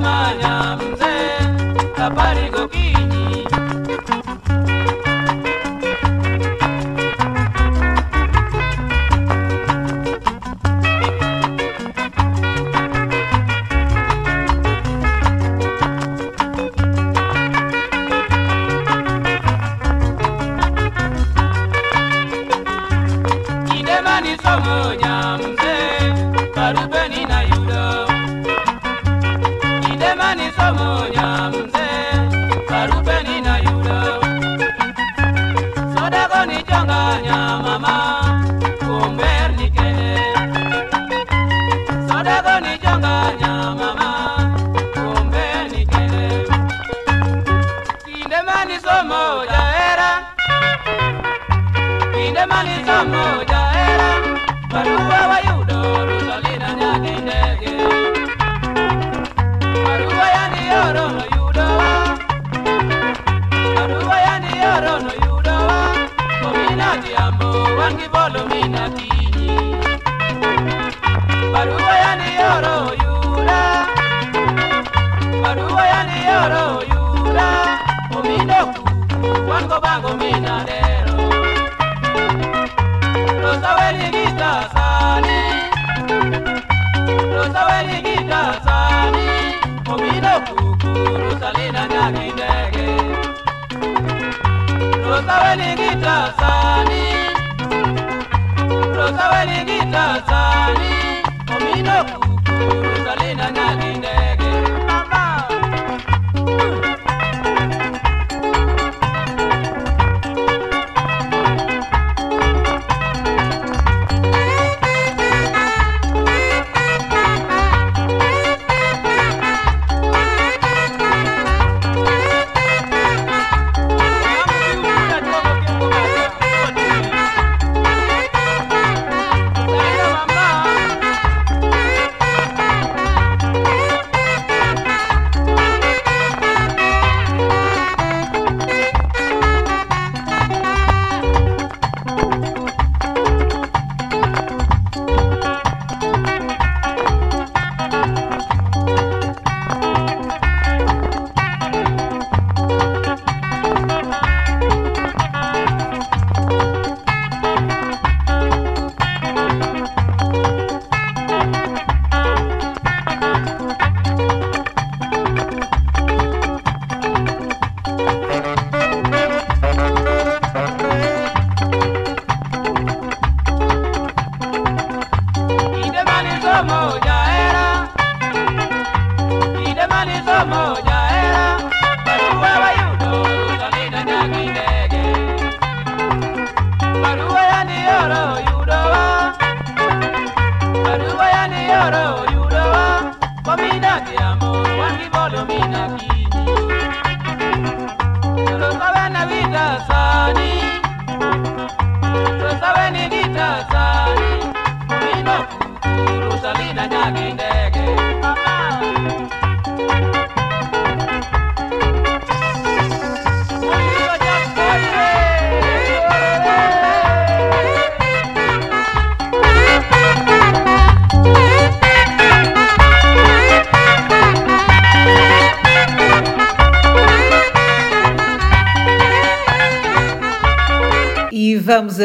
Manya 0.00 0.76
mzee, 0.76 1.38
kapari 1.96 2.50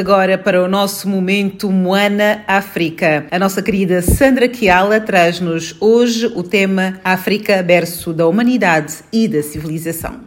agora 0.04 0.38
para 0.38 0.62
o 0.62 0.68
nosso 0.68 1.08
momento 1.08 1.72
Moana 1.72 2.44
África. 2.46 3.26
A 3.32 3.40
nossa 3.40 3.62
querida 3.62 4.02
Sandra 4.02 4.50
Kiala 4.50 5.00
traz-nos 5.00 5.78
hoje 5.80 6.26
o 6.36 6.44
tema 6.44 7.00
África, 7.06 7.64
berço 7.64 8.12
da 8.12 8.28
humanidade 8.28 8.96
e 9.14 9.30
da 9.30 9.42
civilização. 9.42 10.20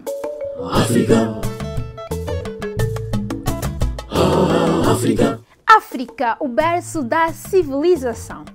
África. 0.72 1.40
África. 4.90 5.40
África, 5.66 6.36
o 6.40 6.48
berço 6.48 7.02
da 7.02 7.28
civilização. 7.34 8.46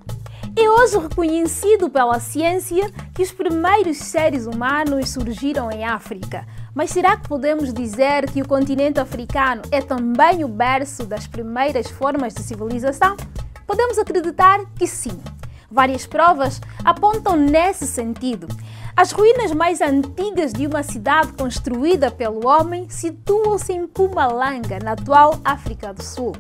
É 0.56 0.68
hoje 0.68 0.98
reconhecido 0.98 1.88
pela 1.88 2.20
ciência 2.20 2.92
que 3.14 3.22
os 3.22 3.32
primeiros 3.32 3.98
seres 3.98 4.48
humanos 4.48 5.12
surgiram 5.12 5.72
em 5.72 5.86
África. 5.86 6.48
Mas 6.74 6.92
será 6.92 7.18
que 7.18 7.28
podemos 7.28 7.74
dizer 7.74 8.32
que 8.32 8.42
o 8.42 8.48
continente 8.48 9.00
africano 9.00 9.62
é 9.72 9.82
também 9.82 10.46
o 10.46 10.48
berço 10.48 11.06
das 11.06 11.28
primeiras 11.28 11.90
formas 11.90 12.34
de 12.34 12.42
civilização? 12.44 13.18
Podemos 13.68 13.98
acreditar 13.98 14.60
que 14.78 14.88
sim. 14.88 15.20
Várias 15.70 16.06
provas 16.06 16.62
apontam 16.84 17.36
nesse 17.36 17.86
sentido. 17.86 18.48
As 18.96 19.12
ruínas 19.12 19.52
mais 19.52 19.82
antigas 19.82 20.54
de 20.54 20.66
uma 20.66 20.82
cidade 20.84 21.34
construída 21.34 22.10
pelo 22.10 22.48
homem 22.48 22.90
situam-se 22.90 23.74
em 23.74 23.86
Pumalanga, 23.86 24.80
na 24.80 24.94
atual 24.94 25.40
África 25.44 25.94
do 25.94 26.04
Sul. 26.04 26.34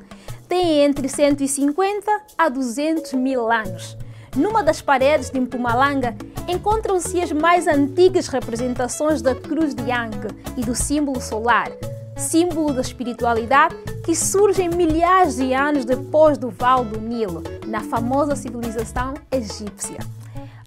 Têm 0.47 0.83
entre 0.83 1.09
150 1.09 2.09
a 2.37 2.49
200 2.49 3.13
mil 3.13 3.51
anos. 3.51 3.97
Numa 4.35 4.63
das 4.63 4.81
paredes 4.81 5.29
de 5.29 5.39
Mpumalanga 5.39 6.15
encontram-se 6.47 7.19
as 7.19 7.31
mais 7.33 7.67
antigas 7.67 8.27
representações 8.27 9.21
da 9.21 9.35
cruz 9.35 9.75
de 9.75 9.91
Ankh 9.91 10.33
e 10.55 10.61
do 10.61 10.73
símbolo 10.73 11.19
solar, 11.19 11.69
símbolo 12.15 12.73
da 12.73 12.81
espiritualidade 12.81 13.75
que 14.05 14.15
surgem 14.15 14.69
milhares 14.69 15.35
de 15.35 15.53
anos 15.53 15.83
depois 15.83 16.37
do 16.37 16.49
Val 16.49 16.85
do 16.85 16.99
Nilo, 16.99 17.43
na 17.67 17.81
famosa 17.81 18.35
civilização 18.35 19.15
egípcia. 19.31 19.99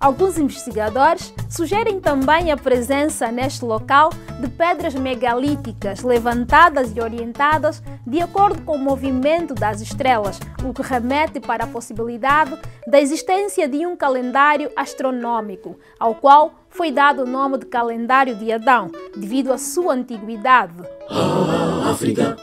Alguns 0.00 0.38
investigadores 0.38 1.32
sugerem 1.48 2.00
também 2.00 2.50
a 2.50 2.56
presença 2.56 3.30
neste 3.30 3.64
local 3.64 4.10
de 4.40 4.48
pedras 4.48 4.94
megalíticas 4.94 6.02
levantadas 6.02 6.94
e 6.94 7.00
orientadas 7.00 7.82
de 8.06 8.20
acordo 8.20 8.62
com 8.62 8.76
o 8.76 8.78
movimento 8.78 9.54
das 9.54 9.80
estrelas, 9.80 10.38
o 10.64 10.72
que 10.72 10.82
remete 10.82 11.40
para 11.40 11.64
a 11.64 11.68
possibilidade 11.68 12.56
da 12.86 13.00
existência 13.00 13.68
de 13.68 13.86
um 13.86 13.96
calendário 13.96 14.70
astronômico, 14.76 15.78
ao 15.98 16.14
qual 16.14 16.54
foi 16.68 16.90
dado 16.90 17.22
o 17.22 17.26
nome 17.26 17.58
de 17.58 17.66
calendário 17.66 18.34
de 18.34 18.52
Adão, 18.52 18.90
devido 19.16 19.52
à 19.52 19.58
sua 19.58 19.94
antiguidade. 19.94 20.74
África. 21.88 22.36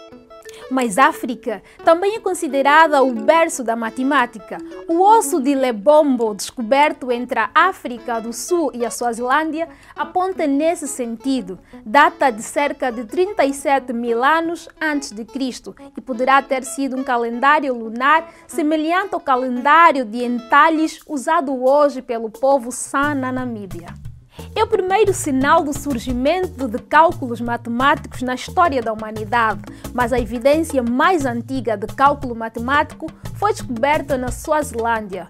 Mas 0.71 0.97
África 0.97 1.61
também 1.83 2.15
é 2.15 2.19
considerada 2.21 3.03
o 3.03 3.11
berço 3.11 3.61
da 3.61 3.75
matemática. 3.75 4.57
O 4.87 5.01
osso 5.01 5.41
de 5.41 5.53
Lebombo, 5.53 6.33
descoberto 6.33 7.11
entre 7.11 7.39
a 7.39 7.49
África 7.53 8.21
do 8.21 8.31
Sul 8.31 8.71
e 8.73 8.85
a 8.85 8.89
Suazilândia, 8.89 9.67
aponta 9.93 10.47
nesse 10.47 10.87
sentido. 10.87 11.59
Data 11.85 12.31
de 12.31 12.41
cerca 12.41 12.89
de 12.89 13.03
37 13.03 13.91
mil 13.91 14.23
anos 14.23 14.69
antes 14.81 15.11
de 15.11 15.25
Cristo 15.25 15.75
e 15.97 15.99
poderá 15.99 16.41
ter 16.41 16.63
sido 16.63 16.95
um 16.95 17.03
calendário 17.03 17.73
lunar 17.73 18.31
semelhante 18.47 19.13
ao 19.13 19.19
calendário 19.19 20.05
de 20.05 20.23
entalhes 20.23 21.01
usado 21.05 21.53
hoje 21.61 22.01
pelo 22.01 22.29
povo 22.29 22.71
San 22.71 23.15
na 23.15 23.29
Namíbia. 23.29 24.10
É 24.55 24.63
o 24.63 24.67
primeiro 24.67 25.13
sinal 25.13 25.63
do 25.63 25.73
surgimento 25.77 26.67
de 26.67 26.79
cálculos 26.79 27.41
matemáticos 27.41 28.21
na 28.21 28.35
história 28.35 28.81
da 28.81 28.93
humanidade, 28.93 29.61
mas 29.93 30.11
a 30.11 30.19
evidência 30.19 30.83
mais 30.83 31.25
antiga 31.25 31.77
de 31.77 31.87
cálculo 31.87 32.35
matemático 32.35 33.07
foi 33.35 33.51
descoberta 33.51 34.17
na 34.17 34.31
Suazilândia, 34.31 35.27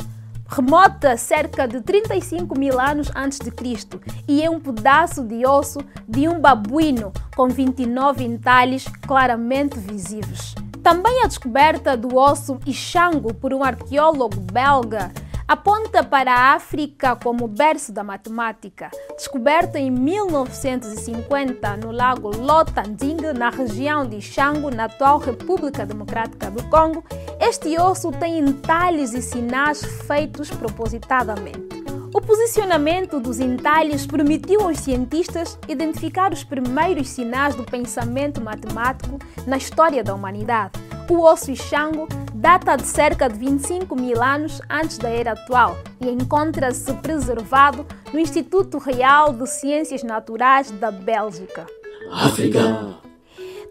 remota 0.48 1.16
cerca 1.16 1.66
de 1.66 1.80
35 1.82 2.60
mil 2.60 2.80
anos 2.80 3.10
antes 3.16 3.40
de 3.40 3.52
Cristo, 3.52 4.02
e 4.28 4.44
é 4.44 4.50
um 4.50 4.60
pedaço 4.60 5.24
de 5.24 5.46
osso 5.46 5.80
de 6.08 6.28
um 6.28 6.40
babuíno 6.40 7.14
com 7.36 7.48
29 7.48 8.24
entalhes 8.24 8.86
claramente 9.08 9.80
visíveis. 9.80 10.54
Também 10.84 11.24
a 11.24 11.28
descoberta 11.28 11.96
do 11.96 12.18
osso 12.18 12.60
Ixango 12.66 13.34
por 13.34 13.54
um 13.54 13.64
arqueólogo 13.64 14.40
belga 14.52 15.12
aponta 15.52 16.02
para 16.02 16.34
a 16.34 16.54
África 16.54 17.14
como 17.14 17.46
berço 17.46 17.92
da 17.92 18.06
matemática. 18.06 18.90
Descoberto 19.18 19.76
em 19.76 19.92
1950 19.92 21.76
no 21.76 21.92
lago 21.92 22.30
Lotanding, 22.30 23.18
na 23.38 23.50
região 23.50 24.08
de 24.08 24.22
Xango, 24.22 24.72
na 24.72 24.86
atual 24.86 25.18
República 25.18 25.86
Democrática 25.86 26.50
do 26.50 26.64
Congo, 26.70 27.04
este 27.38 27.78
osso 27.78 28.14
tem 28.14 28.40
entalhes 28.40 29.14
e 29.14 29.22
sinais 29.22 29.84
feitos 30.08 30.50
propositadamente. 30.50 31.82
O 32.16 32.22
posicionamento 32.22 33.20
dos 33.20 33.42
entalhes 33.42 34.06
permitiu 34.06 34.62
aos 34.62 34.78
cientistas 34.80 35.60
identificar 35.68 36.32
os 36.32 36.46
primeiros 36.46 37.10
sinais 37.10 37.56
do 37.56 37.66
pensamento 37.66 38.40
matemático 38.40 39.20
na 39.46 39.58
história 39.58 40.02
da 40.02 40.16
humanidade. 40.16 40.80
O 41.12 41.24
osso 41.24 41.52
Ixango 41.52 42.08
data 42.34 42.78
de 42.78 42.88
cerca 42.88 43.28
de 43.28 43.38
25 43.38 43.98
mil 43.98 44.24
anos 44.24 44.62
antes 44.70 44.98
da 44.98 45.10
era 45.10 45.34
atual 45.34 45.78
e 46.00 46.08
encontra-se 46.10 46.94
preservado 46.94 47.86
no 48.14 48.18
Instituto 48.18 48.78
Real 48.78 49.34
de 49.34 49.46
Ciências 49.46 50.04
Naturais 50.04 50.72
da 50.72 50.90
Bélgica. 50.90 51.68
África. 52.10 52.96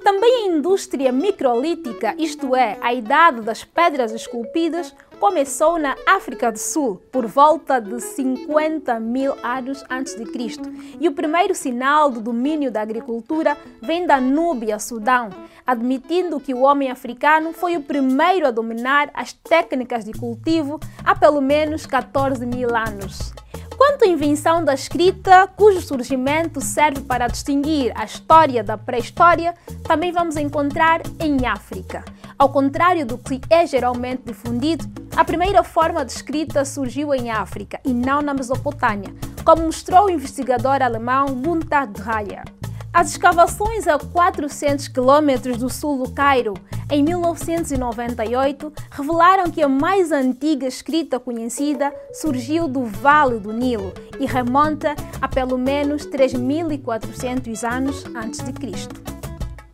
Também 0.05 0.45
a 0.45 0.47
indústria 0.49 1.11
microlítica, 1.13 2.15
isto 2.19 2.55
é, 2.55 2.77
a 2.83 2.93
idade 2.93 3.41
das 3.41 3.65
pedras 3.65 4.13
esculpidas, 4.13 4.95
começou 5.21 5.79
na 5.79 5.95
África 6.07 6.51
do 6.51 6.59
Sul 6.59 7.01
por 7.13 7.27
volta 7.27 7.79
de 7.79 8.01
50 8.01 8.99
mil 8.99 9.35
anos 9.43 9.85
antes 9.91 10.17
de 10.17 10.25
Cristo. 10.25 10.73
E 10.99 11.07
o 11.07 11.13
primeiro 11.13 11.55
sinal 11.55 12.11
do 12.11 12.23
domínio 12.23 12.71
da 12.73 12.81
agricultura 12.81 13.57
vem 13.83 14.07
da 14.07 14.19
Núbia, 14.19 14.79
Sudão, 14.79 15.29
admitindo 15.67 16.41
que 16.41 16.55
o 16.55 16.63
homem 16.63 16.91
africano 16.91 17.53
foi 17.53 17.77
o 17.77 17.83
primeiro 17.83 18.47
a 18.47 18.51
dominar 18.51 19.11
as 19.13 19.35
técnicas 19.35 20.07
de 20.07 20.13
cultivo 20.13 20.81
há 21.05 21.15
pelo 21.15 21.43
menos 21.43 21.85
14 21.85 22.47
mil 22.47 22.75
anos. 22.75 23.35
Quanto 23.81 24.05
à 24.05 24.07
invenção 24.07 24.63
da 24.63 24.75
escrita, 24.75 25.47
cujo 25.57 25.81
surgimento 25.81 26.61
serve 26.61 27.01
para 27.01 27.27
distinguir 27.29 27.91
a 27.97 28.05
história 28.05 28.63
da 28.63 28.77
pré-história, 28.77 29.55
também 29.85 30.13
vamos 30.13 30.37
encontrar 30.37 31.01
em 31.19 31.47
África. 31.47 32.05
Ao 32.39 32.51
contrário 32.51 33.07
do 33.07 33.17
que 33.17 33.41
é 33.49 33.67
geralmente 33.67 34.25
difundido, 34.27 34.85
a 35.17 35.25
primeira 35.25 35.65
forma 35.65 36.05
de 36.05 36.13
escrita 36.13 36.63
surgiu 36.63 37.15
em 37.15 37.31
África 37.31 37.81
e 37.83 37.95
não 37.95 38.21
na 38.21 38.35
Mesopotâmia, 38.35 39.15
como 39.47 39.63
mostrou 39.63 40.05
o 40.05 40.11
investigador 40.11 40.83
alemão 40.83 41.29
Gunther 41.29 41.87
Dreyer. 41.87 42.45
As 42.93 43.11
escavações 43.11 43.87
a 43.87 43.99
400 43.99 44.89
km 44.89 45.57
do 45.57 45.71
sul 45.71 46.03
do 46.03 46.11
Cairo, 46.11 46.55
em 46.91 47.05
1998, 47.05 48.73
revelaram 48.91 49.49
que 49.49 49.63
a 49.63 49.69
mais 49.69 50.11
antiga 50.11 50.67
escrita 50.67 51.21
conhecida 51.21 51.95
surgiu 52.13 52.67
do 52.67 52.85
Vale 52.85 53.39
do 53.39 53.53
Nilo 53.53 53.95
e 54.19 54.27
remonta 54.27 54.97
a 55.21 55.29
pelo 55.29 55.57
menos 55.57 56.05
3.400 56.05 57.63
anos 57.63 58.05
antes 58.07 58.41
de 58.45 58.53
Cristo. 58.53 59.10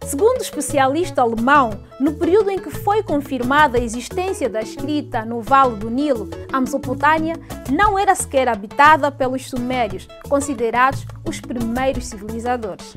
Segundo 0.07 0.39
o 0.39 0.43
especialista 0.43 1.20
alemão, 1.20 1.81
no 1.99 2.12
período 2.12 2.49
em 2.51 2.61
que 2.61 2.70
foi 2.70 3.03
confirmada 3.03 3.77
a 3.77 3.81
existência 3.81 4.49
da 4.49 4.61
escrita 4.61 5.24
no 5.24 5.43
Vale 5.43 5.74
do 5.74 5.91
Nilo, 5.91 6.31
a 6.53 6.61
Mesopotâmia 6.61 7.35
não 7.73 7.99
era 7.99 8.15
sequer 8.15 8.49
habitada 8.49 9.11
pelos 9.11 9.51
sumérios, 9.51 10.07
considerados 10.28 11.05
os 11.24 11.41
primeiros 11.41 12.07
civilizadores. 12.07 12.95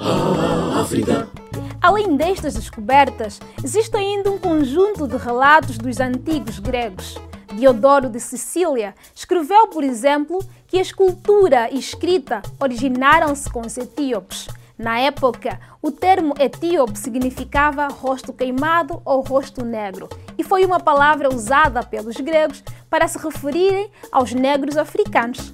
Ah, 0.00 0.80
África. 0.80 1.28
Além 1.80 2.16
destas 2.16 2.54
descobertas, 2.54 3.38
existe 3.62 3.96
ainda 3.96 4.28
um 4.28 4.38
conjunto 4.38 5.06
de 5.06 5.16
relatos 5.16 5.78
dos 5.78 6.00
antigos 6.00 6.58
gregos. 6.58 7.16
Diodoro 7.54 8.08
de 8.10 8.18
Sicília 8.18 8.96
escreveu, 9.14 9.68
por 9.68 9.84
exemplo, 9.84 10.44
que 10.66 10.76
a 10.76 10.82
escultura 10.82 11.68
e 11.70 11.78
escrita 11.78 12.42
originaram-se 12.58 13.48
com 13.48 13.60
os 13.60 13.78
etíopes. 13.78 14.48
Na 14.78 15.00
época, 15.00 15.58
o 15.82 15.90
termo 15.90 16.34
etíope 16.38 16.96
significava 16.96 17.88
rosto 17.88 18.32
queimado 18.32 19.02
ou 19.04 19.20
rosto 19.22 19.64
negro, 19.64 20.08
e 20.38 20.44
foi 20.44 20.64
uma 20.64 20.78
palavra 20.78 21.28
usada 21.28 21.82
pelos 21.82 22.16
gregos 22.16 22.62
para 22.88 23.08
se 23.08 23.18
referirem 23.18 23.90
aos 24.12 24.32
negros 24.32 24.76
africanos. 24.76 25.50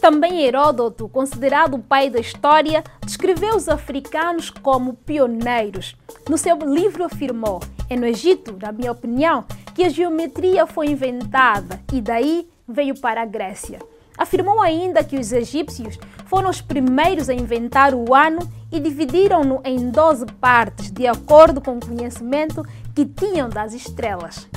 Também 0.00 0.42
Heródoto, 0.42 1.08
considerado 1.08 1.74
o 1.74 1.82
pai 1.82 2.10
da 2.10 2.18
história, 2.18 2.82
descreveu 3.04 3.54
os 3.54 3.68
africanos 3.68 4.50
como 4.50 4.94
pioneiros. 4.94 5.96
No 6.28 6.36
seu 6.36 6.56
livro 6.58 7.04
afirmou: 7.04 7.60
é 7.88 7.96
no 7.96 8.04
Egito, 8.04 8.58
na 8.60 8.72
minha 8.72 8.90
opinião, 8.90 9.44
que 9.74 9.84
a 9.84 9.88
geometria 9.88 10.66
foi 10.66 10.88
inventada 10.88 11.80
e 11.92 12.00
daí 12.00 12.48
veio 12.66 12.98
para 13.00 13.22
a 13.22 13.26
Grécia. 13.26 13.78
Afirmou 14.16 14.60
ainda 14.60 15.04
que 15.04 15.18
os 15.18 15.32
egípcios 15.32 15.98
foram 16.26 16.50
os 16.50 16.60
primeiros 16.60 17.28
a 17.28 17.34
inventar 17.34 17.94
o 17.94 18.14
ano 18.14 18.40
e 18.72 18.80
dividiram-no 18.80 19.60
em 19.64 19.90
12 19.90 20.26
partes, 20.40 20.90
de 20.90 21.06
acordo 21.06 21.60
com 21.60 21.76
o 21.76 21.86
conhecimento 21.86 22.64
que 22.94 23.04
tinham 23.04 23.48
das 23.48 23.72
estrelas. 23.72 24.48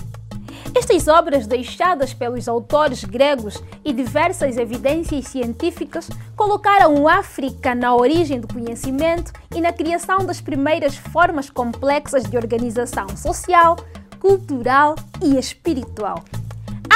Estas 0.76 1.08
obras 1.08 1.48
deixadas 1.48 2.14
pelos 2.14 2.48
autores 2.48 3.04
gregos 3.04 3.62
e 3.84 3.92
diversas 3.92 4.58
evidências 4.58 5.26
científicas 5.26 6.10
colocaram 6.36 7.08
África 7.08 7.74
na 7.74 7.96
origem 7.96 8.40
do 8.40 8.48
conhecimento 8.48 9.32
e 9.56 9.62
na 9.62 9.74
criação 9.74 10.20
das 10.26 10.40
primeiras 10.40 10.96
formas 10.96 11.50
complexas 11.50 12.24
de 12.24 12.38
organização 12.38 13.08
social, 13.16 13.78
cultural 14.20 14.96
e 15.22 15.38
espiritual. 15.38 16.24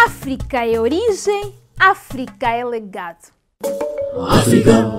África 0.06 0.66
é 0.66 0.80
origem, 0.80 1.54
África 1.80 2.50
é 2.50 2.64
legado. 2.64 3.32
África. 4.30 4.98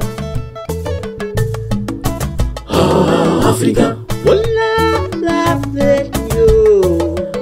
África. 3.48 3.98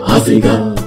África. 0.06 0.81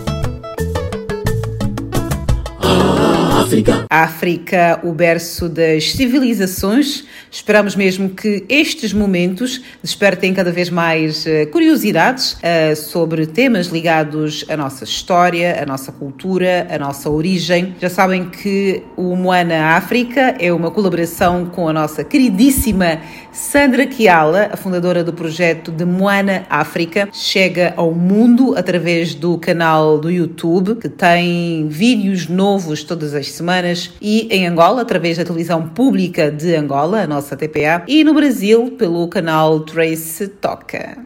África. 3.45 3.85
África, 3.89 4.79
o 4.83 4.91
berço 4.91 5.47
das 5.47 5.91
civilizações. 5.91 7.05
Esperamos 7.31 7.75
mesmo 7.75 8.09
que 8.09 8.43
estes 8.49 8.91
momentos 8.91 9.61
despertem 9.83 10.33
cada 10.33 10.51
vez 10.51 10.69
mais 10.69 11.27
eh, 11.27 11.45
curiosidades 11.45 12.37
eh, 12.41 12.73
sobre 12.73 13.27
temas 13.27 13.67
ligados 13.67 14.43
à 14.49 14.57
nossa 14.57 14.83
história, 14.83 15.61
à 15.61 15.65
nossa 15.65 15.91
cultura, 15.91 16.67
à 16.69 16.79
nossa 16.79 17.09
origem. 17.09 17.75
Já 17.79 17.89
sabem 17.89 18.29
que 18.29 18.81
o 18.97 19.15
Moana 19.15 19.75
África 19.75 20.35
é 20.39 20.51
uma 20.51 20.71
colaboração 20.71 21.45
com 21.45 21.69
a 21.69 21.73
nossa 21.73 22.03
queridíssima 22.03 22.99
Sandra 23.31 23.85
Kiala, 23.85 24.49
a 24.51 24.57
fundadora 24.57 25.03
do 25.03 25.13
projeto 25.13 25.71
de 25.71 25.85
Moana 25.85 26.45
África. 26.49 27.09
Chega 27.11 27.73
ao 27.75 27.91
mundo 27.91 28.55
através 28.57 29.13
do 29.13 29.37
canal 29.37 29.99
do 29.99 30.09
YouTube, 30.09 30.75
que 30.75 30.89
tem 30.89 31.67
vídeos 31.67 32.27
novos 32.27 32.83
todas 32.83 33.13
as 33.13 33.34
semanas, 33.35 33.91
e 34.01 34.27
em 34.31 34.47
Angola, 34.47 34.81
através 34.81 35.17
da 35.17 35.23
televisão 35.23 35.67
pública 35.69 36.31
de 36.31 36.55
Angola, 36.55 37.01
a 37.01 37.07
nossa 37.07 37.37
TPA, 37.37 37.83
e 37.87 38.03
no 38.03 38.13
Brasil, 38.13 38.71
pelo 38.77 39.07
canal 39.07 39.59
Trace 39.61 40.27
Toca. 40.27 40.97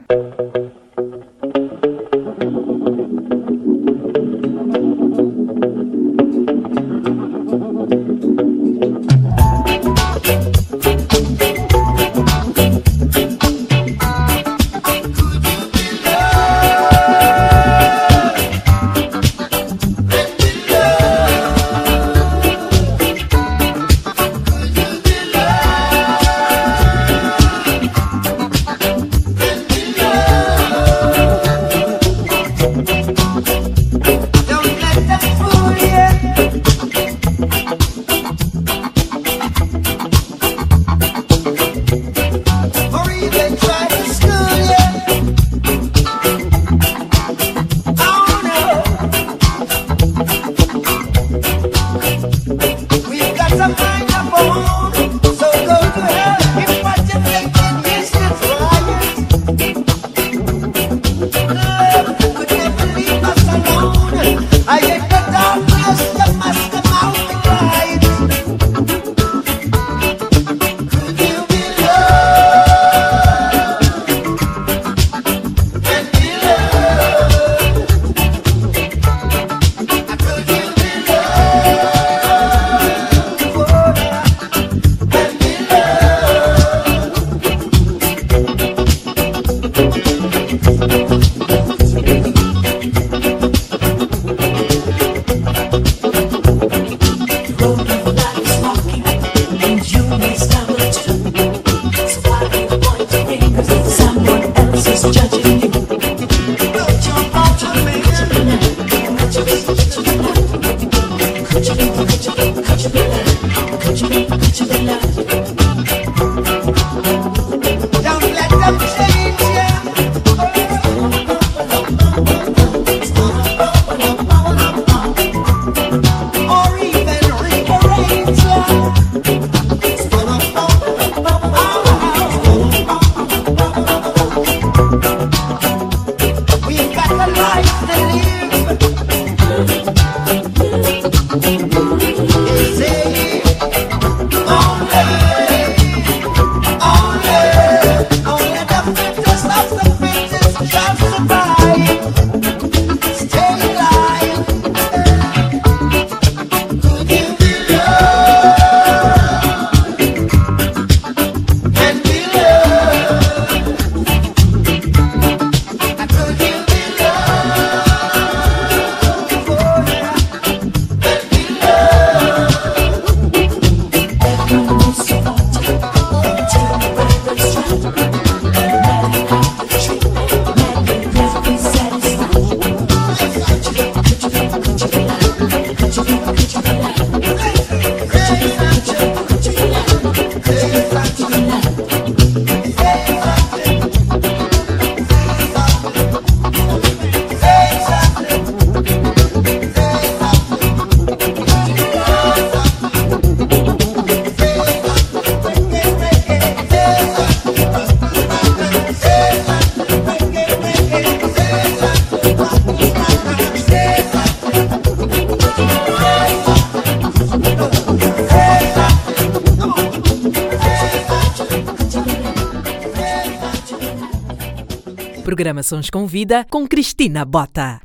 Programações 225.70 225.90
com 225.92 226.08
Vida 226.08 226.46
com 226.50 226.68
Cristina 226.68 227.24
Bota. 227.24 227.80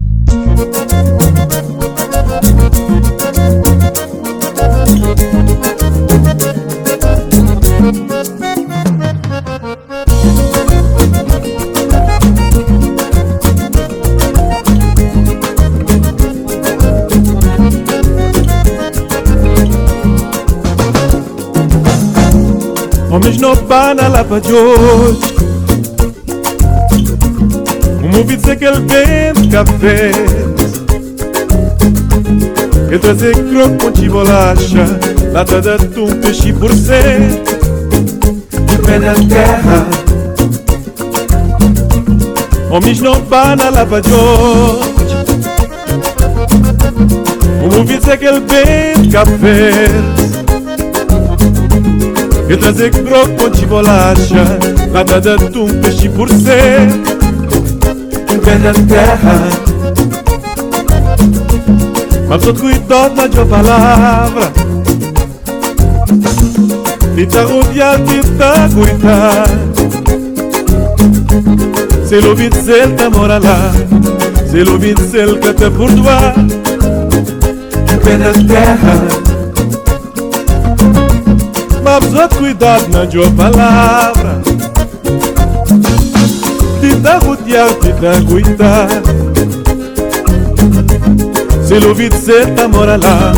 Homens 23.10 23.36
não 23.36 23.54
pá 23.66 23.94
na 23.94 24.08
lava 24.08 24.40
de 24.40 24.52
hoje 24.52 25.43
aquele 28.64 28.80
vento 28.86 29.48
café 29.50 30.10
Que 32.88 32.98
trazer 32.98 33.34
croco 33.34 33.76
com 33.76 33.90
de 33.90 34.08
bolacha 34.08 34.86
Lata 35.32 35.60
de 35.60 35.70
atum, 35.70 36.06
peixe 36.20 36.52
por 36.52 36.72
cento 36.72 37.54
Pé 38.86 38.98
na 38.98 39.14
terra 39.14 39.86
Homens 42.70 43.00
não 43.00 43.20
pá 43.26 43.54
na 43.54 43.70
lava 43.70 44.02
de 44.02 44.12
hoje. 44.12 45.14
O 47.62 47.76
movie 47.76 47.98
diz 47.98 48.08
aquele 48.08 48.40
vento 48.40 49.10
café 49.12 49.70
eu 52.46 52.58
trazer 52.58 52.90
croco 52.90 53.48
de 53.48 53.64
bolacha 53.64 54.58
Nada 54.92 55.18
de 55.18 55.30
atum, 55.30 55.66
peixe 55.80 56.10
por 56.10 56.28
ser 56.28 57.13
Na 58.62 58.72
terra. 58.72 59.64
Mas 62.28 62.44
cuidado 62.58 63.14
na 63.14 63.28
tua 63.28 63.46
palavra 63.46 64.52
E 67.16 67.26
tá 67.26 67.42
rodeado 67.42 68.12
e 68.12 68.22
tá 68.38 68.68
cuidado 68.74 69.74
Se 72.06 72.20
lo 72.20 72.34
dizer 72.34 72.94
tá 72.96 73.10
mora 73.10 73.38
lá 73.38 73.72
Se 74.50 74.64
lo 74.64 74.78
dizer 74.78 75.38
que 75.38 75.70
por 75.70 75.90
doar 75.90 76.34
Um 76.38 77.98
pé 77.98 78.16
na 78.16 78.32
terra. 78.32 79.24
Mas 81.82 82.36
cuidado 82.36 82.88
na 82.88 83.06
tua 83.06 83.30
palavra 83.30 84.53
Dá 88.04 88.20
cuidar 88.20 88.88
Se 91.66 91.80
lo 91.80 91.94
vi 91.94 92.10
dizer, 92.10 92.54
tá 92.54 92.68
mora 92.68 92.98
lá 92.98 93.32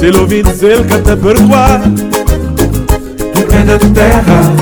Se 0.00 0.10
lo 0.10 0.26
vi 0.26 0.42
dizer, 0.42 0.86
que 0.86 0.98
te 0.98 1.14
perdoar 1.14 1.82
Um 1.84 3.42
pé 3.48 3.62
da 3.64 3.78
terra 3.78 4.52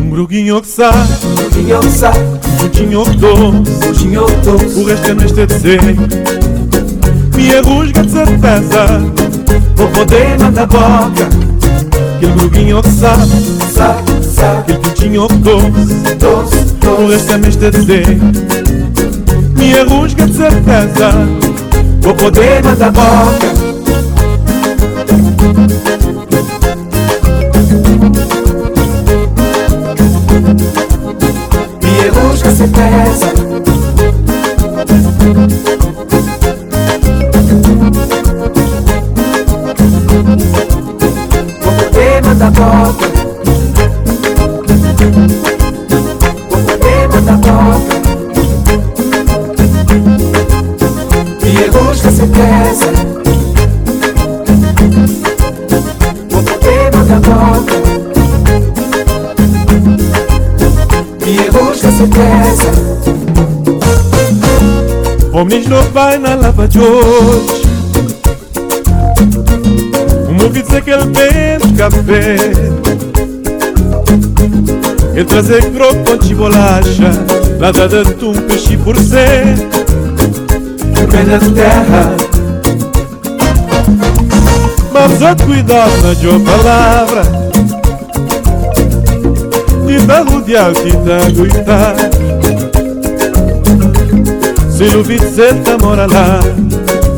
Um 0.00 0.10
bruguinho 0.10 0.60
que 0.60 0.66
sabe 0.66 0.98
Um 1.30 1.34
bruguinho 1.36 1.80
que 1.80 1.90
sabe 1.90 2.18
Um 2.64 2.68
tinho 2.70 3.04
que 3.04 3.16
doce 3.16 3.88
Um 3.88 3.92
tinho 3.92 4.26
que 4.26 4.36
doce 4.44 4.80
O 4.80 4.84
resto 4.84 5.10
é 5.10 5.14
neste 5.14 5.46
dizer 5.46 5.80
Minha 7.36 7.62
rusga 7.62 8.02
de 8.02 8.10
certeza 8.10 9.02
Vou 9.76 9.88
poder 9.90 10.36
mandar 10.40 10.66
boca 10.66 11.28
Aquele 12.16 12.32
sabe, 12.90 13.30
sabe, 13.72 14.24
sabe 14.24 14.58
Aquele 14.58 14.78
putinho 14.78 15.28
que 15.28 16.14
doce, 16.16 16.75
mesmo 16.86 17.66
a 17.66 17.70
dizer. 17.70 18.06
Minha 19.58 19.84
rusga 19.84 20.26
de 20.26 20.34
certeza. 20.34 21.10
Vou 22.00 22.14
poder 22.14 22.62
mandar 22.62 22.92
boca. 22.92 23.56
Minha 31.82 32.12
rusga 32.12 32.50
certeza 32.50 33.55
Não 65.68 65.82
vai 65.92 66.18
na 66.18 66.34
lava 66.34 66.68
de 66.68 66.78
hoje 66.78 67.62
Ouvi 70.42 70.62
dizer 70.62 70.82
que 70.82 70.90
ele 70.90 71.04
vende 71.04 71.74
café 71.76 72.36
Ele 75.14 75.24
trazer 75.24 75.70
croco 75.72 76.18
de 76.18 76.34
bolacha 76.34 77.36
Nada 77.58 77.88
de 77.88 77.98
atum, 78.00 78.34
peixe 78.34 78.76
por 78.76 78.96
ser. 78.98 79.56
Pé 81.10 81.22
na 81.24 81.38
terra. 81.54 82.16
Mas 84.92 85.22
a 85.22 85.34
cuidado 85.34 85.90
na 86.02 86.14
tua 86.14 86.38
palavra. 86.40 87.22
Te 89.86 90.06
dá 90.06 90.20
rodear, 90.20 90.72
te 90.74 90.90
dá 90.90 91.18
cuidar 91.34 92.05
Se 94.76 94.84
lo 94.90 95.02
vi 95.02 95.18
dizer, 95.18 95.54
tá 95.62 95.78
mora 95.78 96.06
lá 96.06 96.38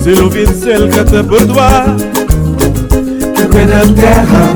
Se 0.00 0.12
lo 0.12 0.30
vi 0.30 0.46
dizer, 0.46 0.88
que 0.90 1.02
te 1.02 1.24
perdoar 1.24 1.96
pé 3.50 3.64
na 3.64 3.80
terra. 4.00 4.54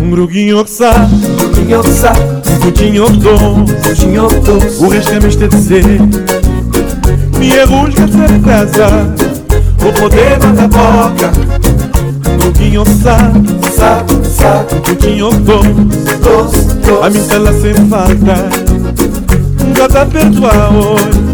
Um 0.00 0.10
gruguinho 0.10 0.64
que 0.64 0.70
sabe, 0.70 1.14
um 1.14 1.36
gruguinho 1.36 1.82
que 1.82 1.90
sabe 1.90 2.20
Um 2.50 2.60
putinho 2.60 3.04
que 3.04 3.16
doce, 3.18 3.44
um 3.44 3.64
putinho 3.66 4.28
que 4.28 4.40
doce 4.40 4.82
O 4.82 4.88
resto 4.88 5.12
é 5.12 5.20
misto 5.20 5.48
de 5.48 5.56
ser. 5.58 5.84
Minha 7.38 7.66
de 7.66 8.12
certeza 8.12 9.14
Vou 9.76 9.92
poder 9.92 10.38
mandar 10.40 10.68
boca. 10.68 11.30
Gruguinho 12.40 12.84
que 12.84 12.94
sabe, 13.02 13.48
sabe, 13.76 14.26
sabe 14.26 14.74
Um 14.76 14.80
putinho 14.80 15.28
que 15.28 15.36
doce, 15.40 15.68
doce, 16.22 16.74
doce 16.86 17.02
A 17.02 17.10
mim 17.10 17.20
se 17.20 17.34
ela 17.34 17.52
sem 17.52 17.74
falta. 17.74 18.48
Um 19.62 19.72
gato 19.74 19.98
a 19.98 20.06
perdoar 20.06 20.74
hoje 20.74 21.31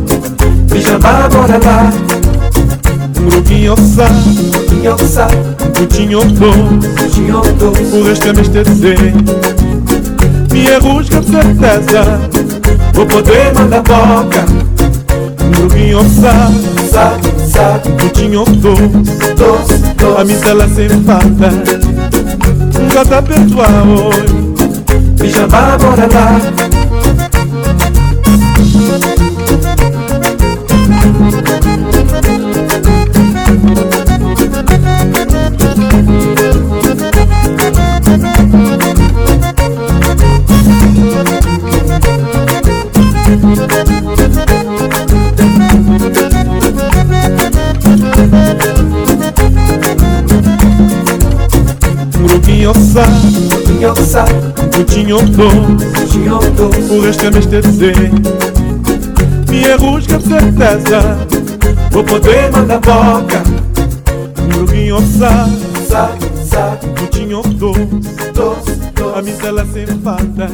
Pijama 0.79 1.29
bora 1.29 1.59
lá 1.65 1.91
gruguinho 3.13 3.75
que 3.75 3.83
sabe, 3.83 4.15
um 4.15 4.51
gruguinho 4.53 4.97
que 4.97 5.05
sabe 5.07 5.37
Putinho 5.75 6.21
doce, 6.21 7.97
o 7.97 8.05
resto 8.05 8.29
é 8.29 8.33
misto 8.33 8.53
de 8.53 8.77
Minha 10.53 10.79
certeza. 11.25 12.21
Vou 12.95 13.07
poder 13.07 13.53
mandar 13.55 13.83
boca. 13.83 14.47
Sabe, 16.89 17.27
sabe 17.51 17.91
Putinho 17.99 18.45
doce, 18.45 18.89
doce, 19.37 19.79
doce. 19.97 20.21
A 20.21 20.25
mim 20.25 20.39
se 20.39 20.49
ela 20.49 20.69
sem 20.69 20.89
falta 20.89 21.51
Um 22.81 22.89
gato 22.95 23.15
a 23.15 23.23
perdoar 23.23 23.85
hoje 23.85 24.49
putinho 54.79 55.19
doce 55.19 56.93
O 56.93 57.01
resto 57.01 57.27
é 57.27 57.31
misto 57.31 57.57
a 57.57 57.61
dizer 57.61 58.11
Minha 59.49 59.77
rusga 59.77 60.19
de 60.19 60.25
certeza 60.29 61.01
Vou 61.91 62.05
poder 62.05 62.51
mandar 62.53 62.81
boca. 62.81 63.43
Gruguinho 64.49 64.99
sabe, 65.19 65.59
sabe, 65.89 66.27
sabe 66.45 66.87
Putinho 66.95 67.43
doce, 67.43 67.81
doce, 68.35 68.77
doce 68.95 69.19
A 69.19 69.23
mim 69.23 69.35
se 69.35 69.47
ela 69.47 69.67
sem 69.67 69.87
falta 69.87 70.49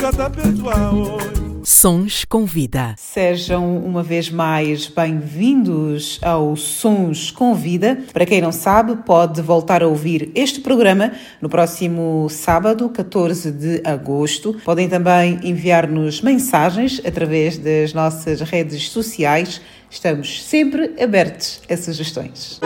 Já 0.00 0.12
tá 0.12 0.30
perdoar 0.30 0.94
hoje 0.94 1.47
Sons 1.64 2.24
com 2.24 2.44
Vida. 2.44 2.94
Sejam 2.96 3.76
uma 3.78 4.02
vez 4.02 4.30
mais 4.30 4.86
bem-vindos 4.86 6.18
ao 6.22 6.56
Sons 6.56 7.30
com 7.30 7.54
Vida. 7.54 7.98
Para 8.12 8.26
quem 8.26 8.40
não 8.40 8.52
sabe, 8.52 8.96
pode 9.04 9.40
voltar 9.42 9.82
a 9.82 9.86
ouvir 9.86 10.30
este 10.34 10.60
programa 10.60 11.12
no 11.40 11.48
próximo 11.48 12.28
sábado, 12.30 12.88
14 12.88 13.50
de 13.52 13.80
agosto. 13.84 14.56
Podem 14.64 14.88
também 14.88 15.38
enviar-nos 15.42 16.20
mensagens 16.20 17.00
através 17.04 17.58
das 17.58 17.92
nossas 17.92 18.40
redes 18.40 18.88
sociais. 18.88 19.60
Estamos 19.90 20.42
sempre 20.42 20.94
abertos 21.00 21.60
a 21.70 21.76
sugestões. 21.76 22.60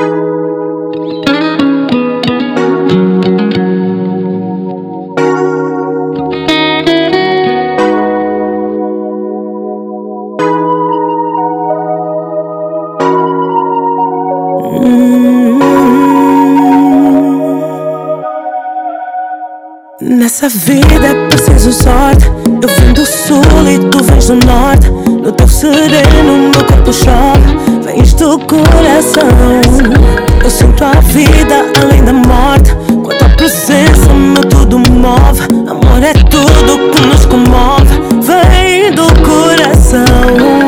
Nessa 20.43 20.59
vida 20.59 21.07
é 21.07 21.29
preciso 21.29 21.73
sorte. 21.73 22.27
Eu 22.61 22.69
vim 22.69 22.93
do 22.95 23.07
sul 23.07 23.45
e 23.65 23.79
tu 23.91 24.03
vens 24.03 24.27
do 24.27 24.35
norte. 24.45 24.91
No 24.91 25.31
teu 25.31 25.47
sereno, 25.47 26.51
meu 26.51 26.65
corpo 26.65 26.93
chove. 26.93 27.85
Vens 27.85 28.13
do 28.15 28.41
coração. 28.41 29.23
Eu 30.43 30.51
sinto 30.51 30.85
a 30.85 31.01
vida 31.01 31.65
além 31.81 32.03
da 32.03 32.13
morte. 32.13 32.75
Com 33.05 33.13
a 33.13 33.15
tua 33.15 33.29
presença, 33.37 34.13
meu 34.13 34.43
tudo 34.47 34.81
move. 34.81 35.43
Amor 35.71 36.03
é 36.03 36.13
tudo 36.13 36.91
que 36.91 37.07
nos 37.07 37.25
comove. 37.27 38.01
Vem 38.21 38.91
do 38.91 39.07
coração. 39.23 40.62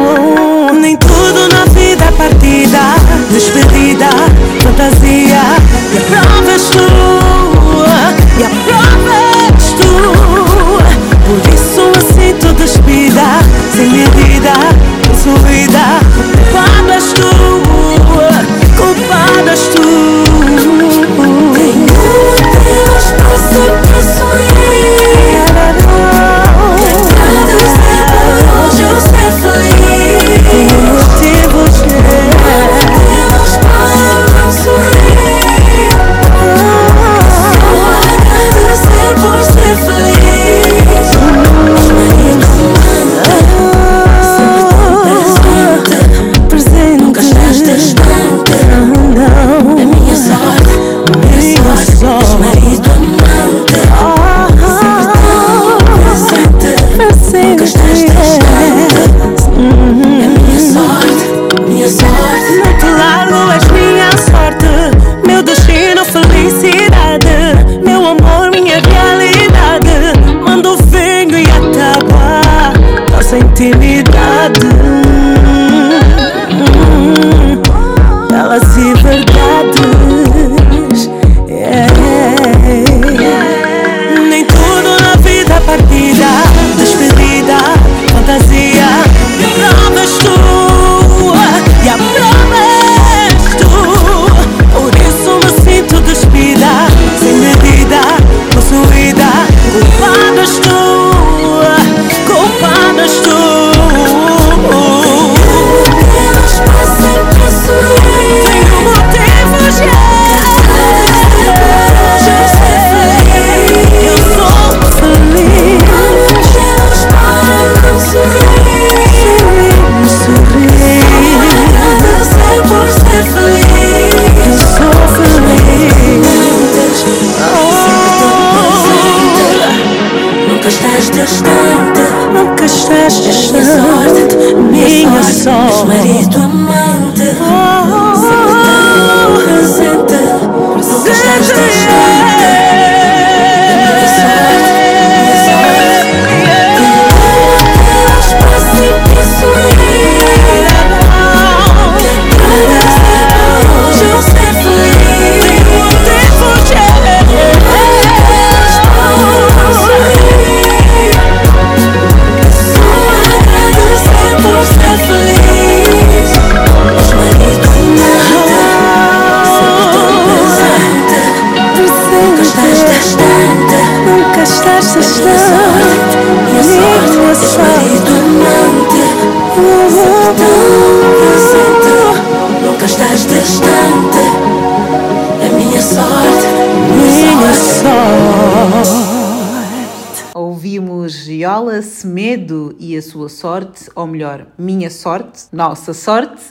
A 192.96 193.02
sua 193.02 193.28
sorte, 193.28 193.90
ou 193.94 194.06
melhor, 194.06 194.46
minha 194.58 194.90
sorte, 194.90 195.44
nossa 195.52 195.92
sorte, 195.94 196.42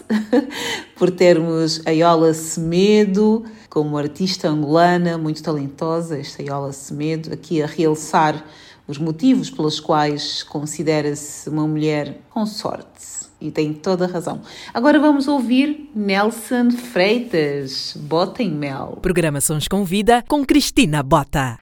por 0.95 1.11
termos 1.11 1.81
a 1.85 1.91
Iola 1.91 2.33
Semedo 2.33 3.43
como 3.69 3.97
artista 3.97 4.47
angolana, 4.49 5.17
muito 5.17 5.41
talentosa, 5.41 6.17
esta 6.17 6.43
Iola 6.43 6.71
Semedo, 6.71 7.33
aqui 7.33 7.61
a 7.61 7.65
realçar 7.65 8.45
os 8.87 8.97
motivos 8.97 9.49
pelos 9.49 9.79
quais 9.79 10.43
considera-se 10.43 11.49
uma 11.49 11.65
mulher 11.67 12.19
com 12.29 12.45
sorte. 12.45 13.23
E 13.41 13.51
tem 13.51 13.73
toda 13.73 14.05
a 14.05 14.07
razão. 14.07 14.41
Agora 14.73 14.99
vamos 14.99 15.27
ouvir 15.27 15.89
Nelson 15.93 16.71
Freitas, 16.71 17.97
Bota 17.97 18.41
em 18.41 18.51
Mel. 18.51 18.99
Programa 19.01 19.41
Sons 19.41 19.67
com 19.67 19.83
Vida 19.83 20.23
com 20.27 20.45
Cristina 20.45 21.03
Bota. 21.03 21.57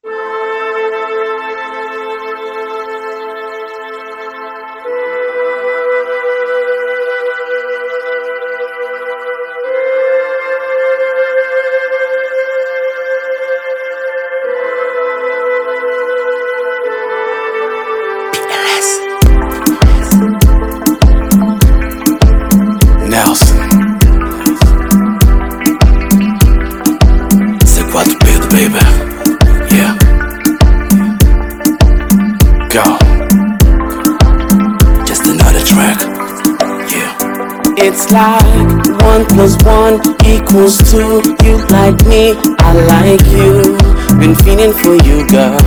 Equals 40.51 40.77
two. 40.91 41.21
You 41.45 41.57
like 41.69 41.99
me, 42.05 42.35
I 42.59 42.73
like 42.91 43.25
you. 43.31 43.77
Been 44.19 44.35
feeling 44.43 44.73
for 44.73 44.95
you, 45.07 45.25
girl. 45.27 45.57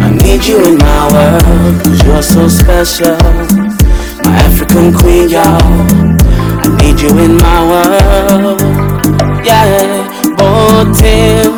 I 0.00 0.08
need 0.24 0.44
you 0.46 0.58
in 0.64 0.78
my 0.78 1.02
world, 1.12 1.82
cause 1.82 2.04
you're 2.04 2.22
so 2.22 2.48
special. 2.48 3.16
My 4.24 4.32
African 4.48 4.94
queen, 4.94 5.28
y'all. 5.28 5.60
I 6.64 6.68
need 6.80 7.00
you 7.00 7.12
in 7.18 7.36
my 7.36 7.60
world. 7.70 8.60
Yeah, 9.44 10.08
botem. 10.38 11.52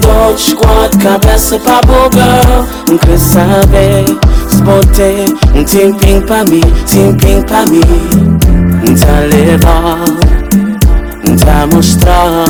Dois 0.00 0.40
squad, 0.40 0.96
cabeça 1.02 1.58
pra 1.58 1.80
boga. 1.82 2.40
Não 2.88 2.96
quer 2.98 3.18
saber. 3.18 4.04
Se 4.48 4.62
botei 4.62 5.26
um 5.54 5.64
tempinho 5.64 6.16
Tá 11.38 11.66
tentar 11.66 11.66
mostrar 11.74 12.46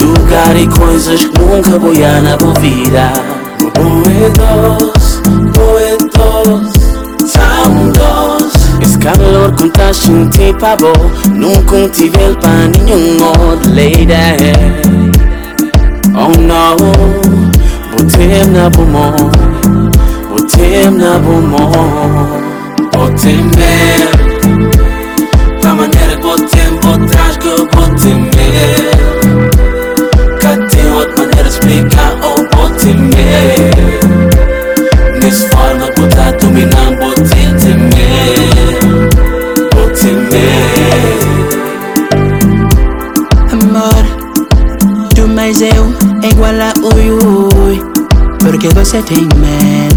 Lugar 0.00 0.56
e 0.56 0.66
coisas 0.68 1.24
que 1.24 1.38
nunca 1.38 1.78
vou 1.78 1.92
na 1.94 2.60
vida 2.60 3.12
Poetos, 3.74 5.20
poetos, 5.54 6.72
são 7.26 7.90
dois. 7.92 8.52
Esse 8.80 8.98
calor 8.98 9.52
que 9.52 9.66
estás 9.66 9.96
sentindo 9.96 10.56
bom. 10.78 11.10
Nunca 11.34 11.88
tive 11.90 12.34
para 12.40 12.68
nenhum 12.68 13.22
outro 13.22 13.70
lady. 13.70 14.80
Oh 16.14 16.28
no, 16.40 16.76
vou 17.90 18.06
ter 18.06 18.46
na 18.48 18.68
bomba 18.70 19.14
Vou 20.28 20.40
ter 20.46 20.90
na 20.90 21.18
bomba 21.18 21.58
Vou 22.94 23.10
ter 23.10 23.42
medo 23.44 24.70
Da 25.62 25.74
maneira 25.74 26.16
que 26.16 26.22
vou 26.22 26.36
ter 26.36 26.59
botrás 26.90 27.36
que 27.36 27.46
eu 27.46 27.66
botem 27.66 28.16
mesmo. 28.16 29.50
Cá 30.40 30.56
tem 30.68 30.92
outra 30.92 31.16
maneira 31.18 31.44
de 31.44 31.48
explicar, 31.48 32.16
oh 32.22 32.42
botem 32.56 32.96
mesmo. 32.96 34.30
Nessa 35.22 35.48
forma 35.48 35.86
que 35.90 36.06
tá 36.08 36.32
dominando, 36.32 36.98
botem 36.98 37.48
mesmo. 37.94 39.08
Botem 39.74 40.16
mesmo. 40.30 41.30
Amor, 43.52 44.04
tu 45.14 45.28
mais 45.28 45.60
eu 45.62 45.94
é 46.22 46.28
igual 46.28 46.50
a 46.50 46.72
ui 46.94 47.10
ui 47.10 47.80
Porque 48.38 48.68
você 48.68 49.02
tem 49.02 49.28
mel 49.36 49.90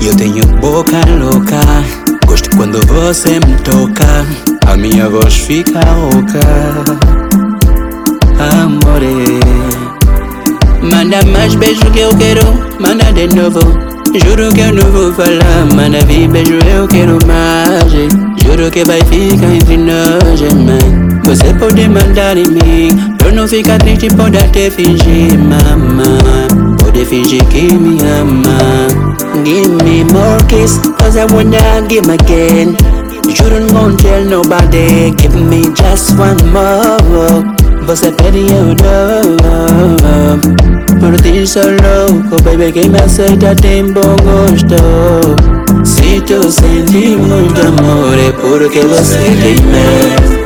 e 0.00 0.08
eu 0.08 0.16
tenho 0.16 0.44
boca 0.60 1.00
louca 1.18 1.60
Gosto 2.26 2.50
quando 2.56 2.80
você 2.86 3.38
me 3.46 3.56
toca 3.62 4.51
A 4.72 4.76
minha 4.78 5.06
voz 5.06 5.34
fica 5.34 5.80
rouca 5.80 6.40
Amore. 8.40 9.38
Manda 10.80 11.22
mais 11.26 11.54
beijo 11.56 11.82
que 11.92 12.00
eu 12.00 12.16
quero 12.16 12.42
Manda 12.80 13.12
de 13.12 13.26
novo. 13.36 13.60
Juro 14.24 14.50
que 14.54 14.60
eu 14.62 14.72
não 14.72 14.90
vou 14.90 15.12
falar 15.12 15.66
Manda 15.76 16.02
vir 16.06 16.26
beijo 16.26 16.58
eu 16.74 16.88
quero 16.88 17.18
mais 17.26 17.92
Juro 18.42 18.70
que 18.70 18.82
vai 18.84 19.00
ficar 19.00 19.52
entre 19.54 19.76
nós, 19.76 20.40
mãe 20.40 21.20
Você 21.26 21.52
pode 21.52 21.86
mandar 21.86 22.38
em 22.38 22.48
mim 22.48 23.16
Eu 23.26 23.32
não 23.34 23.46
ficar 23.46 23.78
triste, 23.78 24.08
pode 24.16 24.38
até 24.38 24.70
fingir, 24.70 25.38
mamãe 25.38 26.76
Pode 26.82 27.04
fingir 27.04 27.44
que 27.48 27.74
me 27.74 27.98
ama. 28.18 28.88
Give 29.44 29.68
me 29.84 30.04
more 30.04 30.42
kiss 30.48 30.78
Cause 30.98 31.18
I 31.18 31.26
wanna 31.26 31.86
give 31.90 32.10
again 32.10 32.91
Juro 33.28 33.60
não 33.60 33.68
vou 33.68 33.96
tell 33.96 34.24
nobody. 34.24 35.14
Give 35.16 35.36
me 35.36 35.62
just 35.74 36.12
one 36.18 36.42
more. 36.52 37.62
Você 37.86 38.12
pede 38.12 38.38
eu 38.38 38.74
dou 38.76 39.36
Por 41.00 41.20
ti 41.20 41.46
sou 41.46 41.62
louco 41.62 42.40
Baby 42.42 42.72
quem 42.72 42.88
me 42.88 42.98
aceita 42.98 43.54
tem 43.56 43.92
bom 43.92 44.16
gosto 44.22 44.76
Se 45.84 46.20
tu 46.20 46.50
sente 46.50 47.16
muito 47.16 47.60
amor 47.60 48.16
É 48.16 48.30
porque 48.32 48.80
você 48.80 49.18
tem 49.18 49.56
medo 49.66 50.42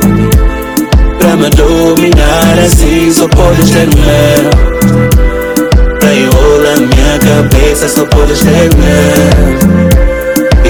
Pra 1.19 1.35
me 1.35 1.49
dominar 1.51 2.57
assim 2.65 3.13
Só 3.13 3.27
podes 3.27 3.69
ter 3.69 3.87
medo 3.87 4.49
Pra 5.99 6.15
enrolar 6.15 6.79
minha 6.79 7.19
cabeça 7.19 7.87
Só 7.87 8.03
podes 8.05 8.39
ter 8.39 8.69
medo 8.75 10.16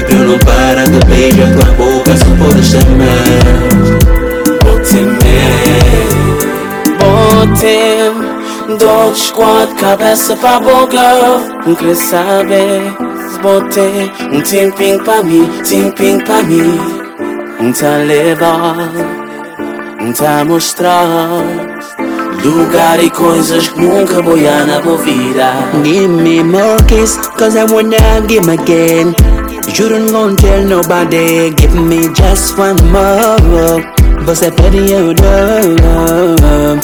Eu 0.09 0.27
não 0.27 0.39
para 0.39 0.83
de 0.85 0.99
beijar 1.05 1.51
tua 1.53 1.71
boca 1.73 2.15
Só 2.17 2.25
podes 2.37 2.71
ter 2.71 2.85
medo 2.85 3.97
Botem 4.63 5.05
mesmo. 5.05 6.37
Botem 6.99 8.77
Dog 8.77 9.17
squad, 9.17 9.73
cabeça 9.75 10.35
pra 10.35 10.59
boga 10.59 11.41
Não 11.65 11.75
quer 11.75 11.95
saber. 11.95 12.93
Se 13.31 13.39
botei 13.39 14.11
um 14.31 14.41
tempinho 14.41 15.03
pra 15.03 15.23
mim 15.23 15.49
Tempinho 15.67 16.23
pra 16.23 16.43
mim. 16.43 16.79
Um 17.59 17.71
tá 17.73 17.97
levar 17.97 18.91
Um 19.99 20.13
tá 20.13 20.45
mostrar. 20.45 21.43
Lugar 22.43 23.03
e 23.03 23.09
coisas 23.09 23.67
que 23.67 23.81
nunca 23.81 24.21
vou 24.21 24.37
na 24.37 24.81
minha 24.81 24.97
vida. 24.97 25.51
Give 25.83 26.07
me 26.07 26.43
more 26.43 26.81
kiss, 26.87 27.17
cause 27.37 27.57
I 27.57 27.65
wanna 27.65 28.21
give 28.27 28.47
again. 28.47 29.36
You 29.67 29.75
shouldn't 29.75 30.11
go 30.11 30.27
and 30.29 30.37
tell 30.37 30.63
nobody. 30.65 31.51
Give 31.53 31.75
me 31.75 32.07
just 32.13 32.57
one 32.57 32.77
more. 32.89 33.81
But 34.25 34.41
I 34.41 34.49
pity 34.49 34.91
you, 34.91 35.13
love. 35.13 36.81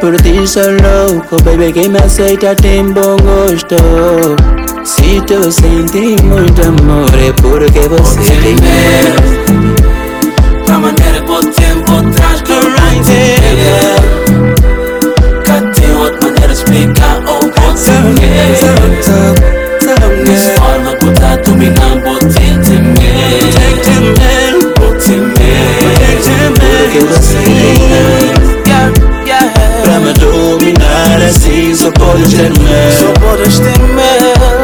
Por 0.00 0.14
ti 0.18 0.38
loco, 0.82 1.36
baby, 1.42 1.72
que 1.72 1.88
me 1.88 1.98
aceita 1.98 2.54
tem 2.54 2.92
bom 2.92 3.16
gosto. 3.16 3.76
Se 4.84 5.20
tu 5.22 5.50
senti 5.50 6.22
muito 6.22 6.62
amor, 6.62 7.10
é 7.14 7.32
porque 7.32 7.88
você 7.88 8.30
tem 8.42 8.54
me. 8.54 8.78
Pra 10.66 10.78
maneira 10.78 11.20
por 11.26 11.44
tempo 11.46 11.92
atrás, 11.92 12.42
girl, 12.46 12.68
right 12.78 13.08
here. 13.10 13.98
Cá 15.44 15.60
tem 15.72 15.90
outra 15.96 16.28
maneira 16.28 16.48
de 16.48 16.52
explicar 16.52 17.18
o 17.26 17.40
porquê. 17.40 17.88
Isipana 20.34 20.92
kutatu 20.92 21.54
milambo 21.54 22.18
tetembe 22.18 23.10
Tetembe 23.52 24.30
Otembe 24.88 25.52
Tetembe 25.98 26.70
Kilasine 26.92 28.02
Yeah, 28.66 28.92
yeah. 29.26 29.82
Prema 29.82 30.12
dominare 30.12 31.32
si 31.32 31.76
sopodes 31.76 32.34
terme 32.34 32.92
Sopodes 33.00 33.60
terme 33.60 34.02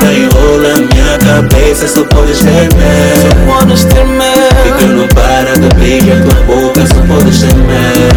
Caiu 0.01 0.28
minha 0.61 1.19
cabeça, 1.19 1.89
só 1.89 2.05
podes 2.05 2.39
terme 2.39 2.85
Só 3.23 3.31
podes 3.47 3.85
terme 3.85 4.24
E 4.66 4.73
que 4.73 4.85
eu 4.85 4.89
não 4.89 5.09
para 5.09 5.59
de 5.59 5.69
brilhar 5.74 6.23
tua 6.23 6.43
boca, 6.43 6.86
só 6.86 7.01
podes 7.07 7.41
terme 7.41 8.14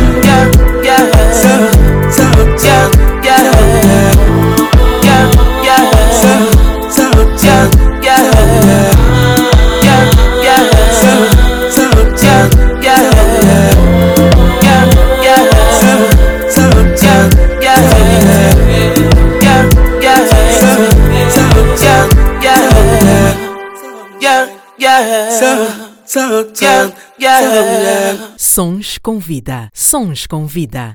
Yeah, 26.10 26.94
yeah. 27.20 28.34
Sons 28.38 28.98
com 28.98 29.20
vida. 29.20 29.70
Sons 29.74 30.26
com 30.26 30.46
vida. 30.48 30.94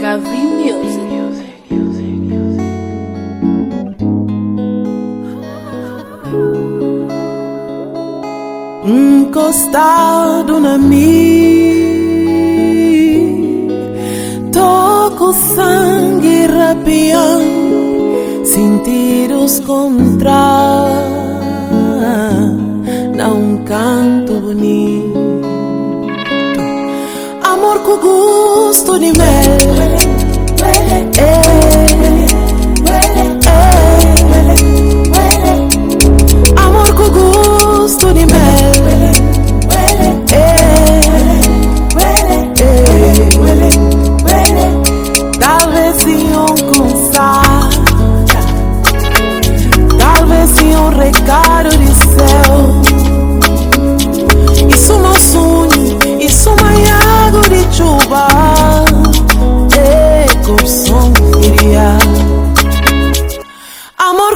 Gavi 0.00 0.38
Music. 0.38 1.08
encostado 9.38 10.58
na 10.60 10.78
mim. 10.78 11.87
Sangue 15.32 16.46
rapiando, 16.46 18.44
sentidos 18.44 19.60
contra 19.60 20.88
não 23.18 23.64
canto 23.64 24.34
bonito. 24.40 25.18
Amor 27.42 27.80
com 27.80 27.96
gosto 27.98 28.98
de 28.98 29.12
mel. 29.18 29.77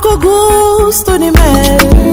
Poco 0.03 0.19
gusto 0.19 1.17
ni 1.17 1.31
me. 1.31 2.12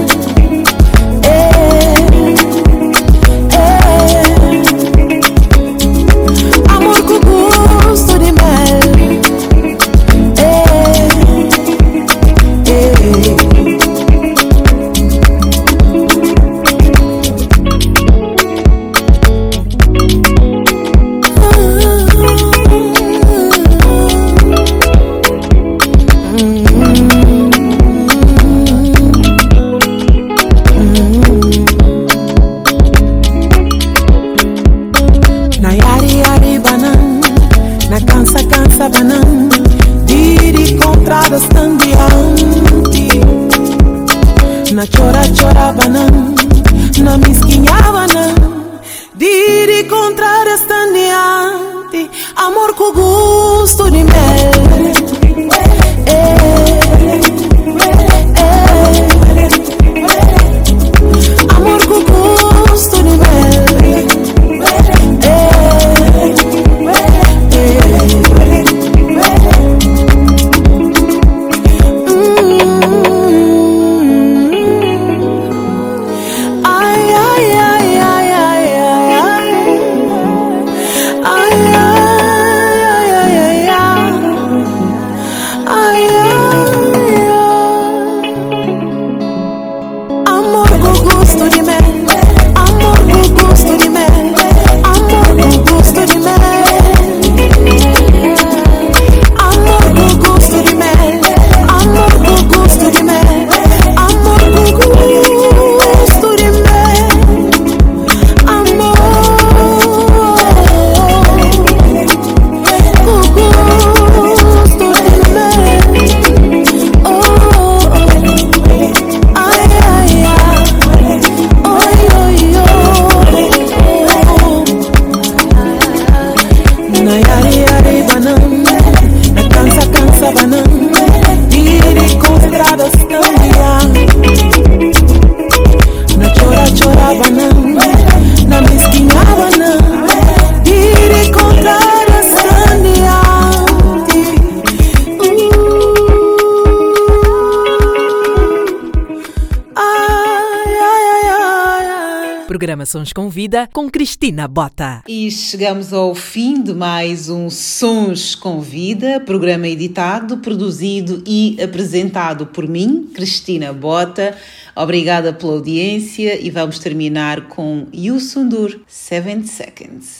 Vida 153.50 153.68
com 153.72 153.90
Cristina 153.90 154.46
Bota. 154.46 155.02
E 155.08 155.28
chegamos 155.28 155.92
ao 155.92 156.14
fim 156.14 156.62
de 156.62 156.72
mais 156.72 157.28
um 157.28 157.50
Sons 157.50 158.36
com 158.36 158.60
Vida, 158.60 159.18
programa 159.18 159.66
editado, 159.66 160.38
produzido 160.38 161.20
e 161.26 161.60
apresentado 161.60 162.46
por 162.46 162.68
mim, 162.68 163.10
Cristina 163.12 163.72
Bota. 163.72 164.38
Obrigada 164.76 165.32
pela 165.32 165.54
audiência 165.54 166.40
e 166.40 166.48
vamos 166.48 166.78
terminar 166.78 167.48
com 167.48 167.88
Yusundur 167.92 168.78
7 168.86 169.48
Seconds. 169.48 170.19